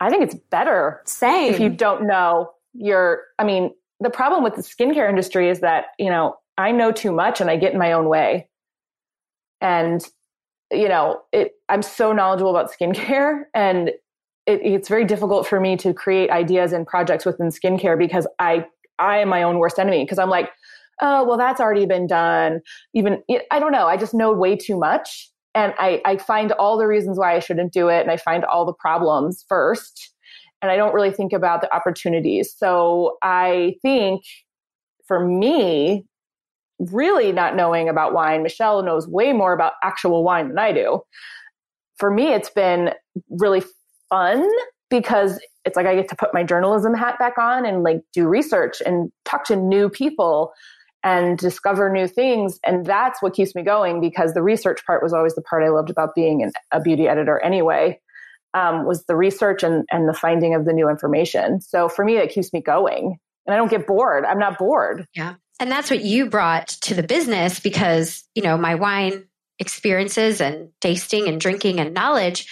I 0.00 0.10
think 0.10 0.24
it's 0.24 0.34
better. 0.34 1.00
Same. 1.04 1.52
If 1.52 1.60
you 1.60 1.68
don't 1.68 2.06
know, 2.06 2.52
you're, 2.74 3.22
I 3.38 3.44
mean, 3.44 3.72
the 4.00 4.10
problem 4.10 4.42
with 4.42 4.54
the 4.54 4.62
skincare 4.62 5.08
industry 5.08 5.48
is 5.48 5.60
that, 5.60 5.86
you 5.98 6.10
know, 6.10 6.36
I 6.56 6.72
know 6.72 6.92
too 6.92 7.12
much 7.12 7.40
and 7.40 7.50
I 7.50 7.56
get 7.56 7.72
in 7.72 7.78
my 7.78 7.92
own 7.92 8.08
way. 8.08 8.48
And 9.60 10.04
you 10.70 10.88
know, 10.88 11.22
it, 11.32 11.52
I'm 11.68 11.82
so 11.82 12.12
knowledgeable 12.12 12.50
about 12.54 12.70
skincare 12.72 13.44
and 13.54 13.90
it, 14.48 14.60
it's 14.64 14.88
very 14.88 15.04
difficult 15.04 15.46
for 15.46 15.60
me 15.60 15.76
to 15.76 15.92
create 15.92 16.30
ideas 16.30 16.72
and 16.72 16.86
projects 16.86 17.26
within 17.26 17.48
skincare 17.48 17.98
because 17.98 18.26
I, 18.38 18.64
I 18.98 19.18
am 19.18 19.28
my 19.28 19.42
own 19.42 19.58
worst 19.58 19.78
enemy 19.78 20.04
because 20.04 20.18
I'm 20.18 20.30
like, 20.30 20.50
oh, 21.00 21.22
well, 21.24 21.36
that's 21.36 21.60
already 21.60 21.86
been 21.86 22.06
done. 22.06 22.60
Even, 22.94 23.22
I 23.50 23.60
don't 23.60 23.70
know. 23.72 23.86
I 23.86 23.96
just 23.96 24.14
know 24.14 24.32
way 24.32 24.56
too 24.56 24.78
much. 24.78 25.30
And 25.54 25.74
I, 25.78 26.00
I 26.04 26.16
find 26.16 26.52
all 26.52 26.78
the 26.78 26.86
reasons 26.86 27.18
why 27.18 27.36
I 27.36 27.38
shouldn't 27.38 27.72
do 27.72 27.88
it. 27.88 28.00
And 28.00 28.10
I 28.10 28.16
find 28.16 28.44
all 28.44 28.64
the 28.64 28.72
problems 28.72 29.44
first. 29.48 30.14
And 30.62 30.72
I 30.72 30.76
don't 30.76 30.94
really 30.94 31.12
think 31.12 31.32
about 31.32 31.60
the 31.60 31.72
opportunities. 31.74 32.52
So 32.56 33.18
I 33.22 33.76
think 33.82 34.24
for 35.06 35.24
me, 35.24 36.04
really 36.78 37.32
not 37.32 37.54
knowing 37.54 37.88
about 37.88 38.14
wine. 38.14 38.42
Michelle 38.42 38.82
knows 38.82 39.06
way 39.06 39.32
more 39.32 39.52
about 39.52 39.74
actual 39.82 40.24
wine 40.24 40.48
than 40.48 40.58
I 40.58 40.72
do. 40.72 41.02
For 41.96 42.10
me, 42.10 42.32
it's 42.32 42.50
been 42.50 42.92
really 43.28 43.62
fun 44.08 44.48
because 44.90 45.40
it's 45.64 45.76
like 45.76 45.86
I 45.86 45.94
get 45.94 46.08
to 46.08 46.16
put 46.16 46.32
my 46.32 46.42
journalism 46.42 46.94
hat 46.94 47.18
back 47.18 47.38
on 47.38 47.66
and 47.66 47.82
like 47.82 48.00
do 48.12 48.26
research 48.26 48.80
and 48.84 49.10
talk 49.24 49.44
to 49.44 49.56
new 49.56 49.88
people 49.88 50.52
and 51.04 51.38
discover 51.38 51.90
new 51.90 52.08
things. 52.08 52.58
And 52.64 52.84
that's 52.84 53.22
what 53.22 53.34
keeps 53.34 53.54
me 53.54 53.62
going 53.62 54.00
because 54.00 54.34
the 54.34 54.42
research 54.42 54.84
part 54.86 55.02
was 55.02 55.12
always 55.12 55.34
the 55.34 55.42
part 55.42 55.62
I 55.62 55.68
loved 55.68 55.90
about 55.90 56.14
being 56.14 56.42
an, 56.42 56.52
a 56.72 56.80
beauty 56.80 57.06
editor 57.06 57.38
anyway. 57.38 58.00
Um, 58.54 58.86
was 58.86 59.04
the 59.04 59.14
research 59.14 59.62
and, 59.62 59.84
and 59.92 60.08
the 60.08 60.14
finding 60.14 60.54
of 60.54 60.64
the 60.64 60.72
new 60.72 60.88
information. 60.88 61.60
So 61.60 61.86
for 61.88 62.02
me, 62.02 62.16
it 62.16 62.32
keeps 62.32 62.50
me 62.52 62.62
going 62.62 63.18
and 63.46 63.54
I 63.54 63.58
don't 63.58 63.70
get 63.70 63.86
bored. 63.86 64.24
I'm 64.24 64.38
not 64.38 64.58
bored. 64.58 65.06
Yeah. 65.14 65.34
And 65.60 65.70
that's 65.70 65.90
what 65.90 66.02
you 66.02 66.30
brought 66.30 66.68
to 66.82 66.94
the 66.94 67.02
business 67.02 67.60
because, 67.60 68.24
you 68.34 68.42
know, 68.42 68.56
my 68.56 68.76
wine 68.76 69.24
experiences 69.58 70.40
and 70.40 70.70
tasting 70.80 71.28
and 71.28 71.40
drinking 71.40 71.78
and 71.78 71.92
knowledge. 71.92 72.46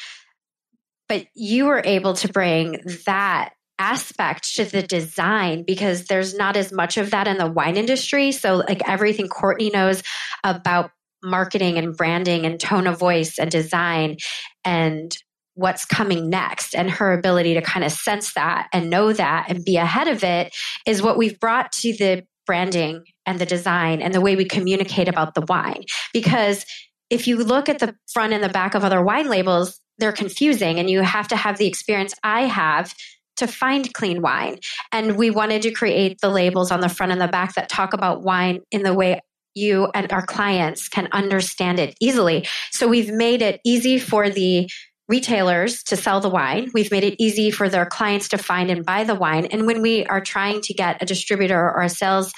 But 1.08 1.26
you 1.34 1.66
were 1.66 1.82
able 1.84 2.14
to 2.14 2.28
bring 2.28 2.80
that 3.06 3.50
aspect 3.78 4.56
to 4.56 4.64
the 4.64 4.82
design 4.82 5.64
because 5.66 6.06
there's 6.06 6.34
not 6.34 6.56
as 6.56 6.72
much 6.72 6.96
of 6.96 7.10
that 7.10 7.28
in 7.28 7.36
the 7.36 7.50
wine 7.50 7.76
industry. 7.76 8.32
So, 8.32 8.56
like 8.56 8.88
everything 8.88 9.28
Courtney 9.28 9.70
knows 9.70 10.02
about 10.42 10.90
marketing 11.22 11.78
and 11.78 11.96
branding 11.96 12.46
and 12.46 12.58
tone 12.58 12.86
of 12.86 12.98
voice 12.98 13.38
and 13.38 13.50
design 13.50 14.16
and 14.64 15.16
what's 15.54 15.86
coming 15.86 16.28
next 16.28 16.74
and 16.74 16.90
her 16.90 17.12
ability 17.12 17.54
to 17.54 17.62
kind 17.62 17.84
of 17.84 17.90
sense 17.90 18.34
that 18.34 18.68
and 18.72 18.90
know 18.90 19.12
that 19.12 19.46
and 19.48 19.64
be 19.64 19.76
ahead 19.76 20.06
of 20.06 20.22
it 20.22 20.54
is 20.86 21.02
what 21.02 21.16
we've 21.16 21.40
brought 21.40 21.72
to 21.72 21.94
the 21.94 22.22
branding 22.44 23.02
and 23.24 23.38
the 23.38 23.46
design 23.46 24.02
and 24.02 24.14
the 24.14 24.20
way 24.20 24.36
we 24.36 24.44
communicate 24.44 25.08
about 25.08 25.34
the 25.34 25.44
wine 25.48 25.82
because 26.12 26.64
if 27.08 27.26
you 27.26 27.36
look 27.38 27.68
at 27.68 27.78
the 27.78 27.96
front 28.12 28.34
and 28.34 28.44
the 28.44 28.50
back 28.50 28.74
of 28.74 28.84
other 28.84 29.02
wine 29.02 29.28
labels 29.28 29.80
they're 29.98 30.12
confusing 30.12 30.78
and 30.78 30.90
you 30.90 31.00
have 31.02 31.28
to 31.28 31.36
have 31.36 31.58
the 31.58 31.66
experience 31.66 32.14
i 32.22 32.42
have 32.42 32.94
to 33.36 33.46
find 33.46 33.92
clean 33.94 34.22
wine 34.22 34.58
and 34.92 35.16
we 35.16 35.30
wanted 35.30 35.62
to 35.62 35.70
create 35.70 36.18
the 36.20 36.28
labels 36.28 36.70
on 36.70 36.80
the 36.80 36.88
front 36.88 37.12
and 37.12 37.20
the 37.20 37.28
back 37.28 37.54
that 37.54 37.68
talk 37.68 37.92
about 37.92 38.22
wine 38.22 38.60
in 38.70 38.82
the 38.82 38.94
way 38.94 39.20
you 39.54 39.88
and 39.94 40.12
our 40.12 40.24
clients 40.24 40.88
can 40.88 41.08
understand 41.12 41.78
it 41.78 41.94
easily 42.00 42.46
so 42.70 42.88
we've 42.88 43.10
made 43.10 43.42
it 43.42 43.60
easy 43.64 43.98
for 43.98 44.28
the 44.30 44.68
retailers 45.08 45.82
to 45.84 45.96
sell 45.96 46.20
the 46.20 46.28
wine. 46.28 46.70
We've 46.74 46.90
made 46.90 47.04
it 47.04 47.22
easy 47.22 47.50
for 47.50 47.68
their 47.68 47.86
clients 47.86 48.28
to 48.28 48.38
find 48.38 48.70
and 48.70 48.84
buy 48.84 49.04
the 49.04 49.14
wine. 49.14 49.46
And 49.46 49.66
when 49.66 49.82
we 49.82 50.04
are 50.06 50.20
trying 50.20 50.60
to 50.62 50.74
get 50.74 51.00
a 51.02 51.06
distributor 51.06 51.60
or 51.60 51.82
a 51.82 51.88
sales 51.88 52.32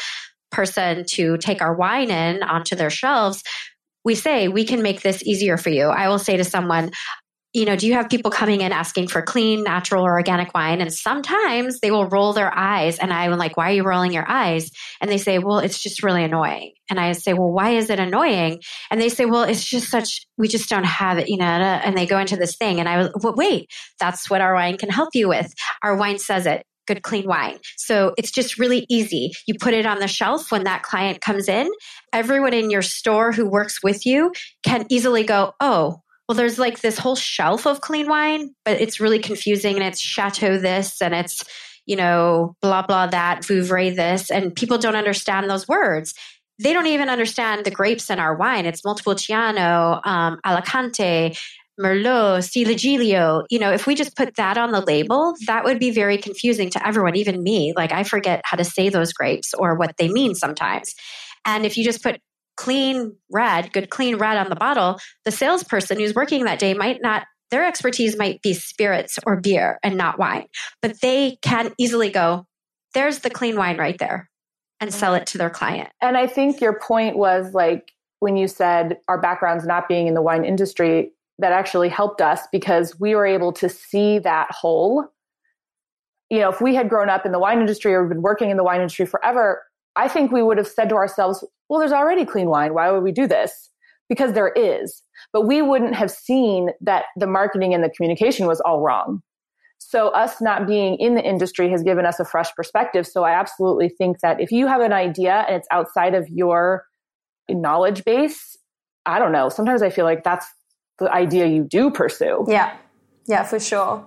person 0.51 1.05
to 1.07 1.37
take 1.39 1.63
our 1.63 1.75
wine 1.75 2.11
in 2.11 2.43
onto 2.43 2.77
their 2.77 2.91
shelves, 2.91 3.43
we 4.05 4.15
say, 4.15 4.49
we 4.49 4.65
can 4.65 4.83
make 4.83 5.03
this 5.03 5.23
easier 5.23 5.57
for 5.57 5.71
you. 5.71 5.89
I 5.89 6.09
will 6.09 6.19
say 6.19 6.37
to 6.37 6.45
someone, 6.45 6.91
you 7.55 7.65
know, 7.65 7.77
do 7.77 7.87
you 7.87 7.95
have 7.95 8.11
people 8.11 8.31
coming 8.31 8.61
in 8.61 8.73
asking 8.73 9.09
for 9.09 9.23
clean, 9.23 9.65
natural, 9.65 10.05
or 10.05 10.13
organic 10.13 10.53
wine? 10.53 10.81
And 10.81 10.93
sometimes 10.93 11.81
they 11.81 11.91
will 11.91 12.07
roll 12.07 12.33
their 12.35 12.57
eyes. 12.57 12.99
And 12.99 13.13
I'm 13.13 13.39
like, 13.39 13.57
why 13.57 13.71
are 13.71 13.75
you 13.75 13.85
rolling 13.85 14.13
your 14.13 14.29
eyes? 14.29 14.71
And 15.01 15.11
they 15.11 15.17
say, 15.19 15.39
well, 15.39 15.59
it's 15.59 15.83
just 15.83 16.03
really 16.03 16.23
annoying. 16.23 16.75
And 16.91 17.01
I 17.01 17.13
say, 17.13 17.33
well, 17.33 17.51
why 17.51 17.71
is 17.71 17.89
it 17.89 17.99
annoying? 17.99 18.61
And 18.91 19.01
they 19.01 19.09
say, 19.09 19.25
well, 19.25 19.45
it's 19.45 19.65
just 19.65 19.91
such, 19.91 20.27
we 20.37 20.47
just 20.47 20.69
don't 20.69 20.85
have 20.85 21.19
it, 21.19 21.29
you 21.29 21.39
know, 21.39 21.45
and 21.45 21.95
uh, 21.95 21.99
they 21.99 22.07
go 22.07 22.19
into 22.19 22.37
this 22.37 22.57
thing. 22.57 22.81
And 22.81 22.89
I 22.89 22.99
was, 22.99 23.11
well, 23.23 23.35
wait, 23.35 23.71
that's 23.99 24.29
what 24.29 24.41
our 24.43 24.55
wine 24.55 24.77
can 24.77 24.91
help 24.91 25.11
you 25.15 25.29
with. 25.29 25.53
Our 25.83 25.97
wine 25.97 26.19
says 26.19 26.47
it 26.47 26.65
good 26.87 27.03
clean 27.03 27.29
wine. 27.29 27.59
So 27.77 28.15
it's 28.17 28.31
just 28.31 28.59
really 28.59 28.87
easy. 28.89 29.31
You 29.47 29.55
put 29.61 29.75
it 29.75 29.85
on 29.85 29.99
the 29.99 30.09
shelf 30.09 30.51
when 30.51 30.65
that 30.65 30.83
client 30.83 31.21
comes 31.21 31.47
in. 31.47 31.69
Everyone 32.15 32.55
in 32.55 32.71
your 32.71 32.81
store 32.81 33.31
who 33.31 33.47
works 33.47 33.83
with 33.83 34.07
you 34.07 34.33
can 34.65 34.87
easily 34.89 35.23
go, 35.23 35.53
oh, 35.61 36.01
well, 36.29 36.37
there's 36.37 36.59
like 36.59 36.81
this 36.81 36.99
whole 36.99 37.17
shelf 37.17 37.67
of 37.67 37.81
clean 37.81 38.07
wine, 38.07 38.55
but 38.65 38.81
it's 38.81 39.01
really 39.01 39.19
confusing 39.19 39.77
and 39.77 39.85
it's 39.85 40.01
Chateau 40.01 40.59
this 40.59 41.01
and 41.01 41.15
it's, 41.15 41.43
you 41.87 41.97
know, 41.97 42.55
blah, 42.61 42.83
blah, 42.83 43.07
that, 43.07 43.43
Vouvray 43.43 43.97
this. 43.97 44.31
And 44.31 44.55
people 44.55 44.77
don't 44.77 44.95
understand 44.95 45.49
those 45.49 45.67
words. 45.67 46.13
They 46.63 46.75
don't 46.75 46.87
even 46.87 47.09
understand 47.09 47.65
the 47.65 47.71
grapes 47.71 48.11
in 48.11 48.19
our 48.19 48.37
wine. 48.37 48.67
It's 48.67 48.85
Montepulciano, 48.85 50.01
um, 50.05 50.39
Alicante, 50.45 51.35
Merlot, 51.81 52.43
Ciliegiolo. 52.43 53.45
You 53.49 53.59
know, 53.59 53.73
if 53.73 53.87
we 53.87 53.95
just 53.95 54.15
put 54.15 54.37
that 54.37 54.59
on 54.59 54.73
the 54.73 54.83
label, 54.83 55.35
that 55.47 55.65
would 55.65 55.79
be 55.79 55.93
very 55.93 56.19
confusing 56.19 56.69
to 56.71 56.87
everyone, 56.87 57.17
even 57.17 57.43
me. 57.43 57.73
Like 57.75 57.93
I 57.93 58.03
forget 58.03 58.43
how 58.45 58.59
to 58.59 58.65
say 58.65 58.91
those 58.91 59.15
grapes 59.15 59.55
or 59.55 59.77
what 59.77 59.97
they 59.97 60.09
mean 60.09 60.35
sometimes. 60.35 60.95
And 61.47 61.65
if 61.65 61.79
you 61.79 61.85
just 61.85 62.03
put 62.03 62.21
clean 62.59 63.15
red, 63.31 63.73
good 63.73 63.89
clean 63.89 64.17
red 64.17 64.37
on 64.37 64.51
the 64.51 64.57
bottle, 64.57 64.99
the 65.25 65.31
salesperson 65.31 65.99
who's 65.99 66.15
working 66.15 66.45
that 66.45 66.59
day 66.59 66.75
might 66.75 67.01
not 67.01 67.25
their 67.51 67.67
expertise 67.67 68.19
might 68.19 68.43
be 68.43 68.53
spirits 68.53 69.19
or 69.25 69.41
beer 69.41 69.79
and 69.83 69.97
not 69.97 70.19
wine, 70.19 70.45
but 70.83 71.01
they 71.01 71.39
can 71.41 71.73
easily 71.79 72.11
go, 72.11 72.47
there's 72.93 73.21
the 73.21 73.31
clean 73.31 73.57
wine 73.57 73.79
right 73.79 73.97
there 73.99 74.29
and 74.81 74.93
sell 74.93 75.15
it 75.15 75.27
to 75.29 75.39
their 75.39 75.49
client. 75.49 75.89
And 76.03 76.19
I 76.19 76.27
think 76.27 76.61
your 76.61 76.79
point 76.79 77.17
was 77.17 77.55
like 77.55 77.93
when 78.21 78.37
you 78.37 78.49
said 78.49 78.99
our 79.09 79.19
backgrounds 79.19 79.65
not 79.65 79.89
being 79.89 80.09
in 80.09 80.15
the 80.15 80.21
wine 80.21 80.45
industry, 80.45 81.13
that 81.39 81.53
actually 81.53 81.89
helped 81.89 82.21
us 82.21 82.41
because 82.53 82.99
we 83.01 83.15
were 83.15 83.25
able 83.25 83.53
to 83.53 83.69
see 83.69 84.19
that 84.19 84.51
hole. 84.51 85.07
You 86.29 86.41
know, 86.41 86.51
if 86.51 86.61
we 86.61 86.75
had 86.75 86.91
grown 86.91 87.09
up 87.09 87.25
in 87.25 87.33
the 87.33 87.39
wine 87.39 87.61
industry 87.61 87.95
or 87.95 88.05
been 88.05 88.21
working 88.21 88.51
in 88.51 88.57
the 88.57 88.65
wine 88.65 88.81
industry 88.81 89.07
forever, 89.07 89.63
I 89.99 90.09
think 90.09 90.31
we 90.31 90.43
would 90.43 90.57
have 90.57 90.69
said 90.69 90.89
to 90.91 90.95
ourselves, 90.95 91.45
well, 91.69 91.81
there's 91.81 91.93
already 91.93 92.25
clean 92.25 92.49
wine. 92.49 92.73
Why 92.73 92.91
would 92.91 93.03
we 93.03 93.13
do 93.13 93.27
this? 93.27 93.71
Because 94.09 94.33
there 94.33 94.53
is. 94.55 95.03
But 95.33 95.47
we 95.47 95.61
wouldn't 95.61 95.95
have 95.97 96.11
seen 96.11 96.71
that 96.81 97.07
the 97.17 97.27
marketing 97.27 97.75
and 97.75 97.83
the 97.83 97.91
communication 97.91 98.47
was 98.47 98.61
all 98.61 98.81
wrong. 98.81 99.23
So, 99.79 100.09
us 100.09 100.41
not 100.41 100.67
being 100.67 100.97
in 100.97 101.15
the 101.15 101.23
industry 101.23 101.71
has 101.71 101.83
given 101.83 102.05
us 102.07 102.19
a 102.19 102.25
fresh 102.25 102.53
perspective. 102.55 103.07
So, 103.07 103.25
I 103.25 103.33
absolutely 103.33 103.89
think 103.89 104.21
that 104.21 104.41
if 104.41 104.51
you 104.51 104.67
have 104.67 104.81
an 104.81 104.93
idea 104.93 105.45
and 105.49 105.57
it's 105.57 105.69
outside 105.71 106.15
of 106.15 106.29
your 106.29 106.85
knowledge 107.49 108.05
base, 108.05 108.57
I 109.07 109.19
don't 109.19 109.33
know. 109.33 109.49
Sometimes 109.49 109.83
I 109.83 109.91
feel 109.91 110.05
like 110.05 110.25
that's 110.25 110.47
the 110.99 111.11
idea 111.13 111.47
you 111.47 111.65
do 111.65 111.91
pursue. 111.91 112.45
Yeah. 112.49 112.77
Yeah, 113.27 113.45
for 113.45 113.61
sure. 113.61 114.05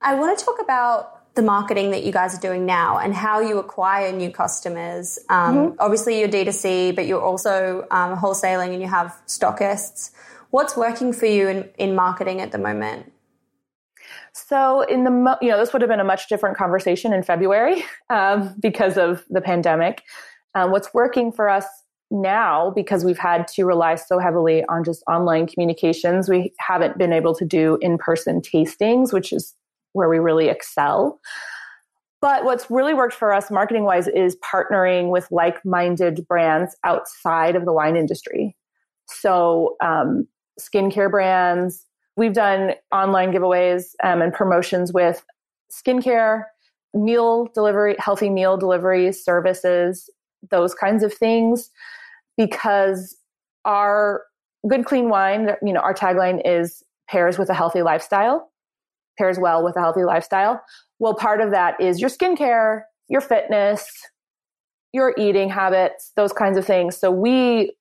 I 0.00 0.14
want 0.14 0.38
to 0.38 0.44
talk 0.44 0.60
about 0.62 1.17
the 1.38 1.42
marketing 1.44 1.92
that 1.92 2.02
you 2.02 2.10
guys 2.10 2.36
are 2.36 2.40
doing 2.40 2.66
now 2.66 2.98
and 2.98 3.14
how 3.14 3.38
you 3.38 3.60
acquire 3.60 4.10
new 4.10 4.28
customers. 4.28 5.20
Um, 5.28 5.56
mm-hmm. 5.56 5.76
Obviously, 5.78 6.18
you're 6.18 6.28
D2C, 6.28 6.96
but 6.96 7.06
you're 7.06 7.22
also 7.22 7.86
um, 7.92 8.18
wholesaling 8.18 8.72
and 8.72 8.82
you 8.82 8.88
have 8.88 9.16
stockists. 9.28 10.10
What's 10.50 10.76
working 10.76 11.12
for 11.12 11.26
you 11.26 11.46
in, 11.46 11.70
in 11.78 11.94
marketing 11.94 12.40
at 12.40 12.50
the 12.50 12.58
moment? 12.58 13.12
So, 14.32 14.80
in 14.80 15.04
the 15.04 15.38
you 15.40 15.48
know, 15.48 15.58
this 15.58 15.72
would 15.72 15.80
have 15.80 15.88
been 15.88 16.00
a 16.00 16.04
much 16.04 16.28
different 16.28 16.56
conversation 16.56 17.12
in 17.12 17.22
February 17.22 17.84
um, 18.10 18.56
because 18.58 18.98
of 18.98 19.24
the 19.30 19.40
pandemic. 19.40 20.02
Um, 20.56 20.72
what's 20.72 20.92
working 20.92 21.30
for 21.30 21.48
us 21.48 21.66
now, 22.10 22.72
because 22.74 23.04
we've 23.04 23.16
had 23.18 23.46
to 23.54 23.64
rely 23.64 23.94
so 23.94 24.18
heavily 24.18 24.64
on 24.68 24.82
just 24.82 25.04
online 25.06 25.46
communications, 25.46 26.28
we 26.28 26.52
haven't 26.58 26.98
been 26.98 27.12
able 27.12 27.36
to 27.36 27.44
do 27.44 27.78
in 27.80 27.96
person 27.96 28.40
tastings, 28.40 29.12
which 29.12 29.32
is 29.32 29.54
where 29.92 30.08
we 30.08 30.18
really 30.18 30.48
excel. 30.48 31.20
But 32.20 32.44
what's 32.44 32.70
really 32.70 32.94
worked 32.94 33.14
for 33.14 33.32
us 33.32 33.50
marketing 33.50 33.84
wise 33.84 34.08
is 34.08 34.36
partnering 34.36 35.10
with 35.10 35.28
like 35.30 35.64
minded 35.64 36.26
brands 36.26 36.76
outside 36.84 37.54
of 37.54 37.64
the 37.64 37.72
wine 37.72 37.96
industry. 37.96 38.56
So, 39.06 39.76
um, 39.80 40.26
skincare 40.60 41.10
brands, 41.10 41.86
we've 42.16 42.32
done 42.32 42.72
online 42.92 43.32
giveaways 43.32 43.92
um, 44.02 44.20
and 44.20 44.32
promotions 44.32 44.92
with 44.92 45.24
skincare, 45.70 46.44
meal 46.92 47.48
delivery, 47.54 47.94
healthy 47.98 48.28
meal 48.28 48.56
delivery 48.56 49.12
services, 49.12 50.10
those 50.50 50.74
kinds 50.74 51.04
of 51.04 51.14
things, 51.14 51.70
because 52.36 53.16
our 53.64 54.24
good, 54.66 54.84
clean 54.84 55.08
wine, 55.08 55.50
you 55.62 55.72
know, 55.72 55.80
our 55.80 55.94
tagline 55.94 56.42
is 56.44 56.82
pairs 57.08 57.38
with 57.38 57.48
a 57.48 57.54
healthy 57.54 57.82
lifestyle 57.82 58.47
pairs 59.18 59.38
well 59.38 59.62
with 59.64 59.76
a 59.76 59.80
healthy 59.80 60.04
lifestyle. 60.04 60.62
Well, 60.98 61.14
part 61.14 61.40
of 61.40 61.50
that 61.50 61.80
is 61.80 62.00
your 62.00 62.10
skincare, 62.10 62.82
your 63.08 63.20
fitness, 63.20 63.86
your 64.92 65.14
eating 65.18 65.50
habits, 65.50 66.12
those 66.16 66.32
kinds 66.32 66.56
of 66.56 66.64
things. 66.64 66.96
So 66.96 67.10
we, 67.10 67.72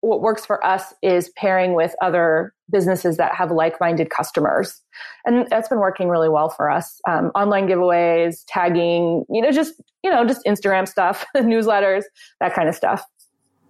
what 0.00 0.20
works 0.20 0.44
for 0.44 0.64
us 0.64 0.94
is 1.02 1.30
pairing 1.36 1.74
with 1.74 1.94
other 2.00 2.52
businesses 2.70 3.16
that 3.18 3.34
have 3.34 3.50
like-minded 3.50 4.10
customers. 4.10 4.80
And 5.24 5.46
that's 5.50 5.68
been 5.68 5.78
working 5.78 6.08
really 6.08 6.28
well 6.28 6.48
for 6.48 6.70
us. 6.70 7.00
Um, 7.08 7.30
online 7.34 7.68
giveaways, 7.68 8.42
tagging, 8.48 9.24
you 9.28 9.42
know, 9.42 9.52
just, 9.52 9.74
you 10.02 10.10
know, 10.10 10.24
just 10.26 10.44
Instagram 10.46 10.88
stuff, 10.88 11.24
newsletters, 11.36 12.04
that 12.40 12.54
kind 12.54 12.68
of 12.68 12.74
stuff. 12.74 13.04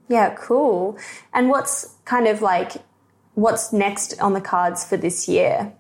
Yeah, 0.09 0.35
cool. 0.35 0.99
And 1.33 1.49
what's 1.49 1.95
kind 2.05 2.27
of 2.29 2.43
like, 2.43 2.73
what's 3.35 3.73
next 3.73 4.21
on 4.21 4.35
the 4.35 4.41
cards 4.41 4.85
for 4.85 4.97
this 4.97 5.29
year? 5.29 5.73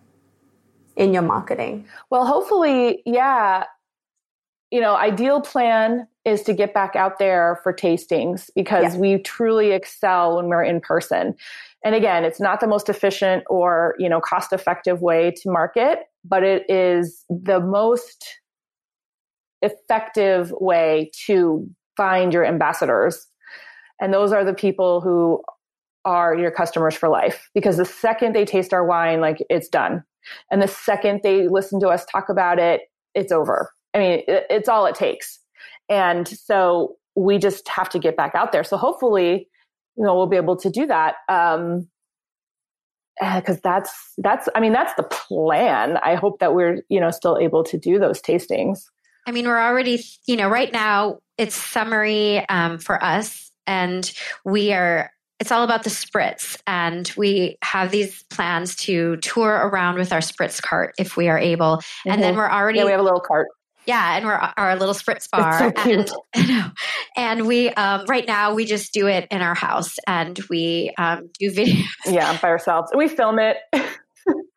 In 0.96 1.12
your 1.12 1.22
marketing? 1.22 1.86
Well, 2.10 2.26
hopefully, 2.26 3.02
yeah. 3.06 3.64
You 4.70 4.80
know, 4.80 4.96
ideal 4.96 5.40
plan 5.40 6.08
is 6.24 6.42
to 6.42 6.54
get 6.54 6.72
back 6.72 6.96
out 6.96 7.18
there 7.18 7.60
for 7.62 7.72
tastings 7.72 8.48
because 8.54 8.94
yeah. 8.94 9.00
we 9.00 9.18
truly 9.18 9.72
excel 9.72 10.36
when 10.36 10.46
we're 10.46 10.62
in 10.62 10.80
person. 10.80 11.34
And 11.84 11.94
again, 11.94 12.24
it's 12.24 12.40
not 12.40 12.60
the 12.60 12.66
most 12.66 12.88
efficient 12.88 13.44
or, 13.50 13.94
you 13.98 14.08
know, 14.08 14.20
cost 14.20 14.52
effective 14.52 15.02
way 15.02 15.32
to 15.42 15.50
market, 15.50 15.98
but 16.24 16.42
it 16.42 16.64
is 16.70 17.24
the 17.28 17.60
most 17.60 18.38
effective 19.62 20.52
way 20.52 21.10
to 21.26 21.68
find 21.96 22.32
your 22.32 22.44
ambassadors. 22.44 23.26
And 24.00 24.12
those 24.12 24.32
are 24.32 24.44
the 24.44 24.54
people 24.54 25.00
who 25.00 25.42
are 26.04 26.34
your 26.34 26.50
customers 26.50 26.94
for 26.94 27.08
life 27.08 27.48
because 27.54 27.76
the 27.76 27.84
second 27.84 28.34
they 28.34 28.44
taste 28.44 28.72
our 28.72 28.84
wine, 28.84 29.20
like 29.20 29.44
it's 29.48 29.68
done. 29.68 30.04
And 30.50 30.62
the 30.62 30.68
second 30.68 31.20
they 31.22 31.48
listen 31.48 31.80
to 31.80 31.88
us 31.88 32.04
talk 32.06 32.28
about 32.28 32.58
it, 32.58 32.82
it's 33.14 33.32
over. 33.32 33.70
I 33.94 33.98
mean, 33.98 34.22
it, 34.26 34.46
it's 34.48 34.68
all 34.68 34.86
it 34.86 34.94
takes. 34.94 35.38
And 35.88 36.26
so 36.26 36.96
we 37.14 37.38
just 37.38 37.68
have 37.68 37.88
to 37.90 37.98
get 37.98 38.16
back 38.16 38.34
out 38.34 38.52
there. 38.52 38.64
So 38.64 38.76
hopefully, 38.76 39.48
you 39.96 40.04
know, 40.04 40.14
we'll 40.14 40.26
be 40.26 40.36
able 40.36 40.56
to 40.56 40.70
do 40.70 40.86
that. 40.86 41.16
Um, 41.28 41.88
because 43.20 43.60
that's 43.60 44.14
that's 44.18 44.48
I 44.54 44.60
mean 44.60 44.72
that's 44.72 44.94
the 44.94 45.02
plan. 45.04 45.98
I 45.98 46.14
hope 46.14 46.38
that 46.40 46.54
we're 46.54 46.82
you 46.88 47.00
know 47.00 47.10
still 47.10 47.38
able 47.38 47.62
to 47.64 47.78
do 47.78 47.98
those 47.98 48.20
tastings. 48.20 48.80
I 49.26 49.32
mean, 49.32 49.46
we're 49.46 49.60
already 49.60 50.02
you 50.26 50.36
know 50.36 50.48
right 50.48 50.72
now 50.72 51.18
it's 51.38 51.54
summery 51.54 52.48
um, 52.48 52.78
for 52.78 53.02
us, 53.02 53.50
and 53.66 54.10
we 54.44 54.72
are. 54.72 55.10
It's 55.42 55.50
all 55.50 55.64
about 55.64 55.82
the 55.82 55.90
spritz, 55.90 56.56
and 56.68 57.12
we 57.16 57.58
have 57.64 57.90
these 57.90 58.22
plans 58.30 58.76
to 58.76 59.16
tour 59.16 59.50
around 59.50 59.98
with 59.98 60.12
our 60.12 60.20
spritz 60.20 60.62
cart 60.62 60.94
if 61.00 61.16
we 61.16 61.28
are 61.28 61.36
able. 61.36 61.78
Mm-hmm. 61.78 62.10
And 62.10 62.22
then 62.22 62.34
mm-hmm. 62.34 62.38
we're 62.38 62.48
already 62.48 62.78
yeah, 62.78 62.84
we 62.84 62.90
have 62.92 63.00
a 63.00 63.02
little 63.02 63.18
cart. 63.18 63.48
Yeah, 63.84 64.16
and 64.16 64.24
we're 64.24 64.34
our 64.56 64.76
little 64.76 64.94
spritz 64.94 65.28
bar. 65.28 65.58
so 65.58 65.72
cute. 65.72 66.12
And, 66.36 66.72
and 67.16 67.46
we 67.48 67.70
um, 67.70 68.04
right 68.06 68.24
now 68.24 68.54
we 68.54 68.64
just 68.66 68.92
do 68.92 69.08
it 69.08 69.26
in 69.32 69.42
our 69.42 69.56
house, 69.56 69.96
and 70.06 70.38
we 70.48 70.94
um, 70.96 71.28
do 71.40 71.50
videos. 71.50 71.82
Yeah, 72.06 72.38
by 72.40 72.48
ourselves. 72.48 72.92
We 72.94 73.08
film 73.08 73.40
it. 73.40 73.56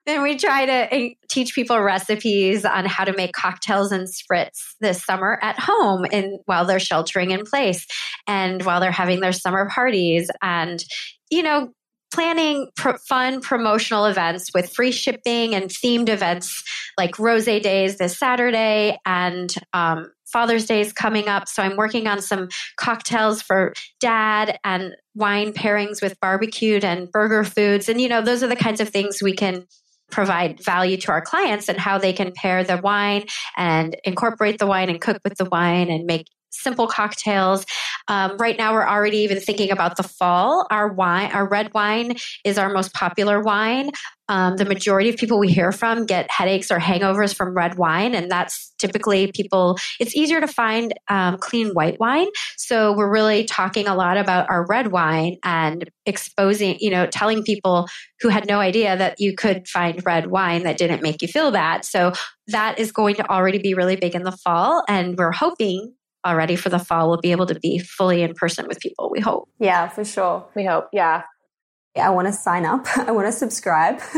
and 0.08 0.24
we 0.24 0.38
try 0.38 0.66
to 0.66 0.93
eh, 0.93 1.10
teach 1.30 1.56
people 1.56 1.80
recipes 1.80 2.66
on 2.66 2.86
how 2.86 3.06
to 3.06 3.14
make 3.14 3.34
cocktails 3.34 3.91
and 3.91 4.08
spritz 4.08 4.76
this 4.80 5.03
summer 5.03 5.39
at 5.41 5.60
home, 5.60 6.06
and 6.12 6.39
while 6.45 6.66
they're 6.66 6.80
sheltering 6.80 7.32
in 7.32 7.43
place, 7.45 7.86
and 8.28 8.64
while 8.64 8.80
they're 8.80 8.91
having 8.91 9.20
their 9.20 9.34
summer 9.34 9.70
parties, 9.70 10.30
and 10.41 10.84
you 11.30 11.43
know 11.43 11.72
planning 12.14 12.70
pro- 12.78 12.97
fun 13.10 13.41
promotional 13.41 14.06
events 14.06 14.51
with 14.53 14.72
free 14.72 14.91
shipping 14.91 15.53
and 15.53 15.66
themed 15.70 16.08
events 16.08 16.64
like 16.97 17.20
Rose 17.20 17.45
Days 17.45 17.97
this 17.97 18.18
Saturday 18.18 18.97
and 19.06 19.53
um, 19.74 20.12
Father's 20.26 20.66
Day 20.66 20.82
is 20.82 20.93
coming 20.93 21.28
up. 21.28 21.47
So 21.47 21.62
I'm 21.62 21.76
working 21.76 22.08
on 22.08 22.22
some 22.22 22.47
cocktails 22.78 23.41
for 23.41 23.74
dad 23.99 24.58
and 24.64 24.95
wine 25.14 25.51
pairings 25.53 26.01
with 26.01 26.20
barbecued 26.20 26.86
and 26.86 27.12
burger 27.12 27.43
foods. 27.43 27.89
And, 27.89 27.99
you 27.99 28.08
know, 28.08 28.22
those 28.22 28.43
are 28.43 28.47
the 28.47 28.56
kinds 28.56 28.80
of 28.80 28.89
things 28.89 29.22
we 29.22 29.34
can 29.34 29.66
provide 30.12 30.64
value 30.64 30.97
to 30.97 31.12
our 31.12 31.22
clients 31.22 31.68
and 31.70 31.78
how 31.78 31.97
they 31.97 32.14
can 32.14 32.32
pair 32.32 32.64
the 32.64 32.78
wine 32.78 33.26
and 33.58 33.95
incorporate 34.03 34.60
the 34.60 34.68
wine 34.68 34.89
and 34.89 35.01
cook 35.01 35.20
with 35.24 35.36
the 35.38 35.45
wine 35.45 35.89
and 35.89 36.06
make 36.06 36.28
simple 36.56 36.88
cocktails. 36.88 37.66
Um, 38.08 38.38
right 38.38 38.58
now, 38.58 38.74
we're 38.74 38.88
already 38.88 39.18
even 39.20 39.39
thinking 39.39 39.72
about 39.72 39.97
the 39.97 40.03
fall. 40.03 40.68
Our 40.72 40.91
wine, 40.91 41.32
our 41.32 41.47
red 41.47 41.74
wine, 41.74 42.16
is 42.43 42.58
our 42.58 42.70
most 42.70 42.93
popular 42.93 43.41
wine. 43.41 43.91
Um, 44.28 44.58
the 44.58 44.66
majority 44.66 45.10
of 45.10 45.18
people 45.18 45.38
we 45.38 45.51
hear 45.51 45.72
from 45.72 46.08
get 46.08 46.32
headaches 46.32 46.72
or 46.72 46.80
hangovers 46.80 47.36
from 47.36 47.53
red 47.53 47.78
wine, 47.78 48.16
and 48.16 48.30
that's 48.30 48.74
typically 48.80 49.32
people. 49.32 49.78
It's 49.99 50.16
easier 50.16 50.41
to 50.41 50.47
find 50.47 50.95
um, 51.10 51.38
clean 51.38 51.70
white 51.70 51.99
wine, 51.99 52.28
so 52.58 52.95
we're 52.95 53.12
really 53.12 53.43
talking 53.43 53.88
a 53.88 53.93
lot 53.93 54.18
about 54.18 54.49
our 54.49 54.66
red 54.66 54.91
wine 54.91 55.38
and 55.43 55.88
exposing, 56.08 56.78
you 56.80 56.89
know, 56.89 57.06
telling 57.06 57.43
people 57.43 57.88
who 58.20 58.30
had 58.30 58.47
no 58.47 58.60
idea 58.60 58.97
that 58.97 59.20
you 59.20 59.36
could 59.36 59.68
find 59.68 60.03
red 60.03 60.32
wine 60.32 60.64
that 60.64 60.80
didn't 60.80 61.03
make 61.03 61.22
you 61.22 61.28
feel 61.28 61.51
bad. 61.51 61.86
So 61.86 62.12
that 62.47 62.80
is 62.80 62.91
going 62.91 63.16
to 63.16 63.30
already 63.30 63.60
be 63.60 63.76
really 63.76 63.95
big 63.95 64.16
in 64.16 64.24
the 64.24 64.32
fall, 64.32 64.84
and 64.89 65.16
we're 65.20 65.34
hoping 65.34 65.93
already 66.26 66.55
for 66.55 66.69
the 66.69 66.80
fall 66.80 67.07
we'll 67.07 67.21
be 67.21 67.32
able 67.32 67.45
to 67.45 67.59
be 67.59 67.78
fully 67.80 68.21
in 68.21 68.34
person 68.34 68.67
with 68.67 68.80
people 68.80 69.09
we 69.11 69.19
hope. 69.19 69.49
Yeah 69.59 69.88
for 69.88 70.03
sure. 70.03 70.45
We 70.55 70.65
hope. 70.65 70.89
Yeah. 70.91 71.23
I 71.95 72.09
want 72.09 72.28
to 72.28 72.34
sign 72.34 72.65
up. 72.65 72.86
I 72.97 73.11
want 73.11 73.28
to 73.28 73.32
subscribe. 73.32 74.01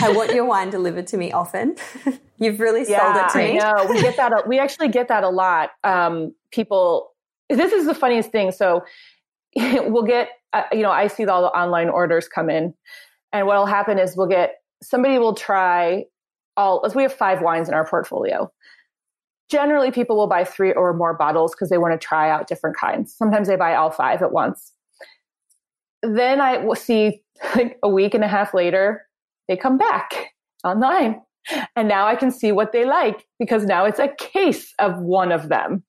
I 0.00 0.10
want 0.10 0.32
your 0.34 0.46
wine 0.46 0.70
delivered 0.70 1.06
to 1.08 1.16
me 1.16 1.30
often. 1.30 1.76
You've 2.38 2.58
really 2.58 2.90
yeah, 2.90 3.14
sold 3.14 3.26
it 3.26 3.32
to 3.32 3.38
me. 3.38 3.60
i 3.60 3.72
know. 3.72 3.86
We 3.88 4.00
get 4.00 4.16
that 4.16 4.48
we 4.48 4.58
actually 4.58 4.88
get 4.88 5.08
that 5.08 5.22
a 5.24 5.28
lot. 5.28 5.70
Um, 5.84 6.34
people 6.50 7.10
this 7.48 7.72
is 7.72 7.86
the 7.86 7.94
funniest 7.94 8.30
thing. 8.30 8.50
So 8.50 8.82
we'll 9.56 10.04
get 10.04 10.30
uh, 10.52 10.62
you 10.72 10.82
know 10.82 10.90
i 10.90 11.06
see 11.06 11.24
all 11.26 11.42
the 11.42 11.48
online 11.48 11.88
orders 11.88 12.28
come 12.28 12.48
in 12.48 12.74
and 13.32 13.46
what'll 13.46 13.66
happen 13.66 13.98
is 13.98 14.16
we'll 14.16 14.26
get 14.26 14.56
somebody 14.82 15.18
will 15.18 15.34
try 15.34 16.04
all 16.56 16.82
as 16.84 16.94
we 16.94 17.02
have 17.02 17.12
five 17.12 17.40
wines 17.42 17.68
in 17.68 17.74
our 17.74 17.86
portfolio 17.86 18.50
generally 19.50 19.90
people 19.90 20.16
will 20.16 20.26
buy 20.26 20.44
three 20.44 20.72
or 20.72 20.94
more 20.94 21.14
bottles 21.14 21.54
because 21.54 21.70
they 21.70 21.78
want 21.78 21.98
to 21.98 22.04
try 22.04 22.30
out 22.30 22.46
different 22.46 22.76
kinds. 22.76 23.14
Sometimes 23.14 23.48
they 23.48 23.56
buy 23.56 23.74
all 23.74 23.90
five 23.90 24.22
at 24.22 24.32
once. 24.32 24.72
Then 26.02 26.40
I 26.40 26.58
will 26.58 26.74
see 26.74 27.22
like 27.56 27.78
a 27.82 27.88
week 27.88 28.14
and 28.14 28.24
a 28.24 28.28
half 28.28 28.54
later, 28.54 29.06
they 29.48 29.56
come 29.56 29.78
back 29.78 30.30
online. 30.64 31.20
And 31.74 31.88
now 31.88 32.06
I 32.06 32.14
can 32.14 32.30
see 32.30 32.52
what 32.52 32.72
they 32.72 32.84
like 32.84 33.26
because 33.38 33.64
now 33.64 33.84
it's 33.84 33.98
a 33.98 34.14
case 34.18 34.72
of 34.78 34.98
one 35.00 35.32
of 35.32 35.48
them. 35.48 35.82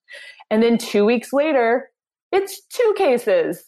And 0.50 0.64
then 0.64 0.78
two 0.78 1.06
weeks 1.06 1.32
later, 1.32 1.90
it's 2.32 2.66
two 2.68 2.94
cases. 2.98 3.64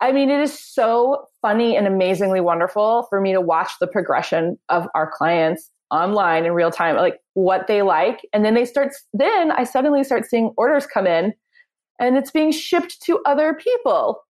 I 0.00 0.12
mean, 0.12 0.30
it 0.30 0.40
is 0.40 0.58
so 0.58 1.28
funny 1.40 1.76
and 1.76 1.86
amazingly 1.86 2.40
wonderful 2.40 3.06
for 3.08 3.20
me 3.20 3.32
to 3.32 3.40
watch 3.40 3.72
the 3.80 3.86
progression 3.86 4.58
of 4.68 4.86
our 4.94 5.10
clients 5.10 5.70
online 5.92 6.44
in 6.44 6.52
real 6.52 6.70
time, 6.70 6.96
like 6.96 7.20
what 7.34 7.66
they 7.66 7.82
like. 7.82 8.20
And 8.32 8.44
then 8.44 8.54
they 8.54 8.64
start, 8.64 8.92
then 9.12 9.52
I 9.52 9.64
suddenly 9.64 10.02
start 10.02 10.28
seeing 10.28 10.52
orders 10.56 10.86
come 10.86 11.06
in 11.06 11.34
and 12.00 12.16
it's 12.16 12.30
being 12.30 12.50
shipped 12.50 13.00
to 13.02 13.20
other 13.26 13.54
people. 13.54 14.22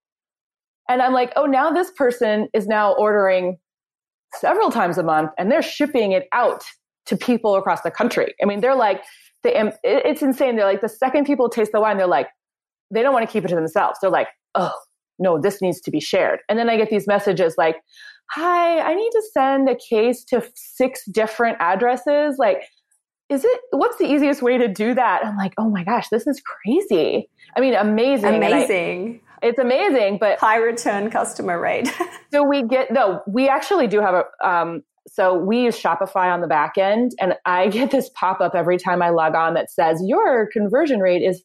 And 0.88 1.00
I'm 1.00 1.12
like, 1.12 1.32
oh, 1.36 1.46
now 1.46 1.70
this 1.70 1.90
person 1.92 2.48
is 2.52 2.66
now 2.66 2.92
ordering 2.94 3.58
several 4.34 4.70
times 4.70 4.98
a 4.98 5.02
month 5.02 5.30
and 5.38 5.50
they're 5.50 5.62
shipping 5.62 6.12
it 6.12 6.26
out 6.32 6.64
to 7.06 7.16
people 7.16 7.54
across 7.54 7.82
the 7.82 7.90
country. 7.90 8.34
I 8.42 8.46
mean, 8.46 8.60
they're 8.60 8.74
like, 8.74 9.02
they, 9.42 9.70
it's 9.82 10.22
insane. 10.22 10.56
They're 10.56 10.66
like, 10.66 10.82
the 10.82 10.88
second 10.88 11.24
people 11.24 11.48
taste 11.48 11.72
the 11.72 11.80
wine, 11.80 11.96
they're 11.96 12.06
like, 12.06 12.28
they 12.90 13.02
don't 13.02 13.12
want 13.12 13.26
to 13.26 13.32
keep 13.32 13.44
it 13.44 13.48
to 13.48 13.54
themselves. 13.54 13.98
They're 14.00 14.10
like, 14.10 14.28
oh, 14.54 14.72
no, 15.18 15.40
this 15.40 15.62
needs 15.62 15.80
to 15.82 15.90
be 15.90 16.00
shared. 16.00 16.40
And 16.48 16.58
then 16.58 16.68
I 16.68 16.76
get 16.76 16.90
these 16.90 17.06
messages 17.06 17.54
like, 17.56 17.76
hi, 18.32 18.80
I 18.80 18.94
need 18.94 19.10
to 19.10 19.22
send 19.32 19.68
a 19.68 19.76
case 19.76 20.24
to 20.24 20.42
six 20.54 21.04
different 21.04 21.58
addresses. 21.60 22.36
Like, 22.38 22.62
is 23.28 23.44
it, 23.44 23.60
what's 23.70 23.98
the 23.98 24.10
easiest 24.10 24.42
way 24.42 24.58
to 24.58 24.68
do 24.68 24.94
that? 24.94 25.24
I'm 25.24 25.36
like, 25.36 25.52
oh 25.58 25.68
my 25.68 25.84
gosh, 25.84 26.08
this 26.08 26.26
is 26.26 26.40
crazy. 26.40 27.28
I 27.56 27.60
mean, 27.60 27.74
amazing. 27.74 28.36
Amazing. 28.36 29.20
I, 29.42 29.46
it's 29.46 29.58
amazing, 29.58 30.18
but 30.18 30.38
high 30.38 30.56
return 30.56 31.10
customer 31.10 31.60
rate. 31.60 31.92
so 32.32 32.42
we 32.42 32.62
get, 32.62 32.90
no, 32.90 33.20
we 33.26 33.48
actually 33.48 33.86
do 33.86 34.00
have 34.00 34.14
a, 34.14 34.48
um, 34.48 34.82
so 35.08 35.36
we 35.36 35.64
use 35.64 35.80
Shopify 35.80 36.32
on 36.32 36.40
the 36.40 36.46
back 36.46 36.78
end, 36.78 37.12
and 37.20 37.34
I 37.44 37.68
get 37.68 37.90
this 37.90 38.08
pop 38.14 38.40
up 38.40 38.54
every 38.54 38.78
time 38.78 39.02
I 39.02 39.10
log 39.10 39.34
on 39.34 39.54
that 39.54 39.70
says 39.70 40.00
your 40.04 40.48
conversion 40.52 41.00
rate 41.00 41.22
is 41.22 41.42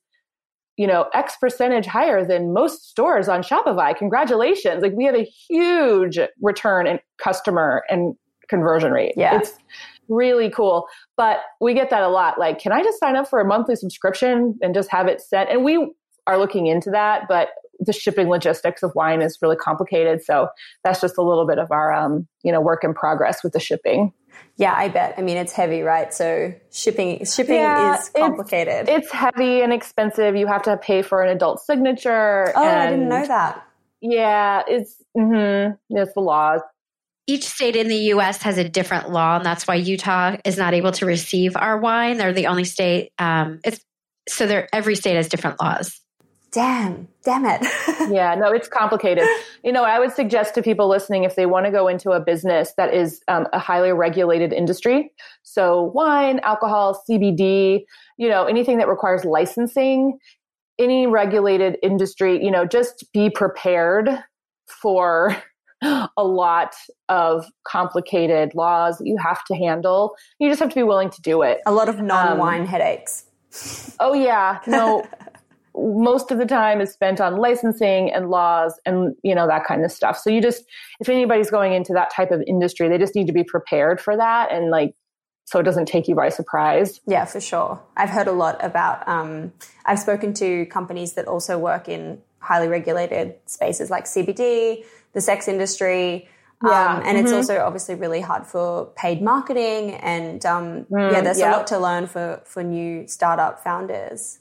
you 0.78 0.88
know, 0.88 1.08
X 1.14 1.36
percentage 1.38 1.86
higher 1.86 2.26
than 2.26 2.54
most 2.54 2.90
stores 2.90 3.28
on 3.28 3.42
Shopify. 3.42 3.98
Congratulations. 3.98 4.82
Like 4.82 4.94
we 4.94 5.06
have 5.06 5.16
a 5.16 5.24
huge 5.24 6.20
return 6.42 6.88
in 6.88 7.00
customer 7.18 7.84
and 7.90 8.16
conversion 8.48 8.92
rate. 8.92 9.14
Yeah. 9.18 9.40
It's 9.40 9.54
really 10.08 10.50
cool. 10.50 10.88
But 11.18 11.40
we 11.60 11.74
get 11.74 11.90
that 11.90 12.04
a 12.04 12.10
lot. 12.10 12.40
Like, 12.40 12.60
can 12.60 12.72
I 12.72 12.84
just 12.84 13.00
sign 13.00 13.16
up 13.16 13.28
for 13.28 13.40
a 13.40 13.46
monthly 13.46 13.76
subscription 13.76 14.58
and 14.62 14.74
just 14.74 14.90
have 14.90 15.08
it 15.08 15.20
sent? 15.20 15.50
And 15.50 15.64
we 15.64 15.94
are 16.28 16.38
looking 16.38 16.68
into 16.68 16.92
that, 16.92 17.28
but 17.28 17.50
the 17.80 17.94
shipping 17.94 18.28
logistics 18.28 18.84
of 18.84 18.92
wine 18.96 19.22
is 19.22 19.38
really 19.42 19.56
complicated. 19.56 20.24
So 20.24 20.48
that's 20.84 21.02
just 21.02 21.18
a 21.18 21.22
little 21.22 21.46
bit 21.46 21.60
of 21.60 21.72
our, 21.72 21.94
um, 21.94 22.28
you 22.44 22.52
know, 22.52 22.62
work 22.62 22.84
in 22.84 22.94
progress 22.94 23.44
with 23.44 23.54
the 23.54 23.60
shipping. 23.60 24.14
Yeah, 24.58 24.74
I 24.76 24.88
bet. 24.90 25.16
I 25.18 25.22
mean, 25.22 25.38
it's 25.38 25.54
heavy, 25.54 25.82
right? 25.82 26.14
So 26.14 26.54
shipping 26.72 27.26
shipping 27.26 27.56
yeah, 27.56 28.00
is 28.00 28.10
complicated. 28.10 28.90
It's, 28.90 29.06
it's, 29.06 29.12
heavy 29.12 29.62
and 29.62 29.72
expensive. 29.72 30.36
You 30.36 30.48
have 30.48 30.64
to 30.64 30.78
pay 30.78 31.04
for 31.04 31.22
an 31.22 31.30
adult 31.30 31.62
signature. 31.64 32.52
Oh, 32.56 32.68
I 32.68 32.90
didn't 32.90 33.08
know 33.08 33.26
that. 33.26 33.64
Yeah, 34.02 34.64
it's 34.68 34.96
mm-hmm, 35.16 35.74
it's 35.90 36.14
the 36.14 36.20
laws. 36.22 36.62
Each 37.28 37.46
state 37.46 37.76
in 37.76 37.88
the 37.88 37.96
U.S. 37.96 38.42
has 38.44 38.58
a 38.58 38.68
different 38.68 39.12
law, 39.12 39.36
and 39.36 39.46
that's 39.46 39.68
why 39.68 39.76
Utah 39.76 40.38
is 40.46 40.58
not 40.58 40.74
able 40.74 40.94
to 40.94 41.06
receive 41.06 41.58
our 41.58 41.78
wine. 41.78 42.18
They're 42.18 42.34
the 42.34 42.48
only 42.48 42.64
state. 42.64 43.12
Um, 43.20 43.60
it's 43.64 43.80
so 44.28 44.48
they 44.48 44.68
every 44.74 44.96
state 44.96 45.16
has 45.16 45.28
different 45.28 45.62
laws 45.62 46.00
damn, 46.52 47.08
damn 47.24 47.46
it. 47.46 47.62
yeah, 48.12 48.36
no, 48.36 48.52
it's 48.52 48.68
complicated. 48.68 49.26
You 49.64 49.72
know, 49.72 49.84
I 49.84 50.00
would 50.00 50.12
suggest 50.12 50.56
to 50.56 50.62
people 50.62 50.88
listening 50.88 51.24
if 51.24 51.36
they 51.36 51.46
want 51.46 51.66
to 51.66 51.72
go 51.72 51.88
into 51.88 52.12
a 52.12 52.20
business 52.20 52.74
that 52.78 52.94
is 52.94 53.22
um, 53.28 53.48
a 53.54 53.60
highly 53.60 53.92
regulated 53.92 54.54
industry, 54.54 55.12
so 55.44 55.92
wine, 55.94 56.40
alcohol, 56.44 57.02
CBD, 57.10 57.86
you 58.18 58.30
know, 58.30 58.46
anything 58.46 58.78
that 58.78 58.88
requires 58.88 59.26
licensing, 59.26 60.18
any 60.80 61.08
regulated 61.08 61.78
industry, 61.84 62.44
you 62.44 62.52
know, 62.52 62.66
just 62.66 63.06
be 63.14 63.30
prepared 63.30 64.10
for 64.68 65.36
a 65.84 66.24
lot 66.24 66.76
of 67.10 67.46
complicated 67.68 68.54
laws 68.56 68.98
that 68.98 69.06
you 69.06 69.18
have 69.18 69.44
to 69.46 69.56
handle. 69.56 70.16
You 70.40 70.50
just 70.50 70.60
have 70.60 70.70
to 70.70 70.76
be 70.76 70.84
willing 70.84 71.10
to 71.10 71.22
do 71.22 71.42
it. 71.42 71.60
A 71.66 71.72
lot 71.72 71.90
of 71.90 72.00
non 72.00 72.38
wine 72.38 72.62
um, 72.62 72.68
headaches. 72.68 73.26
Oh, 74.00 74.14
yeah. 74.14 74.60
No, 74.68 75.06
most 75.78 76.32
of 76.32 76.38
the 76.40 76.46
time 76.46 76.82
is 76.82 76.92
spent 76.92 77.22
on 77.22 77.38
licensing 77.38 78.12
and 78.12 78.30
laws 78.30 78.80
and 78.86 79.16
you 79.24 79.36
know 79.36 79.48
that 79.48 79.64
kind 79.66 79.86
of 79.86 79.92
stuff 79.92 80.18
so 80.18 80.30
you 80.30 80.42
just 80.42 80.64
if 81.00 81.08
anybody's 81.10 81.52
going 81.52 81.74
into 81.74 81.94
that 81.94 82.10
type 82.12 82.32
of 82.32 82.42
industry 82.48 82.90
they 82.90 82.98
just 82.98 83.14
need 83.16 83.28
to 83.28 83.34
be 83.34 83.44
prepared 83.44 84.02
for 84.02 84.18
that 84.18 84.52
and 84.52 84.72
like 84.72 84.96
so 85.46 85.60
it 85.60 85.64
doesn't 85.64 85.86
take 85.86 86.08
you 86.08 86.16
by 86.16 86.30
surprise 86.30 87.00
yeah 87.06 87.26
for 87.26 87.40
sure 87.40 87.80
i've 87.96 88.10
heard 88.10 88.28
a 88.28 88.32
lot 88.32 88.58
about 88.64 89.08
um, 89.08 89.52
i've 89.86 90.00
spoken 90.00 90.34
to 90.34 90.66
companies 90.68 91.14
that 91.14 91.28
also 91.28 91.58
work 91.60 91.88
in 91.88 92.20
highly 92.40 92.68
regulated 92.68 93.36
spaces 93.46 93.90
like 93.92 94.06
cbd 94.06 94.84
the 95.14 95.22
sex 95.22 95.48
industry 95.48 96.28
Yeah. 96.64 96.96
Um, 96.96 97.04
and 97.06 97.20
it's 97.20 97.32
Mhm. 97.32 97.36
also 97.38 97.60
obviously 97.60 97.94
really 97.94 98.20
hard 98.20 98.48
for 98.48 98.88
paid 98.96 99.22
marketing. 99.22 99.94
And 99.94 100.44
um, 100.44 100.86
Mm, 100.90 101.12
yeah, 101.12 101.22
there's 101.22 101.38
yeah. 101.40 101.52
a 101.52 101.56
lot 101.56 101.68
to 101.68 101.78
learn 101.78 102.08
for, 102.08 102.42
for 102.46 102.64
new 102.64 103.06
startup 103.08 103.64
founders. 103.64 104.40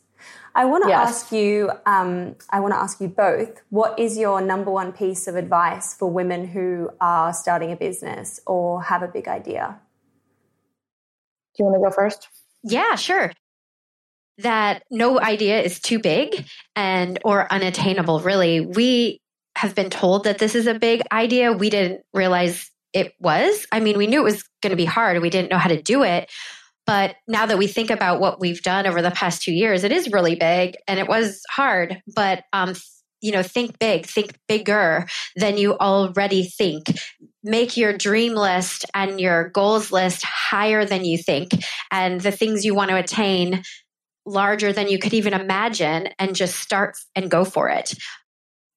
I 0.56 0.64
want 0.64 0.84
to 0.84 0.88
Yes. 0.88 1.08
ask 1.08 1.32
you. 1.32 1.70
Um, 1.84 2.34
I 2.50 2.60
want 2.60 2.72
to 2.72 2.78
ask 2.78 2.98
you 3.00 3.08
both. 3.08 3.60
What 3.68 3.98
is 3.98 4.16
your 4.16 4.40
number 4.40 4.70
one 4.70 4.90
piece 4.92 5.28
of 5.28 5.36
advice 5.36 5.92
for 5.94 6.10
women 6.10 6.46
who 6.46 6.90
are 6.98 7.32
starting 7.34 7.72
a 7.72 7.76
business 7.76 8.40
or 8.46 8.82
have 8.82 9.02
a 9.02 9.08
big 9.08 9.28
idea? 9.28 9.78
Do 11.54 11.62
you 11.62 11.64
want 11.66 11.76
to 11.82 11.88
go 11.88 11.94
first? 11.94 12.28
Yeah, 12.64 12.94
sure. 12.96 13.32
That 14.38 14.82
no 14.90 15.20
idea 15.20 15.60
is 15.60 15.78
too 15.78 15.98
big 15.98 16.46
and 16.74 17.18
or 17.24 17.50
unattainable 17.52 18.20
really. 18.20 18.60
We 18.60 19.20
have 19.56 19.74
been 19.74 19.90
told 19.90 20.24
that 20.24 20.38
this 20.38 20.54
is 20.54 20.66
a 20.66 20.74
big 20.78 21.02
idea. 21.12 21.52
We 21.52 21.70
didn't 21.70 22.02
realize 22.12 22.70
it 22.92 23.12
was. 23.20 23.66
I 23.72 23.80
mean, 23.80 23.98
we 23.98 24.06
knew 24.06 24.20
it 24.20 24.24
was 24.24 24.42
going 24.62 24.70
to 24.70 24.76
be 24.76 24.84
hard. 24.86 25.20
We 25.20 25.30
didn't 25.30 25.50
know 25.50 25.58
how 25.58 25.68
to 25.68 25.80
do 25.80 26.02
it. 26.02 26.30
But 26.86 27.16
now 27.26 27.46
that 27.46 27.58
we 27.58 27.66
think 27.66 27.90
about 27.90 28.20
what 28.20 28.40
we've 28.40 28.62
done 28.62 28.86
over 28.86 29.02
the 29.02 29.10
past 29.10 29.42
2 29.42 29.52
years, 29.52 29.84
it 29.84 29.92
is 29.92 30.12
really 30.12 30.36
big 30.36 30.76
and 30.86 30.98
it 31.00 31.08
was 31.08 31.42
hard, 31.50 32.00
but 32.14 32.44
um 32.52 32.74
you 33.22 33.32
know, 33.32 33.42
think 33.42 33.78
big, 33.78 34.06
think 34.06 34.38
bigger 34.46 35.06
than 35.36 35.56
you 35.56 35.76
already 35.78 36.44
think. 36.44 36.86
Make 37.42 37.76
your 37.76 37.96
dream 37.96 38.34
list 38.34 38.84
and 38.94 39.20
your 39.20 39.48
goals 39.48 39.90
list 39.90 40.22
higher 40.22 40.84
than 40.84 41.04
you 41.04 41.16
think 41.18 41.50
and 41.90 42.20
the 42.20 42.30
things 42.30 42.64
you 42.64 42.74
want 42.74 42.90
to 42.90 42.96
attain 42.96 43.62
larger 44.26 44.72
than 44.72 44.88
you 44.88 44.98
could 44.98 45.14
even 45.14 45.32
imagine 45.32 46.08
and 46.18 46.36
just 46.36 46.56
start 46.56 46.96
and 47.14 47.30
go 47.30 47.44
for 47.44 47.68
it 47.68 47.94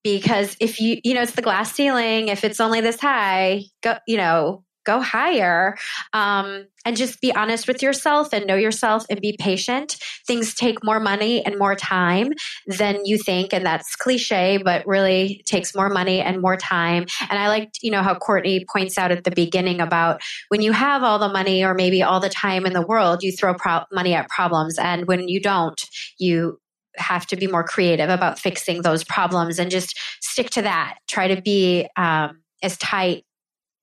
because 0.03 0.55
if 0.59 0.79
you 0.79 0.99
you 1.03 1.13
know 1.13 1.23
it's 1.23 1.33
the 1.33 1.41
glass 1.41 1.73
ceiling 1.73 2.27
if 2.27 2.43
it's 2.43 2.59
only 2.59 2.81
this 2.81 2.99
high 2.99 3.63
go 3.81 3.95
you 4.07 4.15
know 4.15 4.63
go 4.85 5.01
higher 5.01 5.77
um, 6.13 6.65
and 6.85 6.97
just 6.97 7.21
be 7.21 7.33
honest 7.33 7.67
with 7.67 7.81
yourself 7.81 8.33
and 8.33 8.45
know 8.45 8.55
yourself 8.55 9.05
and 9.09 9.21
be 9.21 9.35
patient. 9.39 9.97
Things 10.25 10.53
take 10.53 10.83
more 10.83 10.99
money 10.99 11.45
and 11.45 11.57
more 11.57 11.75
time 11.75 12.31
than 12.65 13.05
you 13.05 13.17
think 13.17 13.53
and 13.53 13.65
that's 13.65 13.95
cliche 13.95 14.57
but 14.57 14.85
really 14.87 15.43
takes 15.45 15.75
more 15.75 15.89
money 15.89 16.21
and 16.21 16.41
more 16.41 16.57
time. 16.57 17.05
And 17.29 17.39
i 17.39 17.47
liked 17.47 17.79
you 17.81 17.91
know 17.91 18.01
how 18.01 18.15
courtney 18.15 18.65
points 18.71 18.97
out 18.97 19.11
at 19.11 19.23
the 19.23 19.31
beginning 19.31 19.81
about 19.81 20.21
when 20.49 20.61
you 20.61 20.71
have 20.71 21.03
all 21.03 21.19
the 21.19 21.29
money 21.29 21.63
or 21.63 21.73
maybe 21.73 22.01
all 22.01 22.19
the 22.19 22.29
time 22.29 22.65
in 22.65 22.73
the 22.73 22.85
world 22.85 23.23
you 23.23 23.31
throw 23.31 23.53
pro- 23.53 23.83
money 23.91 24.13
at 24.13 24.29
problems. 24.29 24.77
And 24.77 25.07
when 25.07 25.27
you 25.27 25.39
don't 25.39 25.81
you 26.17 26.59
have 26.97 27.25
to 27.27 27.35
be 27.35 27.47
more 27.47 27.63
creative 27.63 28.09
about 28.09 28.39
fixing 28.39 28.81
those 28.81 29.03
problems 29.03 29.59
and 29.59 29.71
just 29.71 29.97
stick 30.21 30.49
to 30.51 30.61
that. 30.61 30.97
Try 31.07 31.33
to 31.33 31.41
be 31.41 31.87
um, 31.95 32.41
as 32.61 32.77
tight 32.77 33.23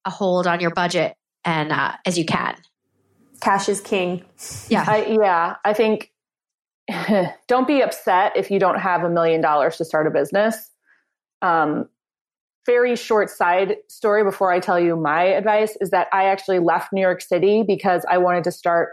a 0.06 0.10
hold 0.10 0.46
on 0.46 0.60
your 0.60 0.70
budget 0.70 1.14
and 1.44 1.72
uh, 1.72 1.92
as 2.06 2.16
you 2.16 2.24
can 2.24 2.56
Cash 3.40 3.68
is 3.68 3.80
king. 3.80 4.24
yeah 4.68 4.84
I, 4.88 5.18
yeah, 5.20 5.56
I 5.64 5.74
think 5.74 6.10
don't 7.48 7.66
be 7.66 7.82
upset 7.82 8.32
if 8.36 8.50
you 8.50 8.58
don't 8.58 8.78
have 8.78 9.02
a 9.04 9.10
million 9.10 9.40
dollars 9.40 9.76
to 9.76 9.84
start 9.84 10.06
a 10.06 10.10
business. 10.10 10.70
Um, 11.42 11.88
very 12.64 12.96
short 12.96 13.30
side 13.30 13.76
story 13.88 14.24
before 14.24 14.50
I 14.50 14.58
tell 14.58 14.80
you 14.80 14.96
my 14.96 15.22
advice 15.22 15.76
is 15.80 15.90
that 15.90 16.08
I 16.12 16.24
actually 16.24 16.58
left 16.58 16.92
New 16.92 17.00
York 17.00 17.20
City 17.20 17.62
because 17.62 18.04
I 18.08 18.18
wanted 18.18 18.44
to 18.44 18.52
start 18.52 18.90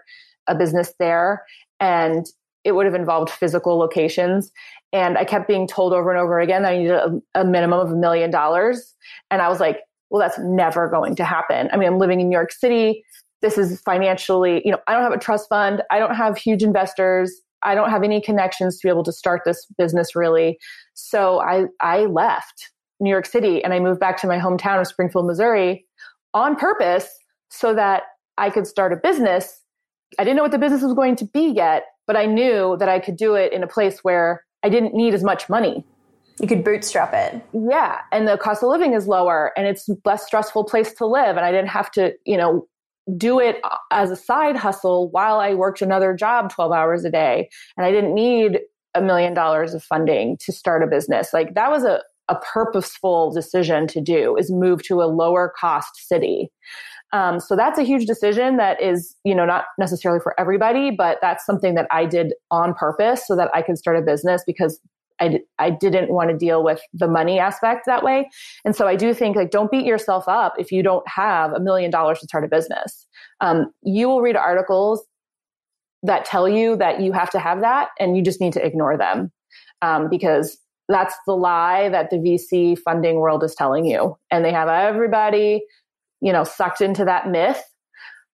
a 0.47 0.55
business 0.55 0.93
there 0.99 1.43
and 1.80 2.26
it 2.64 2.74
would 2.74 2.86
have 2.86 2.95
involved 2.95 3.30
physical 3.30 3.78
locations. 3.78 4.51
And 4.91 5.18
I 5.18 5.26
kept 5.26 5.47
being 5.47 5.68
told 5.68 5.93
over 5.93 6.11
and 6.11 6.20
over 6.20 6.39
again 6.39 6.61
that 6.61 6.74
I 6.74 6.78
needed 6.78 6.93
a, 6.93 7.41
a 7.41 7.43
minimum 7.43 7.80
of 7.80 7.91
a 7.91 7.95
million 7.95 8.30
dollars. 8.30 8.93
And 9.32 9.41
I 9.41 9.49
was 9.49 9.59
like, 9.59 9.80
well, 10.14 10.22
that's 10.22 10.38
never 10.38 10.88
going 10.88 11.16
to 11.16 11.26
happen. 11.26 11.70
I 11.74 11.78
mean, 11.78 11.88
I'm 11.88 11.97
living 11.97 12.22
in 12.22 12.30
New 12.30 12.36
York 12.36 12.51
City. 12.51 13.03
This 13.41 13.57
is 13.57 13.82
financially, 13.82 14.61
you 14.64 14.72
know, 14.72 14.78
I 14.88 14.93
don't 14.93 15.01
have 15.01 15.11
a 15.11 15.18
trust 15.18 15.49
fund. 15.49 15.82
I 15.89 15.97
don't 15.97 16.14
have 16.14 16.38
huge 16.38 16.61
investors. 16.61 17.34
I 17.64 17.74
don't 17.74 17.89
have 17.89 18.03
any 18.03 18.22
connections 18.22 18.78
to 18.78 18.86
be 18.86 18.91
able 18.91 19.03
to 19.05 19.11
start 19.11 19.41
this 19.43 19.66
business 19.76 20.16
really. 20.16 20.59
So 20.93 21.41
I, 21.41 21.66
I 21.82 22.05
left 22.05 22.70
New 22.99 23.09
York 23.09 23.26
City 23.26 23.64
and 23.64 23.74
I 23.74 23.80
moved 23.80 23.99
back 23.99 24.22
to 24.22 24.28
my 24.28 24.38
hometown 24.38 24.80
of 24.80 24.86
Springfield, 24.86 25.26
Missouri 25.26 25.84
on 26.36 26.55
purpose 26.55 27.09
so 27.49 27.74
that 27.74 28.03
I 28.38 28.51
could 28.51 28.68
start 28.68 28.93
a 28.93 28.97
business. 28.97 29.61
I 30.20 30.24
didn't 30.24 30.38
know 30.38 30.43
what 30.43 30.51
the 30.51 30.59
business 30.59 30.84
was 30.84 30.93
going 30.93 31.16
to 31.18 31.26
be 31.26 31.47
yet, 31.47 31.86
but 32.05 32.16
I 32.16 32.28
knew 32.28 32.78
that 32.78 32.88
I 32.88 32.99
could 32.99 33.18
do 33.18 33.34
it 33.34 33.51
in 33.51 33.64
a 33.64 33.68
place 33.68 34.03
where 34.03 34.43
I 34.61 34.70
didn't 34.70 34.93
need 34.93 35.16
as 35.16 35.24
much 35.24 35.49
money. 35.49 35.84
You 36.39 36.47
could 36.47 36.63
bootstrap 36.63 37.13
it. 37.13 37.41
Yeah, 37.53 38.01
and 38.11 38.27
the 38.27 38.38
cost 38.38 38.63
of 38.63 38.69
living 38.69 38.93
is 38.93 39.07
lower 39.07 39.51
and 39.55 39.67
it's 39.67 39.89
less 40.03 40.25
stressful 40.25 40.65
place 40.65 40.93
to 40.95 41.05
live 41.05 41.38
and 41.38 41.45
I 41.45 41.51
didn't 41.51 41.69
have 41.69 41.91
to, 41.91 42.13
you 42.25 42.38
know, 42.38 42.67
do 43.17 43.39
it 43.39 43.61
as 43.91 44.11
a 44.11 44.15
side 44.15 44.55
hustle 44.55 45.09
while 45.11 45.39
I 45.39 45.53
worked 45.53 45.81
another 45.81 46.13
job 46.13 46.51
12 46.51 46.71
hours 46.71 47.03
a 47.03 47.11
day 47.11 47.49
and 47.77 47.86
I 47.86 47.91
didn't 47.91 48.15
need 48.15 48.61
a 48.95 49.01
million 49.01 49.34
dollars 49.34 49.73
of 49.73 49.84
funding 49.84 50.38
to 50.38 50.51
start 50.51 50.84
a 50.84 50.88
business. 50.88 51.34
Like 51.34 51.53
that 51.55 51.69
was 51.69 51.84
a 51.84 52.01
a 52.29 52.36
purposeful 52.36 53.31
decision 53.31 53.88
to 53.88 54.01
do 54.01 54.38
is 54.38 54.51
move 54.51 54.84
to 54.84 55.01
a 55.01 55.05
lower 55.05 55.53
cost 55.59 56.07
city. 56.07 56.51
Um, 57.11 57.39
so 57.39 57.55
that's 57.55 57.77
a 57.77 57.84
huge 57.84 58.07
decision 58.07 58.57
that 58.57 58.81
is, 58.81 59.15
you 59.23 59.36
know, 59.36 59.45
not 59.45 59.65
necessarily 59.77 60.19
for 60.19 60.39
everybody, 60.39 60.89
but 60.89 61.19
that's 61.21 61.45
something 61.45 61.75
that 61.75 61.88
I 61.91 62.05
did 62.05 62.34
on 62.49 62.73
purpose 62.73 63.27
so 63.27 63.36
that 63.36 63.51
I 63.53 63.61
could 63.61 63.77
start 63.77 63.97
a 63.97 64.01
business 64.01 64.41
because 64.47 64.79
I, 65.20 65.39
I 65.59 65.70
didn't 65.70 66.11
want 66.11 66.30
to 66.32 66.38
deal 66.38 66.64
with 66.64 66.82
the 66.93 67.07
money 67.07 67.39
aspect 67.39 67.86
that 67.86 68.03
way. 68.03 68.30
And 68.66 68.76
so 68.76 68.88
I 68.88 68.95
do 68.95 69.14
think 69.14 69.36
like, 69.36 69.51
don't 69.51 69.72
beat 69.72 69.86
yourself 69.86 70.28
up 70.28 70.55
if 70.57 70.72
you 70.72 70.84
don't 70.84 71.07
have 71.07 71.53
a 71.53 71.59
million 71.59 71.91
dollars 71.91 72.20
to 72.20 72.28
start 72.28 72.43
a 72.43 72.47
business. 72.47 73.07
Um, 73.41 73.72
you 73.84 74.07
will 74.07 74.22
read 74.22 74.36
articles 74.36 75.05
that 76.03 76.26
tell 76.26 76.49
you 76.49 76.76
that 76.78 76.99
you 76.99 77.11
have 77.14 77.30
to 77.32 77.39
have 77.39 77.61
that 77.61 77.89
and 77.99 78.18
you 78.18 78.24
just 78.24 78.41
need 78.41 78.53
to 78.53 78.66
ignore 78.66 78.97
them 78.97 79.32
um, 79.82 80.09
because 80.09 80.57
that's 80.89 81.16
the 81.26 81.34
lie 81.34 81.89
that 81.89 82.09
the 82.09 82.18
VC 82.18 82.78
funding 82.78 83.18
world 83.18 83.43
is 83.43 83.55
telling 83.55 83.86
you. 83.86 84.18
And 84.30 84.43
they 84.43 84.51
have 84.51 84.68
everybody, 84.68 85.64
you 86.22 86.34
know, 86.34 86.43
sucked 86.43 86.82
into 86.82 87.05
that 87.05 87.30
myth. 87.30 87.64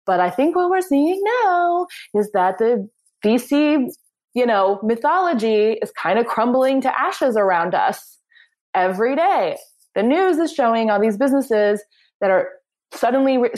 But 0.07 0.21
I 0.21 0.31
think 0.31 0.55
what 0.55 0.71
we're 0.71 0.81
seeing 0.81 1.21
now 1.45 1.87
is 2.15 2.31
that 2.33 2.59
the 2.59 2.89
VC, 3.25 3.91
you 4.37 4.45
know, 4.45 4.79
mythology 4.83 5.79
is 5.81 5.91
kind 5.93 6.19
of 6.19 6.27
crumbling 6.27 6.83
to 6.83 7.01
ashes 7.01 7.39
around 7.39 7.75
us 7.75 8.19
every 8.75 9.17
day. 9.17 9.57
The 9.95 10.03
news 10.03 10.37
is 10.37 10.53
showing 10.53 10.91
all 10.91 11.01
these 11.01 11.17
businesses 11.17 11.83
that 12.21 12.31
are 12.31 12.51
suddenly 12.93 13.39
re- 13.39 13.55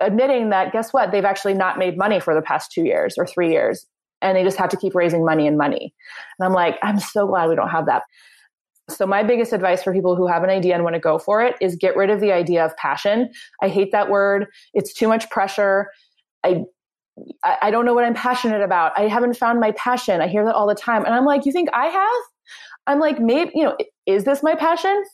admitting 0.00 0.48
that 0.48 0.72
guess 0.72 0.90
what? 0.90 1.12
They've 1.12 1.26
actually 1.26 1.52
not 1.52 1.78
made 1.78 1.98
money 1.98 2.18
for 2.18 2.34
the 2.34 2.40
past 2.40 2.72
two 2.72 2.84
years 2.84 3.16
or 3.18 3.26
three 3.26 3.52
years. 3.52 3.86
And 4.22 4.34
they 4.34 4.42
just 4.42 4.56
have 4.56 4.70
to 4.70 4.76
keep 4.76 4.94
raising 4.94 5.22
money 5.22 5.46
and 5.46 5.58
money. 5.58 5.92
And 6.38 6.46
I'm 6.46 6.54
like, 6.54 6.78
I'm 6.82 6.98
so 6.98 7.26
glad 7.26 7.50
we 7.50 7.54
don't 7.54 7.68
have 7.68 7.84
that. 7.86 8.04
So 8.88 9.06
my 9.06 9.22
biggest 9.22 9.52
advice 9.52 9.82
for 9.82 9.92
people 9.92 10.16
who 10.16 10.26
have 10.26 10.42
an 10.42 10.50
idea 10.50 10.74
and 10.74 10.82
want 10.82 10.94
to 10.94 11.00
go 11.00 11.18
for 11.18 11.42
it 11.42 11.56
is 11.60 11.76
get 11.76 11.94
rid 11.94 12.08
of 12.08 12.20
the 12.20 12.32
idea 12.32 12.64
of 12.64 12.74
passion. 12.78 13.30
I 13.62 13.68
hate 13.68 13.92
that 13.92 14.08
word. 14.08 14.46
It's 14.72 14.94
too 14.94 15.08
much 15.08 15.28
pressure. 15.28 15.90
I 16.42 16.64
I 17.44 17.70
don't 17.70 17.84
know 17.84 17.94
what 17.94 18.04
I'm 18.04 18.14
passionate 18.14 18.62
about. 18.62 18.92
I 18.96 19.08
haven't 19.08 19.36
found 19.36 19.60
my 19.60 19.72
passion. 19.72 20.20
I 20.20 20.28
hear 20.28 20.44
that 20.44 20.54
all 20.54 20.66
the 20.66 20.74
time. 20.74 21.04
And 21.04 21.14
I'm 21.14 21.24
like, 21.24 21.44
you 21.44 21.52
think 21.52 21.68
I 21.72 21.86
have? 21.86 22.22
I'm 22.86 23.00
like, 23.00 23.20
maybe, 23.20 23.52
you 23.54 23.64
know, 23.64 23.76
is 24.06 24.24
this 24.24 24.42
my 24.42 24.54
passion? 24.54 25.04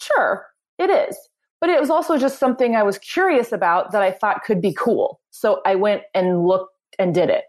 Sure, 0.00 0.46
it 0.78 0.90
is. 0.90 1.16
But 1.60 1.70
it 1.70 1.80
was 1.80 1.90
also 1.90 2.18
just 2.18 2.38
something 2.38 2.74
I 2.74 2.82
was 2.82 2.98
curious 2.98 3.52
about 3.52 3.92
that 3.92 4.02
I 4.02 4.10
thought 4.10 4.44
could 4.44 4.60
be 4.60 4.74
cool. 4.74 5.20
So 5.30 5.60
I 5.64 5.74
went 5.76 6.02
and 6.14 6.44
looked 6.44 6.74
and 6.98 7.14
did 7.14 7.30
it. 7.30 7.44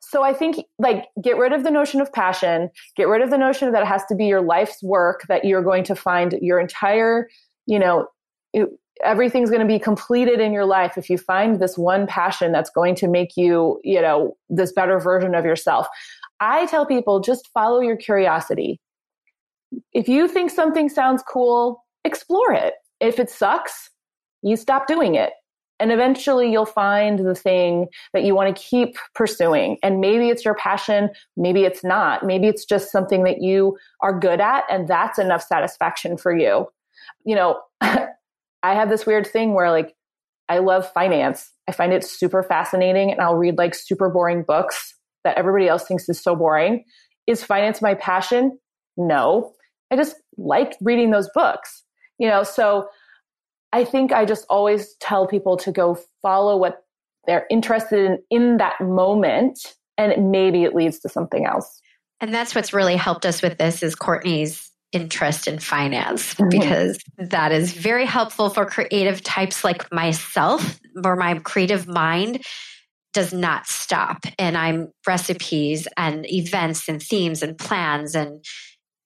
So 0.00 0.22
I 0.22 0.32
think 0.32 0.64
like 0.78 1.06
get 1.20 1.36
rid 1.36 1.52
of 1.52 1.64
the 1.64 1.70
notion 1.70 2.00
of 2.00 2.12
passion, 2.12 2.70
get 2.96 3.08
rid 3.08 3.22
of 3.22 3.30
the 3.30 3.38
notion 3.38 3.72
that 3.72 3.82
it 3.82 3.88
has 3.88 4.04
to 4.06 4.14
be 4.14 4.26
your 4.26 4.40
life's 4.40 4.80
work 4.82 5.22
that 5.28 5.44
you're 5.44 5.62
going 5.62 5.82
to 5.84 5.96
find 5.96 6.38
your 6.40 6.60
entire, 6.60 7.28
you 7.66 7.78
know, 7.78 8.06
everything's 9.04 9.50
going 9.50 9.60
to 9.60 9.66
be 9.66 9.78
completed 9.78 10.40
in 10.40 10.52
your 10.52 10.64
life 10.64 10.96
if 10.96 11.10
you 11.10 11.18
find 11.18 11.60
this 11.60 11.76
one 11.76 12.06
passion 12.06 12.52
that's 12.52 12.70
going 12.70 12.94
to 12.96 13.08
make 13.08 13.36
you, 13.36 13.80
you 13.84 14.00
know, 14.00 14.36
this 14.48 14.72
better 14.72 14.98
version 14.98 15.34
of 15.34 15.44
yourself. 15.44 15.86
I 16.40 16.66
tell 16.66 16.86
people 16.86 17.20
just 17.20 17.48
follow 17.48 17.80
your 17.80 17.96
curiosity. 17.96 18.80
If 19.92 20.08
you 20.08 20.28
think 20.28 20.50
something 20.50 20.88
sounds 20.88 21.22
cool, 21.22 21.84
explore 22.04 22.52
it. 22.52 22.74
If 23.00 23.18
it 23.18 23.30
sucks, 23.30 23.90
you 24.42 24.56
stop 24.56 24.86
doing 24.86 25.14
it. 25.14 25.32
And 25.78 25.92
eventually 25.92 26.50
you'll 26.50 26.64
find 26.64 27.18
the 27.18 27.34
thing 27.34 27.88
that 28.14 28.24
you 28.24 28.34
want 28.34 28.54
to 28.54 28.62
keep 28.62 28.96
pursuing. 29.14 29.76
And 29.82 30.00
maybe 30.00 30.30
it's 30.30 30.44
your 30.44 30.54
passion, 30.54 31.10
maybe 31.36 31.64
it's 31.64 31.84
not. 31.84 32.24
Maybe 32.24 32.46
it's 32.46 32.64
just 32.64 32.90
something 32.90 33.24
that 33.24 33.42
you 33.42 33.76
are 34.00 34.18
good 34.18 34.40
at, 34.40 34.64
and 34.70 34.88
that's 34.88 35.18
enough 35.18 35.42
satisfaction 35.42 36.16
for 36.16 36.34
you. 36.34 36.68
You 37.24 37.34
know, 37.34 37.60
I 38.70 38.74
have 38.74 38.88
this 38.88 39.06
weird 39.06 39.26
thing 39.26 39.54
where, 39.54 39.70
like, 39.70 39.94
I 40.48 40.58
love 40.58 40.90
finance. 40.92 41.50
I 41.68 41.72
find 41.72 41.92
it 41.92 42.04
super 42.04 42.42
fascinating, 42.42 43.10
and 43.10 43.20
I'll 43.20 43.36
read 43.36 43.58
like 43.58 43.74
super 43.74 44.08
boring 44.08 44.44
books 44.46 44.94
that 45.24 45.36
everybody 45.36 45.68
else 45.68 45.84
thinks 45.84 46.08
is 46.08 46.22
so 46.22 46.36
boring. 46.36 46.84
Is 47.26 47.42
finance 47.42 47.82
my 47.82 47.94
passion? 47.94 48.58
No. 48.96 49.52
I 49.90 49.96
just 49.96 50.16
like 50.36 50.76
reading 50.80 51.10
those 51.10 51.28
books. 51.34 51.84
You 52.18 52.28
know, 52.28 52.44
so 52.44 52.88
I 53.72 53.84
think 53.84 54.12
I 54.12 54.24
just 54.24 54.46
always 54.48 54.94
tell 55.00 55.26
people 55.26 55.56
to 55.58 55.72
go 55.72 55.98
follow 56.22 56.56
what 56.56 56.84
they're 57.26 57.46
interested 57.50 57.98
in 57.98 58.18
in 58.30 58.56
that 58.58 58.80
moment 58.80 59.58
and 59.98 60.30
maybe 60.30 60.64
it 60.64 60.74
leads 60.74 61.00
to 61.00 61.08
something 61.08 61.44
else. 61.44 61.80
And 62.20 62.32
that's 62.32 62.54
what's 62.54 62.72
really 62.72 62.96
helped 62.96 63.26
us 63.26 63.42
with 63.42 63.58
this 63.58 63.82
is 63.82 63.94
Courtney's 63.94 64.65
interest 64.96 65.46
in 65.46 65.58
finance 65.58 66.34
mm-hmm. 66.34 66.48
because 66.48 66.98
that 67.18 67.52
is 67.52 67.72
very 67.72 68.06
helpful 68.06 68.48
for 68.48 68.64
creative 68.64 69.22
types 69.22 69.62
like 69.62 69.92
myself 69.92 70.80
where 70.94 71.16
my 71.16 71.38
creative 71.40 71.86
mind 71.86 72.42
does 73.12 73.32
not 73.32 73.66
stop 73.66 74.24
and 74.38 74.56
I'm 74.56 74.88
recipes 75.06 75.86
and 75.96 76.26
events 76.30 76.88
and 76.88 77.02
themes 77.02 77.42
and 77.42 77.58
plans 77.58 78.14
and 78.14 78.42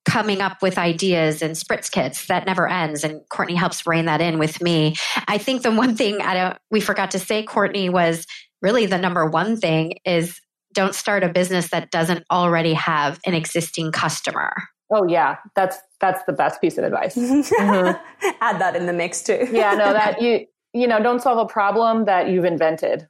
coming 0.05 0.41
up 0.41 0.63
with 0.63 0.79
ideas 0.79 1.43
and 1.43 1.55
spritz 1.55 1.91
kits 1.91 2.27
that 2.27 2.47
never 2.47 2.69
ends 2.69 3.05
and 3.05 3.21
Courtney 3.29 3.55
helps 3.55 3.87
rein 3.87 4.07
that 4.07 4.21
in 4.21 4.39
with 4.39 4.63
me. 4.63 4.95
I 5.29 5.39
think 5.39 5.63
the 5.63 5.71
one 5.73 5.97
thing 5.97 6.21
I 6.21 6.35
don't 6.35 6.59
we 6.71 6.81
forgot 6.81 7.13
to 7.13 7.19
say 7.19 7.43
Courtney 7.43 7.89
was 7.89 8.27
really 8.63 8.87
the 8.87 8.99
number 8.99 9.27
one 9.27 9.57
thing 9.57 9.99
is 10.05 10.41
don't 10.73 10.95
start 10.95 11.25
a 11.25 11.29
business 11.29 11.71
that 11.71 11.91
doesn't 11.91 12.25
already 12.31 12.75
have 12.75 13.19
an 13.27 13.35
existing 13.35 13.93
customer. 13.93 14.53
Oh 14.91 15.07
yeah, 15.07 15.37
that's 15.55 15.79
that's 16.01 16.23
the 16.25 16.33
best 16.33 16.61
piece 16.61 16.79
of 16.79 16.85
advice. 16.85 17.17
Mm-hmm. 17.17 18.27
Add 18.41 18.61
that 18.61 18.77
in 18.77 18.87
the 18.87 18.93
mix 18.93 19.23
too. 19.23 19.49
yeah, 19.51 19.75
no, 19.75 19.93
that 19.93 20.21
you 20.21 20.47
you 20.73 20.87
know 20.87 21.03
don't 21.03 21.23
solve 21.23 21.39
a 21.39 21.47
problem 21.47 22.05
that 22.07 22.29
you've 22.29 22.45
invented. 22.45 23.09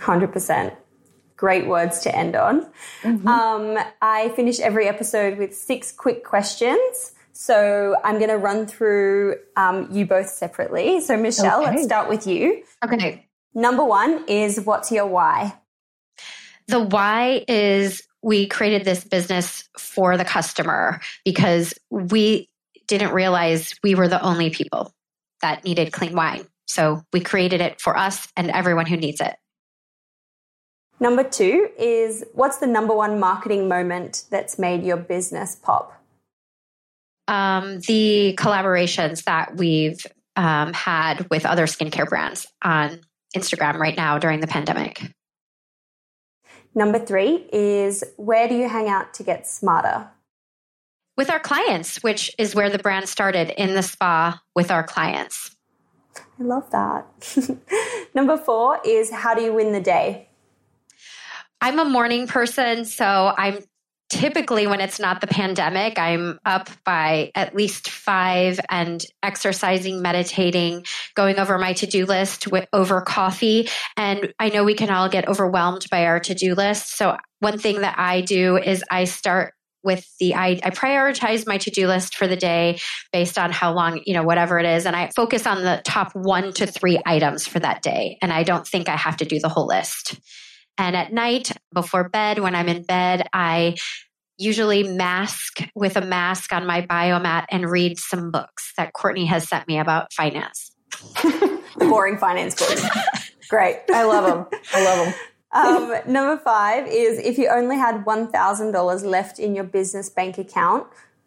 Hundred 0.00 0.32
percent. 0.32 0.74
Great 1.36 1.68
words 1.68 2.00
to 2.00 2.16
end 2.16 2.34
on. 2.34 2.66
Mm-hmm. 3.02 3.28
Um, 3.28 3.78
I 4.02 4.30
finish 4.30 4.58
every 4.58 4.88
episode 4.88 5.38
with 5.38 5.54
six 5.54 5.92
quick 5.92 6.24
questions. 6.24 7.12
So 7.32 7.94
I'm 8.02 8.16
going 8.16 8.30
to 8.30 8.36
run 8.36 8.66
through 8.66 9.36
um, 9.56 9.88
you 9.92 10.04
both 10.04 10.28
separately. 10.28 11.00
So 11.00 11.16
Michelle, 11.16 11.62
okay. 11.62 11.70
let's 11.70 11.84
start 11.84 12.08
with 12.08 12.26
you. 12.26 12.64
Okay. 12.84 13.28
Number 13.54 13.84
one 13.84 14.24
is 14.26 14.60
what's 14.60 14.90
your 14.90 15.06
why? 15.06 15.54
The 16.66 16.80
why 16.80 17.44
is 17.46 18.02
we 18.22 18.46
created 18.46 18.84
this 18.84 19.04
business 19.04 19.68
for 19.78 20.16
the 20.16 20.24
customer 20.24 21.00
because 21.24 21.74
we 21.90 22.48
didn't 22.86 23.12
realize 23.12 23.74
we 23.82 23.94
were 23.94 24.08
the 24.08 24.22
only 24.22 24.50
people 24.50 24.92
that 25.42 25.64
needed 25.64 25.92
clean 25.92 26.14
wine. 26.14 26.46
So 26.66 27.02
we 27.12 27.20
created 27.20 27.60
it 27.60 27.80
for 27.80 27.96
us 27.96 28.28
and 28.36 28.50
everyone 28.50 28.86
who 28.86 28.96
needs 28.96 29.20
it. 29.20 29.36
Number 31.00 31.22
two 31.22 31.70
is 31.78 32.24
what's 32.32 32.58
the 32.58 32.66
number 32.66 32.94
one 32.94 33.20
marketing 33.20 33.68
moment 33.68 34.24
that's 34.30 34.58
made 34.58 34.82
your 34.82 34.96
business 34.96 35.54
pop? 35.54 35.94
Um, 37.28 37.80
the 37.80 38.34
collaborations 38.38 39.24
that 39.24 39.56
we've 39.56 40.04
um, 40.34 40.72
had 40.72 41.28
with 41.30 41.46
other 41.46 41.66
skincare 41.66 42.08
brands 42.08 42.46
on 42.62 43.00
Instagram 43.36 43.74
right 43.74 43.96
now 43.96 44.18
during 44.18 44.40
the 44.40 44.46
pandemic. 44.46 45.12
Number 46.74 46.98
three 46.98 47.46
is 47.52 48.04
where 48.16 48.48
do 48.48 48.54
you 48.54 48.68
hang 48.68 48.88
out 48.88 49.14
to 49.14 49.22
get 49.22 49.46
smarter? 49.46 50.08
With 51.16 51.30
our 51.30 51.40
clients, 51.40 52.02
which 52.02 52.32
is 52.38 52.54
where 52.54 52.70
the 52.70 52.78
brand 52.78 53.08
started 53.08 53.50
in 53.60 53.74
the 53.74 53.82
spa 53.82 54.40
with 54.54 54.70
our 54.70 54.84
clients. 54.84 55.56
I 56.38 56.44
love 56.44 56.70
that. 56.70 57.06
Number 58.14 58.36
four 58.36 58.80
is 58.84 59.10
how 59.10 59.34
do 59.34 59.42
you 59.42 59.52
win 59.52 59.72
the 59.72 59.80
day? 59.80 60.28
I'm 61.60 61.80
a 61.80 61.84
morning 61.84 62.28
person, 62.28 62.84
so 62.84 63.34
I'm 63.36 63.64
typically 64.08 64.66
when 64.66 64.80
it's 64.80 64.98
not 64.98 65.20
the 65.20 65.26
pandemic 65.26 65.98
i'm 65.98 66.38
up 66.44 66.70
by 66.84 67.30
at 67.34 67.54
least 67.54 67.90
five 67.90 68.58
and 68.70 69.04
exercising 69.22 70.00
meditating 70.00 70.84
going 71.14 71.38
over 71.38 71.58
my 71.58 71.72
to-do 71.72 72.06
list 72.06 72.46
with, 72.46 72.66
over 72.72 73.00
coffee. 73.00 73.68
And 73.96 74.32
i 74.38 74.48
know 74.48 74.64
we 74.64 74.74
can 74.74 74.90
all 74.90 75.08
get 75.08 75.28
overwhelmed 75.28 75.86
by 75.90 76.06
our 76.06 76.20
to-do 76.20 76.54
list. 76.54 76.96
So 76.96 77.16
one 77.40 77.58
thing 77.58 77.82
that 77.82 77.98
i 77.98 78.20
do 78.20 78.56
is 78.56 78.82
i 78.90 79.04
start 79.04 79.54
with 79.84 80.06
the 80.18 80.34
I, 80.34 80.58
I, 80.62 80.70
prioritize 80.70 81.46
my 81.46 81.56
to-do 81.56 81.86
list 81.86 82.16
for 82.16 82.26
the 82.26 82.36
day 82.36 82.80
based 83.12 83.38
on 83.38 83.52
how 83.52 83.72
long 83.72 84.02
you 84.06 84.12
know 84.12 84.24
whatever 84.24 84.58
it 84.58 84.66
is. 84.66 84.86
And 84.86 84.96
i 84.96 85.10
focus 85.14 85.46
on 85.46 85.62
the 85.62 85.80
top 85.84 86.14
one 86.14 86.52
to 86.54 86.66
three 86.66 87.00
items 87.06 87.46
for 87.46 87.60
that 87.60 87.82
day. 87.82 88.18
And 88.22 88.32
i 88.32 88.42
don't 88.42 88.66
think 88.66 88.88
i 88.88 88.96
have 88.96 89.18
to 89.18 89.24
do 89.24 89.38
the 89.38 89.48
whole 89.48 89.66
list 89.66 90.18
and 90.78 90.96
at 90.96 91.12
night 91.12 91.52
before 91.74 92.08
bed, 92.08 92.38
when 92.38 92.54
I'm 92.54 92.68
in 92.68 92.84
bed, 92.84 93.28
I 93.32 93.76
usually 94.38 94.84
mask 94.84 95.58
with 95.74 95.96
a 95.96 96.00
mask 96.00 96.52
on 96.52 96.64
my 96.66 96.82
biomat 96.82 97.46
and 97.50 97.68
read 97.68 97.98
some 97.98 98.30
books 98.30 98.72
that 98.76 98.92
Courtney 98.92 99.26
has 99.26 99.48
sent 99.48 99.66
me 99.66 99.78
about 99.78 100.12
finance. 100.12 100.70
Boring 101.76 102.16
finance 102.16 102.54
books. 102.54 102.82
Great. 103.48 103.80
I 103.92 104.04
love 104.04 104.24
them. 104.24 104.60
I 104.72 104.84
love 104.84 105.06
them. 105.06 105.14
Um, 105.52 105.94
number 106.12 106.40
five 106.42 106.86
is 106.86 107.18
if 107.18 107.38
you 107.38 107.48
only 107.48 107.76
had 107.76 108.04
$1,000 108.04 109.04
left 109.04 109.38
in 109.38 109.54
your 109.54 109.64
business 109.64 110.08
bank 110.08 110.38
account 110.38 110.86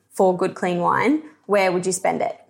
for 0.10 0.36
good, 0.36 0.56
clean 0.56 0.80
wine, 0.80 1.24
where 1.48 1.72
would 1.72 1.86
you 1.86 1.92
spend 1.92 2.22
it? 2.22 2.41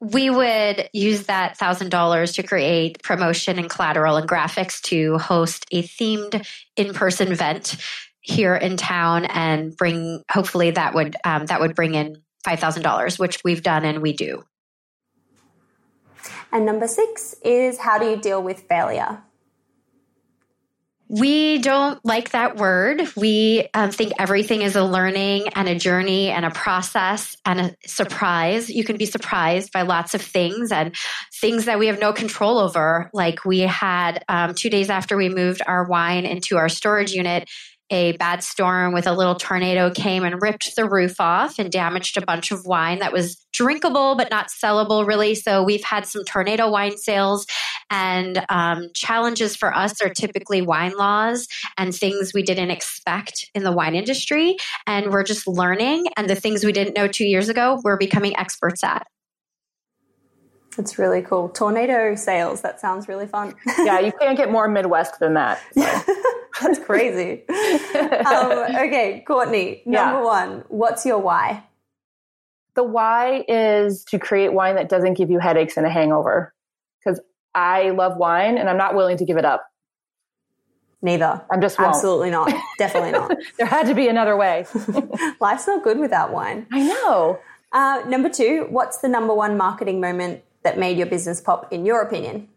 We 0.00 0.30
would 0.30 0.88
use 0.92 1.26
that 1.26 1.58
$1,000 1.58 2.34
to 2.34 2.42
create 2.42 3.02
promotion 3.02 3.58
and 3.58 3.68
collateral 3.68 4.16
and 4.16 4.28
graphics 4.28 4.80
to 4.82 5.18
host 5.18 5.66
a 5.72 5.82
themed 5.82 6.46
in 6.76 6.94
person 6.94 7.32
event 7.32 7.76
here 8.20 8.54
in 8.54 8.76
town 8.76 9.24
and 9.24 9.76
bring, 9.76 10.22
hopefully, 10.30 10.70
that 10.72 10.94
would, 10.94 11.16
um, 11.24 11.46
that 11.46 11.60
would 11.60 11.74
bring 11.74 11.94
in 11.94 12.22
$5,000, 12.46 13.18
which 13.18 13.42
we've 13.42 13.62
done 13.62 13.84
and 13.84 14.00
we 14.00 14.12
do. 14.12 14.44
And 16.52 16.64
number 16.64 16.86
six 16.86 17.34
is 17.44 17.78
how 17.78 17.98
do 17.98 18.06
you 18.06 18.16
deal 18.16 18.42
with 18.42 18.60
failure? 18.68 19.22
We 21.10 21.58
don't 21.58 22.04
like 22.04 22.30
that 22.30 22.56
word. 22.56 23.02
We 23.16 23.66
um, 23.72 23.90
think 23.90 24.12
everything 24.18 24.60
is 24.60 24.76
a 24.76 24.84
learning 24.84 25.48
and 25.54 25.66
a 25.66 25.74
journey 25.74 26.28
and 26.28 26.44
a 26.44 26.50
process 26.50 27.34
and 27.46 27.60
a 27.60 27.76
surprise. 27.86 28.68
You 28.68 28.84
can 28.84 28.98
be 28.98 29.06
surprised 29.06 29.72
by 29.72 29.82
lots 29.82 30.14
of 30.14 30.20
things 30.20 30.70
and 30.70 30.94
things 31.40 31.64
that 31.64 31.78
we 31.78 31.86
have 31.86 31.98
no 31.98 32.12
control 32.12 32.58
over. 32.58 33.10
Like 33.14 33.46
we 33.46 33.60
had 33.60 34.22
um, 34.28 34.54
two 34.54 34.68
days 34.68 34.90
after 34.90 35.16
we 35.16 35.30
moved 35.30 35.62
our 35.66 35.84
wine 35.88 36.26
into 36.26 36.58
our 36.58 36.68
storage 36.68 37.12
unit, 37.12 37.48
a 37.90 38.12
bad 38.18 38.42
storm 38.42 38.92
with 38.92 39.06
a 39.06 39.12
little 39.12 39.34
tornado 39.34 39.90
came 39.90 40.24
and 40.24 40.42
ripped 40.42 40.76
the 40.76 40.88
roof 40.88 41.20
off 41.20 41.58
and 41.58 41.70
damaged 41.70 42.16
a 42.16 42.24
bunch 42.24 42.50
of 42.50 42.64
wine 42.66 42.98
that 42.98 43.12
was 43.12 43.36
drinkable 43.52 44.14
but 44.14 44.30
not 44.30 44.48
sellable 44.48 45.06
really 45.06 45.34
so 45.34 45.62
we've 45.62 45.84
had 45.84 46.06
some 46.06 46.24
tornado 46.24 46.70
wine 46.70 46.96
sales 46.96 47.46
and 47.90 48.44
um, 48.50 48.88
challenges 48.94 49.56
for 49.56 49.74
us 49.74 50.00
are 50.02 50.10
typically 50.10 50.60
wine 50.60 50.92
laws 50.96 51.48
and 51.78 51.94
things 51.94 52.32
we 52.34 52.42
didn't 52.42 52.70
expect 52.70 53.48
in 53.54 53.62
the 53.62 53.72
wine 53.72 53.94
industry 53.94 54.56
and 54.86 55.10
we're 55.10 55.24
just 55.24 55.46
learning 55.46 56.06
and 56.16 56.28
the 56.28 56.34
things 56.34 56.64
we 56.64 56.72
didn't 56.72 56.94
know 56.94 57.08
two 57.08 57.26
years 57.26 57.48
ago 57.48 57.80
we're 57.84 57.96
becoming 57.96 58.36
experts 58.36 58.84
at 58.84 59.06
that's 60.76 60.96
really 60.96 61.22
cool. 61.22 61.48
Tornado 61.48 62.14
sales. 62.14 62.60
That 62.60 62.80
sounds 62.80 63.08
really 63.08 63.26
fun. 63.26 63.52
yeah, 63.78 63.98
you 63.98 64.12
can't 64.12 64.36
get 64.36 64.48
more 64.48 64.68
Midwest 64.68 65.18
than 65.18 65.34
that. 65.34 65.60
So. 65.74 65.84
That's 66.62 66.78
crazy. 66.78 67.42
um, 67.48 68.76
okay, 68.76 69.22
Courtney, 69.26 69.82
number 69.86 70.18
yeah. 70.18 70.22
one, 70.22 70.64
what's 70.68 71.06
your 71.06 71.18
why? 71.18 71.64
The 72.74 72.82
why 72.82 73.44
is 73.48 74.04
to 74.04 74.18
create 74.18 74.52
wine 74.52 74.76
that 74.76 74.88
doesn't 74.88 75.14
give 75.14 75.30
you 75.30 75.38
headaches 75.38 75.76
and 75.76 75.86
a 75.86 75.90
hangover. 75.90 76.54
Because 76.98 77.20
I 77.54 77.90
love 77.90 78.16
wine 78.16 78.58
and 78.58 78.68
I'm 78.68 78.76
not 78.76 78.94
willing 78.94 79.16
to 79.18 79.24
give 79.24 79.36
it 79.36 79.44
up. 79.44 79.64
Neither. 81.00 81.40
I'm 81.50 81.60
just 81.60 81.78
won't. 81.78 81.94
absolutely 81.94 82.30
not. 82.30 82.52
Definitely 82.78 83.12
not. 83.12 83.36
there 83.56 83.66
had 83.66 83.86
to 83.86 83.94
be 83.94 84.08
another 84.08 84.36
way. 84.36 84.66
Life's 85.40 85.66
not 85.66 85.84
good 85.84 85.98
without 85.98 86.32
wine. 86.32 86.66
I 86.72 86.82
know. 86.82 87.38
Uh, 87.72 88.02
number 88.08 88.28
two, 88.28 88.66
what's 88.70 88.98
the 88.98 89.08
number 89.08 89.32
one 89.34 89.56
marketing 89.56 90.00
moment 90.00 90.42
that 90.64 90.78
made 90.78 90.98
your 90.98 91.06
business 91.06 91.40
pop, 91.40 91.72
in 91.72 91.86
your 91.86 92.00
opinion? 92.02 92.48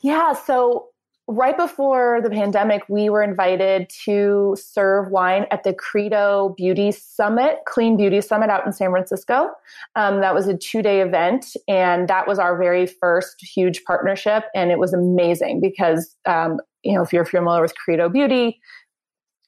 Yeah, 0.00 0.32
so 0.32 0.91
right 1.32 1.56
before 1.56 2.20
the 2.22 2.30
pandemic, 2.30 2.82
we 2.88 3.08
were 3.08 3.22
invited 3.22 3.90
to 4.04 4.56
serve 4.58 5.10
wine 5.10 5.46
at 5.50 5.64
the 5.64 5.72
Credo 5.72 6.54
Beauty 6.56 6.92
Summit, 6.92 7.60
Clean 7.66 7.96
Beauty 7.96 8.20
Summit 8.20 8.50
out 8.50 8.66
in 8.66 8.72
San 8.72 8.90
Francisco. 8.90 9.50
Um, 9.96 10.20
that 10.20 10.34
was 10.34 10.46
a 10.48 10.56
two 10.56 10.82
day 10.82 11.00
event, 11.00 11.56
and 11.66 12.08
that 12.08 12.28
was 12.28 12.38
our 12.38 12.56
very 12.56 12.86
first 12.86 13.36
huge 13.40 13.84
partnership. 13.84 14.44
And 14.54 14.70
it 14.70 14.78
was 14.78 14.92
amazing 14.92 15.60
because, 15.60 16.14
um, 16.26 16.58
you 16.82 16.94
know, 16.94 17.02
if 17.02 17.12
you're 17.12 17.24
familiar 17.24 17.62
with 17.62 17.74
Credo 17.76 18.08
Beauty, 18.08 18.60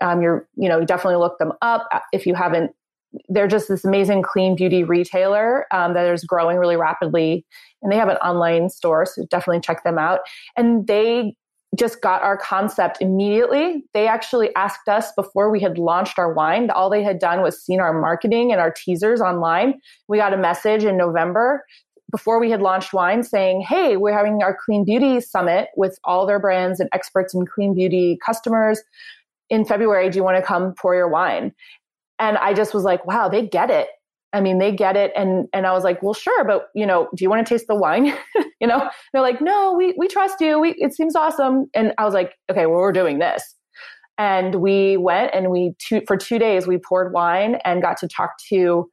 um, 0.01 0.23
you're, 0.23 0.49
you 0.57 0.69
know, 0.69 0.85
definitely 0.85 1.17
look 1.17 1.39
them 1.39 1.53
up. 1.63 1.89
If 2.13 2.27
you 2.27 2.35
haven't 2.35 2.73
they're 3.29 3.47
just 3.47 3.69
this 3.69 3.85
amazing 3.85 4.23
clean 4.23 4.57
beauty 4.57 4.83
retailer 4.83 5.67
um, 5.73 5.95
that 5.95 6.13
is 6.13 6.25
growing 6.25 6.57
really 6.57 6.77
rapidly 6.77 7.47
and 7.81 7.93
they 7.93 7.97
have 7.97 8.09
an 8.09 8.17
online 8.17 8.69
store 8.69 9.07
so 9.07 9.25
definitely 9.31 9.61
check 9.61 9.85
them 9.85 9.99
out 9.99 10.19
and 10.57 10.89
they 10.89 11.37
just 11.75 12.01
got 12.01 12.23
our 12.23 12.37
concept 12.37 12.99
immediately 13.01 13.85
they 13.95 14.07
actually 14.07 14.55
asked 14.55 14.89
us 14.89 15.13
before 15.13 15.51
we 15.51 15.61
had 15.61 15.79
launched 15.79 16.19
our 16.19 16.33
wine 16.33 16.71
all 16.71 16.91
they 16.91 17.03
had 17.03 17.19
done 17.19 17.43
was 17.43 17.61
seen 17.61 17.81
our 17.81 17.99
marketing 17.99 18.53
and 18.53 18.61
our 18.61 18.71
teasers 18.71 19.21
online 19.21 19.75
we 20.09 20.19
got 20.19 20.35
a 20.35 20.37
message 20.37 20.85
in 20.85 20.97
november 20.97 21.65
before 22.15 22.39
we 22.39 22.49
had 22.49 22.63
launched 22.63 22.93
wine 22.93 23.25
saying, 23.25 23.61
Hey, 23.61 23.97
we're 23.97 24.17
having 24.17 24.41
our 24.41 24.57
clean 24.65 24.85
beauty 24.85 25.21
summit 25.21 25.71
with 25.77 25.99
all 26.05 26.27
their 26.27 26.39
brands 26.39 26.79
and 26.79 26.89
experts 26.93 27.35
in 27.35 27.45
clean 27.45 27.75
beauty 27.75 28.21
customers 28.25 28.81
in 29.51 29.65
February. 29.65 30.09
Do 30.11 30.19
you 30.19 30.23
want 30.23 30.37
to 30.37 30.43
come 30.43 30.75
pour 30.75 30.95
your 30.95 31.09
wine? 31.09 31.53
And 32.21 32.39
I 32.39 32.55
just 32.55 32.73
was 32.73 32.85
like, 32.85 33.05
wow, 33.05 33.29
they 33.29 33.45
get 33.45 33.69
it. 33.69 33.89
I 34.35 34.41
mean, 34.41 34.59
they 34.59 34.73
get 34.73 34.97
it. 34.97 35.13
And, 35.17 35.49
and 35.53 35.65
I 35.65 35.73
was 35.73 35.85
like, 35.85 36.03
well, 36.03 36.13
sure, 36.13 36.45
but 36.45 36.69
you 36.75 36.85
know, 36.85 37.09
do 37.15 37.23
you 37.23 37.31
want 37.31 37.47
to 37.47 37.55
taste 37.55 37.67
the 37.69 37.77
wine? 37.77 38.07
you 38.61 38.67
know, 38.67 38.91
they're 39.13 39.23
like, 39.23 39.41
no, 39.41 39.73
we, 39.73 39.95
we 39.97 40.09
trust 40.09 40.41
you. 40.41 40.59
We, 40.59 40.75
it 40.77 40.93
seems 40.93 41.15
awesome. 41.15 41.67
And 41.73 41.95
I 41.99 42.05
was 42.05 42.15
like, 42.15 42.35
okay, 42.51 42.67
well, 42.67 42.81
we're 42.81 42.93
doing 42.93 43.21
this. 43.21 43.55
And 44.19 44.57
we 44.57 44.97
went 44.97 45.31
and 45.35 45.51
we, 45.51 45.75
two, 45.79 46.03
for 46.07 46.17
two 46.17 46.41
days, 46.41 46.67
we 46.67 46.79
poured 46.79 47.13
wine 47.13 47.57
and 47.65 47.81
got 47.81 47.97
to 47.99 48.09
talk 48.09 48.33
to 48.49 48.89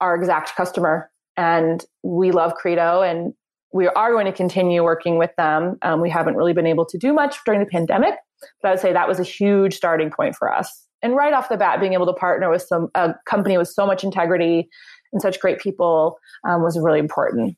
our 0.00 0.16
exact 0.16 0.56
customer. 0.56 1.08
And 1.36 1.84
we 2.02 2.32
love 2.32 2.54
Credo 2.54 3.02
and 3.02 3.34
we 3.72 3.86
are 3.86 4.12
going 4.12 4.26
to 4.26 4.32
continue 4.32 4.82
working 4.82 5.18
with 5.18 5.30
them. 5.36 5.78
Um, 5.82 6.00
we 6.00 6.10
haven't 6.10 6.34
really 6.34 6.52
been 6.52 6.66
able 6.66 6.86
to 6.86 6.98
do 6.98 7.12
much 7.12 7.36
during 7.44 7.60
the 7.60 7.66
pandemic, 7.66 8.14
but 8.60 8.68
I 8.68 8.70
would 8.72 8.80
say 8.80 8.92
that 8.92 9.06
was 9.06 9.20
a 9.20 9.24
huge 9.24 9.74
starting 9.74 10.10
point 10.10 10.34
for 10.34 10.52
us 10.52 10.87
and 11.02 11.14
right 11.14 11.32
off 11.32 11.48
the 11.48 11.56
bat, 11.56 11.80
being 11.80 11.92
able 11.92 12.06
to 12.06 12.12
partner 12.12 12.50
with 12.50 12.62
some 12.62 12.88
a 12.94 13.14
company 13.26 13.56
with 13.56 13.68
so 13.68 13.86
much 13.86 14.04
integrity 14.04 14.68
and 15.12 15.22
such 15.22 15.40
great 15.40 15.58
people 15.58 16.18
um, 16.46 16.62
was 16.62 16.78
really 16.78 16.98
important. 16.98 17.56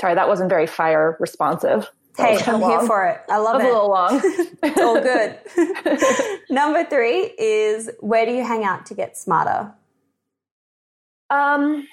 Sorry, 0.00 0.14
that 0.14 0.28
wasn't 0.28 0.50
very 0.50 0.66
fire 0.66 1.16
responsive. 1.20 1.90
Hey, 2.16 2.38
I'm 2.46 2.60
long. 2.60 2.70
here 2.70 2.86
for 2.86 3.06
it. 3.06 3.20
I 3.28 3.38
love 3.38 3.60
it. 3.60 3.64
A 3.64 3.66
little 3.66 3.90
long. 3.90 4.20
it's 4.62 4.80
all 4.80 5.00
good. 5.00 6.40
Number 6.50 6.84
three 6.84 7.34
is 7.38 7.90
where 8.00 8.24
do 8.24 8.32
you 8.32 8.42
hang 8.42 8.64
out 8.64 8.86
to 8.86 8.94
get 8.94 9.16
smarter? 9.16 9.72
Um, 11.28 11.86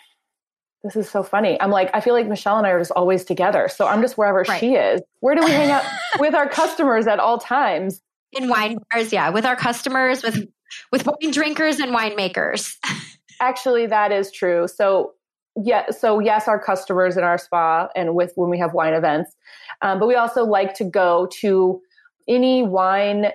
this 0.83 0.95
is 0.95 1.09
so 1.09 1.23
funny. 1.23 1.59
I'm 1.61 1.71
like, 1.71 1.89
I 1.93 2.01
feel 2.01 2.13
like 2.13 2.27
Michelle 2.27 2.57
and 2.57 2.67
I 2.67 2.71
are 2.71 2.79
just 2.79 2.91
always 2.91 3.23
together. 3.25 3.69
So 3.69 3.87
I'm 3.87 4.01
just 4.01 4.17
wherever 4.17 4.43
right. 4.47 4.59
she 4.59 4.75
is. 4.75 5.01
Where 5.21 5.35
do 5.35 5.43
we 5.43 5.51
hang 5.51 5.71
out 5.71 5.83
with 6.19 6.35
our 6.35 6.47
customers 6.47 7.07
at 7.07 7.19
all 7.19 7.37
times? 7.37 8.01
In 8.35 8.49
wine 8.49 8.77
bars, 8.91 9.11
yeah, 9.11 9.29
with 9.29 9.45
our 9.45 9.55
customers, 9.55 10.23
with 10.23 10.47
with 10.91 11.05
wine 11.05 11.31
drinkers 11.31 11.79
and 11.79 11.93
winemakers. 11.93 12.75
Actually, 13.39 13.87
that 13.87 14.11
is 14.11 14.31
true. 14.31 14.67
So 14.67 15.13
yeah, 15.55 15.91
so 15.91 16.19
yes, 16.19 16.47
our 16.47 16.59
customers 16.59 17.17
in 17.17 17.23
our 17.23 17.37
spa 17.37 17.87
and 17.95 18.15
with 18.15 18.31
when 18.35 18.49
we 18.49 18.57
have 18.57 18.73
wine 18.73 18.93
events, 18.93 19.35
um, 19.81 19.99
but 19.99 20.07
we 20.07 20.15
also 20.15 20.43
like 20.43 20.73
to 20.75 20.83
go 20.83 21.27
to 21.41 21.81
any 22.27 22.63
wine 22.63 23.27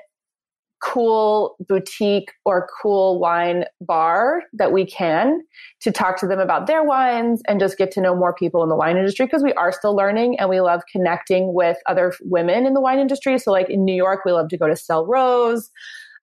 cool 0.82 1.56
boutique 1.66 2.32
or 2.44 2.68
cool 2.80 3.18
wine 3.18 3.64
bar 3.80 4.42
that 4.52 4.72
we 4.72 4.86
can 4.86 5.42
to 5.80 5.90
talk 5.90 6.18
to 6.20 6.26
them 6.26 6.38
about 6.38 6.66
their 6.66 6.84
wines 6.84 7.42
and 7.48 7.58
just 7.58 7.78
get 7.78 7.90
to 7.92 8.00
know 8.00 8.14
more 8.14 8.34
people 8.34 8.62
in 8.62 8.68
the 8.68 8.76
wine 8.76 8.96
industry 8.96 9.26
because 9.26 9.42
we 9.42 9.52
are 9.54 9.72
still 9.72 9.94
learning 9.94 10.38
and 10.38 10.48
we 10.48 10.60
love 10.60 10.82
connecting 10.90 11.52
with 11.52 11.78
other 11.86 12.12
women 12.22 12.66
in 12.66 12.74
the 12.74 12.80
wine 12.80 12.98
industry. 12.98 13.38
So, 13.38 13.50
like 13.50 13.68
in 13.68 13.84
New 13.84 13.94
York, 13.94 14.20
we 14.24 14.32
love 14.32 14.48
to 14.48 14.56
go 14.56 14.68
to 14.68 14.76
Celle 14.76 15.06
Rose. 15.06 15.70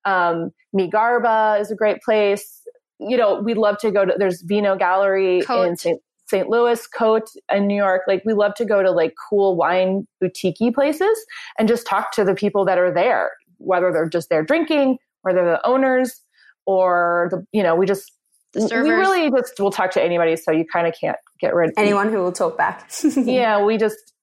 Um, 0.05 0.51
Mi 0.71 0.89
Garba 0.89 1.59
is 1.59 1.71
a 1.71 1.75
great 1.75 2.01
place. 2.01 2.61
You 2.99 3.17
know, 3.17 3.41
we'd 3.41 3.57
love 3.57 3.77
to 3.79 3.91
go 3.91 4.05
to, 4.05 4.13
there's 4.17 4.41
Vino 4.41 4.77
Gallery 4.77 5.41
Cote. 5.41 5.67
in 5.67 5.77
St. 5.77 6.01
St. 6.27 6.49
Louis, 6.49 6.87
Cote, 6.87 7.29
in 7.51 7.67
New 7.67 7.75
York. 7.75 8.01
Like 8.07 8.23
we 8.25 8.33
love 8.33 8.55
to 8.55 8.65
go 8.65 8.81
to 8.81 8.91
like 8.91 9.13
cool 9.29 9.55
wine 9.55 10.07
boutique 10.19 10.73
places 10.73 11.23
and 11.59 11.67
just 11.67 11.85
talk 11.85 12.11
to 12.13 12.23
the 12.23 12.33
people 12.33 12.65
that 12.65 12.79
are 12.79 12.91
there 12.91 13.31
whether 13.57 13.91
they're 13.91 14.09
just 14.09 14.29
there 14.29 14.43
drinking, 14.43 14.97
whether 15.21 15.43
they're 15.43 15.53
the 15.53 15.67
owners, 15.67 16.21
or 16.65 17.29
the 17.31 17.45
you 17.51 17.63
know 17.63 17.75
we 17.75 17.85
just 17.85 18.11
we 18.55 18.77
really 18.77 19.29
just 19.29 19.59
will 19.59 19.71
talk 19.71 19.91
to 19.91 20.03
anybody. 20.03 20.35
So 20.35 20.51
you 20.51 20.65
kind 20.65 20.87
of 20.87 20.93
can't 20.99 21.17
get 21.39 21.53
rid 21.53 21.69
of 21.69 21.75
anyone 21.77 22.11
who 22.11 22.19
will 22.19 22.31
talk 22.31 22.57
back. 22.57 22.89
yeah, 23.17 23.63
we 23.63 23.77
just 23.77 24.13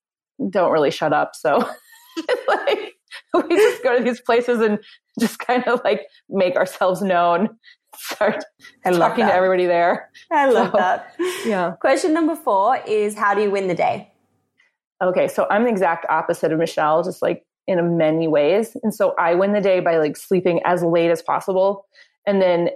don't 0.51 0.73
really 0.73 0.91
shut 0.91 1.13
up. 1.13 1.33
So 1.35 1.59
like 2.49 2.95
we 3.35 3.57
just 3.57 3.83
go 3.83 3.99
to 3.99 4.05
these 4.05 4.21
places 4.21 4.61
and 4.61 4.79
just 5.21 5.39
kind 5.39 5.65
of 5.65 5.81
like 5.85 6.07
make 6.29 6.57
ourselves 6.57 7.03
known. 7.03 7.51
Start 7.95 8.43
I 8.87 8.91
talking 8.91 9.27
to 9.27 9.35
everybody 9.35 9.67
there. 9.67 10.11
I 10.31 10.51
love 10.51 10.71
so, 10.73 10.79
that. 10.79 11.15
Yeah. 11.45 11.73
Question 11.73 12.15
number 12.15 12.35
four 12.35 12.79
is 12.87 13.15
how 13.15 13.35
do 13.35 13.43
you 13.43 13.51
win 13.51 13.69
the 13.69 13.75
day? 13.75 14.13
Okay, 15.03 15.29
so 15.29 15.47
I'm 15.51 15.65
the 15.65 15.71
exact 15.71 16.07
opposite 16.09 16.53
of 16.53 16.59
Michelle. 16.59 17.03
Just 17.03 17.21
like 17.21 17.45
in 17.67 17.97
many 17.97 18.29
ways. 18.29 18.77
And 18.83 18.95
so 18.95 19.15
I 19.19 19.35
win 19.35 19.53
the 19.53 19.61
day 19.61 19.81
by 19.81 19.99
like 19.99 20.17
sleeping 20.17 20.61
as 20.65 20.83
late 20.83 21.11
as 21.11 21.23
possible 21.23 21.87
and 22.27 22.41
then 22.41 22.71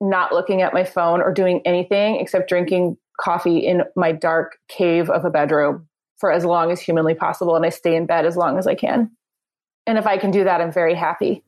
not 0.00 0.32
looking 0.32 0.62
at 0.62 0.72
my 0.72 0.84
phone 0.84 1.20
or 1.20 1.32
doing 1.32 1.60
anything 1.64 2.16
except 2.16 2.48
drinking 2.48 2.96
coffee 3.20 3.58
in 3.58 3.82
my 3.96 4.12
dark 4.12 4.58
cave 4.68 5.10
of 5.10 5.24
a 5.24 5.30
bedroom 5.30 5.86
for 6.16 6.32
as 6.32 6.44
long 6.44 6.70
as 6.70 6.80
humanly 6.80 7.14
possible. 7.14 7.54
And 7.54 7.64
I 7.64 7.68
stay 7.68 7.94
in 7.94 8.06
bed 8.06 8.24
as 8.24 8.36
long 8.36 8.58
as 8.58 8.66
I 8.66 8.74
can. 8.74 9.10
And 9.86 9.98
if 9.98 10.06
I 10.06 10.16
can 10.16 10.30
do 10.30 10.44
that, 10.44 10.60
I'm 10.60 10.72
very 10.72 10.94
happy. 10.94 11.42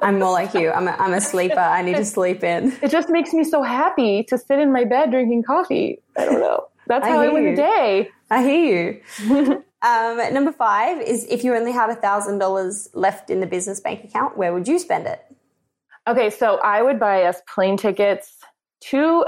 I'm 0.00 0.18
more 0.18 0.32
like 0.32 0.54
you. 0.54 0.70
I'm 0.70 0.88
a, 0.88 0.92
I'm 0.92 1.12
a 1.12 1.20
sleeper. 1.20 1.60
I 1.60 1.82
need 1.82 1.96
to 1.96 2.04
sleep 2.16 2.42
in. 2.42 2.76
It 2.82 2.90
just 2.90 3.08
makes 3.08 3.32
me 3.32 3.44
so 3.44 3.62
happy 3.62 4.24
to 4.24 4.38
sit 4.38 4.58
in 4.58 4.72
my 4.72 4.84
bed 4.84 5.10
drinking 5.10 5.44
coffee. 5.44 6.00
I 6.16 6.24
don't 6.24 6.40
know. 6.40 6.66
That's 6.86 7.06
how 7.06 7.20
I, 7.20 7.26
I 7.26 7.28
win 7.28 7.44
the 7.44 7.56
day. 7.56 8.10
I 8.30 8.42
hear 8.42 9.02
you. 9.20 9.64
Um, 9.82 10.18
number 10.32 10.52
five 10.52 11.00
is 11.00 11.24
if 11.28 11.42
you 11.42 11.54
only 11.54 11.72
had 11.72 11.90
a 11.90 11.96
thousand 11.96 12.38
dollars 12.38 12.88
left 12.94 13.30
in 13.30 13.40
the 13.40 13.46
business 13.46 13.80
bank 13.80 14.04
account, 14.04 14.38
where 14.38 14.52
would 14.52 14.68
you 14.68 14.78
spend 14.78 15.06
it? 15.06 15.20
Okay, 16.06 16.30
so 16.30 16.58
I 16.58 16.82
would 16.82 17.00
buy 17.00 17.24
us 17.24 17.40
plane 17.52 17.76
tickets 17.76 18.36
to 18.82 19.24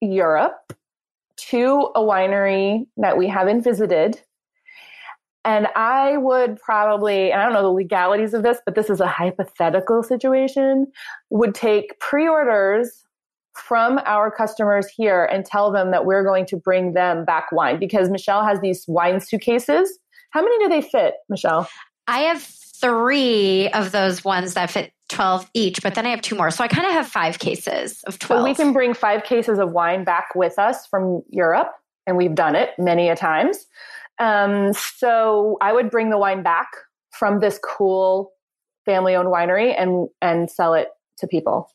Europe, 0.00 0.72
to 1.36 1.90
a 1.94 2.00
winery 2.00 2.86
that 2.96 3.16
we 3.16 3.28
haven't 3.28 3.62
visited. 3.62 4.20
And 5.44 5.66
I 5.74 6.16
would 6.16 6.60
probably, 6.60 7.32
I 7.32 7.42
don't 7.42 7.52
know 7.52 7.62
the 7.62 7.68
legalities 7.68 8.34
of 8.34 8.42
this, 8.44 8.58
but 8.64 8.76
this 8.76 8.90
is 8.90 9.00
a 9.00 9.08
hypothetical 9.08 10.02
situation, 10.02 10.86
would 11.30 11.54
take 11.54 11.98
pre 11.98 12.28
orders 12.28 13.04
from 13.54 14.00
our 14.04 14.30
customers 14.30 14.86
here 14.96 15.24
and 15.24 15.44
tell 15.44 15.70
them 15.70 15.90
that 15.90 16.04
we're 16.04 16.24
going 16.24 16.46
to 16.46 16.56
bring 16.56 16.94
them 16.94 17.24
back 17.24 17.52
wine 17.52 17.78
because 17.78 18.08
Michelle 18.10 18.44
has 18.44 18.60
these 18.60 18.84
wine 18.88 19.20
suitcases. 19.20 19.98
How 20.30 20.42
many 20.42 20.58
do 20.64 20.68
they 20.68 20.80
fit, 20.80 21.14
Michelle? 21.28 21.68
I 22.06 22.20
have 22.20 22.42
three 22.42 23.68
of 23.68 23.92
those 23.92 24.24
ones 24.24 24.54
that 24.54 24.70
fit 24.70 24.92
12 25.10 25.50
each, 25.54 25.82
but 25.82 25.94
then 25.94 26.06
I 26.06 26.10
have 26.10 26.22
two 26.22 26.34
more. 26.34 26.50
So 26.50 26.64
I 26.64 26.68
kind 26.68 26.86
of 26.86 26.92
have 26.92 27.06
five 27.06 27.38
cases 27.38 28.02
of 28.04 28.18
12. 28.18 28.40
So 28.40 28.44
we 28.44 28.54
can 28.54 28.72
bring 28.72 28.94
five 28.94 29.24
cases 29.24 29.58
of 29.58 29.70
wine 29.70 30.04
back 30.04 30.28
with 30.34 30.58
us 30.58 30.86
from 30.86 31.22
Europe, 31.30 31.70
and 32.06 32.16
we've 32.16 32.34
done 32.34 32.56
it 32.56 32.70
many 32.78 33.08
a 33.08 33.16
times. 33.16 33.66
Um, 34.18 34.72
so 34.72 35.58
I 35.60 35.72
would 35.72 35.90
bring 35.90 36.10
the 36.10 36.18
wine 36.18 36.42
back 36.42 36.68
from 37.10 37.40
this 37.40 37.58
cool 37.62 38.32
family 38.84 39.14
owned 39.14 39.28
winery 39.28 39.74
and, 39.78 40.08
and 40.20 40.50
sell 40.50 40.74
it 40.74 40.88
to 41.18 41.26
people. 41.26 41.70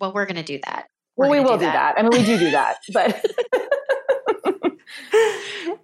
Well, 0.00 0.12
we're 0.12 0.26
going 0.26 0.36
to 0.36 0.42
do 0.42 0.58
that. 0.66 0.86
Well, 1.16 1.30
we 1.30 1.40
will 1.40 1.56
do 1.56 1.64
that. 1.64 1.94
do 1.96 1.98
that. 1.98 1.98
I 1.98 2.02
mean, 2.02 2.10
we 2.10 2.24
do 2.24 2.38
do 2.38 2.50
that, 2.50 2.78
but. 2.92 3.24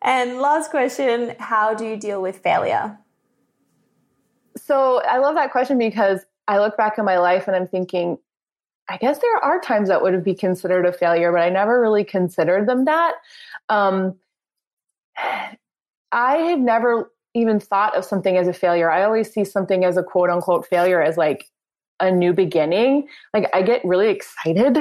and 0.02 0.38
last 0.38 0.70
question 0.70 1.36
How 1.38 1.74
do 1.74 1.84
you 1.86 1.96
deal 1.96 2.20
with 2.20 2.38
failure? 2.38 2.98
So 4.56 5.02
I 5.02 5.18
love 5.18 5.34
that 5.36 5.52
question 5.52 5.78
because 5.78 6.20
I 6.48 6.58
look 6.58 6.76
back 6.76 6.98
in 6.98 7.04
my 7.04 7.18
life 7.18 7.46
and 7.46 7.56
I'm 7.56 7.66
thinking, 7.66 8.18
I 8.88 8.96
guess 8.96 9.18
there 9.18 9.36
are 9.36 9.60
times 9.60 9.88
that 9.88 10.02
would 10.02 10.24
be 10.24 10.34
considered 10.34 10.84
a 10.84 10.92
failure, 10.92 11.30
but 11.32 11.40
I 11.40 11.48
never 11.48 11.80
really 11.80 12.04
considered 12.04 12.68
them 12.68 12.84
that. 12.86 13.14
Um, 13.68 14.16
I 16.12 16.36
have 16.36 16.58
never 16.58 17.12
even 17.34 17.60
thought 17.60 17.96
of 17.96 18.04
something 18.04 18.36
as 18.36 18.48
a 18.48 18.52
failure. 18.52 18.90
I 18.90 19.04
always 19.04 19.32
see 19.32 19.44
something 19.44 19.84
as 19.84 19.96
a 19.96 20.02
quote 20.02 20.30
unquote 20.30 20.66
failure 20.66 21.00
as 21.00 21.16
like 21.16 21.46
a 22.00 22.10
new 22.10 22.32
beginning. 22.32 23.06
Like 23.32 23.48
I 23.54 23.62
get 23.62 23.84
really 23.84 24.08
excited 24.08 24.78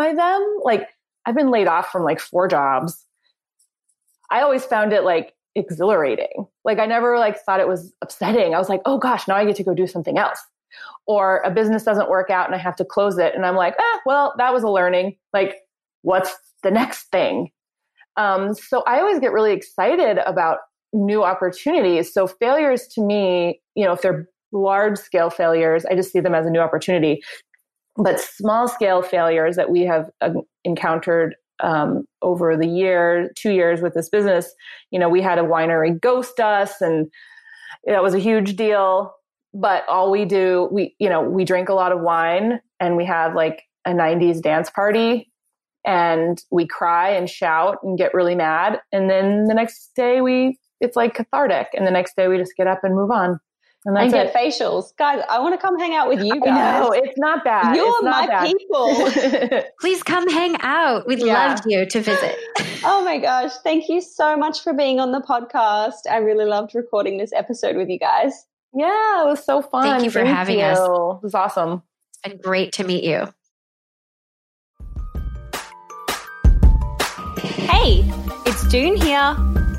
by 0.00 0.14
them. 0.14 0.58
Like 0.62 0.88
I've 1.26 1.34
been 1.34 1.50
laid 1.50 1.66
off 1.66 1.90
from 1.90 2.04
like 2.04 2.20
four 2.20 2.48
jobs. 2.48 3.04
I 4.30 4.40
always 4.40 4.64
found 4.64 4.94
it 4.94 5.04
like 5.04 5.34
exhilarating. 5.54 6.46
Like 6.64 6.78
I 6.78 6.86
never 6.86 7.18
like 7.18 7.38
thought 7.40 7.60
it 7.60 7.68
was 7.68 7.92
upsetting. 8.00 8.54
I 8.54 8.58
was 8.58 8.70
like, 8.70 8.80
oh 8.86 8.96
gosh, 8.96 9.28
now 9.28 9.36
I 9.36 9.44
get 9.44 9.56
to 9.56 9.64
go 9.64 9.74
do 9.74 9.86
something 9.86 10.16
else. 10.16 10.40
Or 11.06 11.42
a 11.44 11.50
business 11.50 11.82
doesn't 11.82 12.08
work 12.08 12.30
out 12.30 12.46
and 12.46 12.54
I 12.54 12.58
have 12.58 12.76
to 12.76 12.84
close 12.84 13.18
it. 13.18 13.34
And 13.34 13.44
I'm 13.44 13.56
like, 13.56 13.74
ah, 13.78 14.00
well, 14.06 14.34
that 14.38 14.54
was 14.54 14.62
a 14.62 14.70
learning. 14.70 15.16
Like, 15.34 15.56
what's 16.02 16.34
the 16.62 16.70
next 16.70 17.10
thing? 17.10 17.50
Um, 18.16 18.54
so 18.54 18.82
I 18.86 19.00
always 19.00 19.18
get 19.18 19.32
really 19.32 19.52
excited 19.52 20.18
about 20.24 20.58
new 20.94 21.24
opportunities. 21.24 22.12
So 22.12 22.26
failures 22.26 22.86
to 22.94 23.02
me, 23.02 23.60
you 23.74 23.84
know, 23.84 23.92
if 23.92 24.00
they're 24.00 24.28
large 24.52 24.98
scale 24.98 25.30
failures, 25.30 25.84
I 25.84 25.94
just 25.94 26.10
see 26.10 26.20
them 26.20 26.34
as 26.34 26.46
a 26.46 26.50
new 26.50 26.60
opportunity 26.60 27.22
but 27.96 28.20
small 28.20 28.68
scale 28.68 29.02
failures 29.02 29.56
that 29.56 29.70
we 29.70 29.82
have 29.82 30.10
uh, 30.20 30.30
encountered 30.64 31.34
um, 31.62 32.04
over 32.22 32.56
the 32.56 32.66
year, 32.66 33.30
two 33.36 33.52
years 33.52 33.82
with 33.82 33.94
this 33.94 34.08
business, 34.08 34.52
you 34.90 34.98
know, 34.98 35.08
we 35.08 35.20
had 35.20 35.38
a 35.38 35.42
winery 35.42 36.00
ghost 36.00 36.40
us, 36.40 36.80
and 36.80 37.10
that 37.84 38.02
was 38.02 38.14
a 38.14 38.18
huge 38.18 38.56
deal. 38.56 39.14
But 39.52 39.86
all 39.88 40.10
we 40.10 40.24
do, 40.24 40.68
we 40.70 40.94
you 40.98 41.08
know, 41.08 41.20
we 41.22 41.44
drink 41.44 41.68
a 41.68 41.74
lot 41.74 41.92
of 41.92 42.00
wine, 42.00 42.60
and 42.78 42.96
we 42.96 43.04
have 43.04 43.34
like 43.34 43.64
a 43.84 43.90
'90s 43.90 44.40
dance 44.40 44.70
party 44.70 45.30
and 45.84 46.42
we 46.50 46.66
cry 46.66 47.10
and 47.10 47.28
shout 47.28 47.78
and 47.82 47.96
get 47.96 48.14
really 48.14 48.34
mad. 48.34 48.80
And 48.92 49.08
then 49.08 49.46
the 49.46 49.54
next 49.54 49.90
day 49.96 50.20
we, 50.20 50.58
it's 50.80 50.96
like 50.96 51.14
cathartic. 51.14 51.68
And 51.74 51.86
the 51.86 51.90
next 51.90 52.16
day 52.16 52.28
we 52.28 52.38
just 52.38 52.56
get 52.56 52.66
up 52.66 52.80
and 52.82 52.94
move 52.94 53.10
on. 53.10 53.40
And, 53.86 53.96
and 53.96 54.12
get 54.12 54.26
it. 54.26 54.34
facials. 54.34 54.94
Guys, 54.96 55.22
I 55.30 55.38
want 55.38 55.54
to 55.54 55.58
come 55.58 55.78
hang 55.78 55.94
out 55.94 56.08
with 56.08 56.22
you 56.22 56.38
guys. 56.40 56.82
No, 56.82 56.90
it's 56.92 57.16
not 57.16 57.42
bad. 57.44 57.74
You're 57.74 58.02
not 58.02 58.04
my 58.04 58.26
bad. 58.26 58.46
people. 58.46 59.62
Please 59.80 60.02
come 60.02 60.28
hang 60.28 60.56
out. 60.60 61.06
We'd 61.06 61.20
yeah. 61.20 61.54
love 61.54 61.60
you 61.66 61.86
to 61.86 62.00
visit. 62.00 62.36
oh 62.84 63.02
my 63.02 63.18
gosh. 63.18 63.52
Thank 63.64 63.88
you 63.88 64.02
so 64.02 64.36
much 64.36 64.62
for 64.62 64.74
being 64.74 65.00
on 65.00 65.12
the 65.12 65.20
podcast. 65.22 66.10
I 66.10 66.18
really 66.18 66.44
loved 66.44 66.74
recording 66.74 67.16
this 67.16 67.32
episode 67.32 67.76
with 67.76 67.88
you 67.88 67.98
guys. 67.98 68.46
Yeah, 68.74 69.22
it 69.22 69.26
was 69.26 69.42
so 69.42 69.62
fun. 69.62 69.84
Thank 69.84 70.04
you 70.04 70.10
for 70.10 70.22
Thank 70.22 70.36
having 70.36 70.58
you. 70.58 70.64
us. 70.66 70.78
It 70.78 71.22
was 71.22 71.34
awesome. 71.34 71.82
It's 72.10 72.18
been 72.34 72.40
great 72.42 72.72
to 72.74 72.84
meet 72.84 73.02
you. 73.02 73.28
Hey, 77.66 78.04
it's 78.44 78.70
June 78.70 78.96
here. 78.96 79.34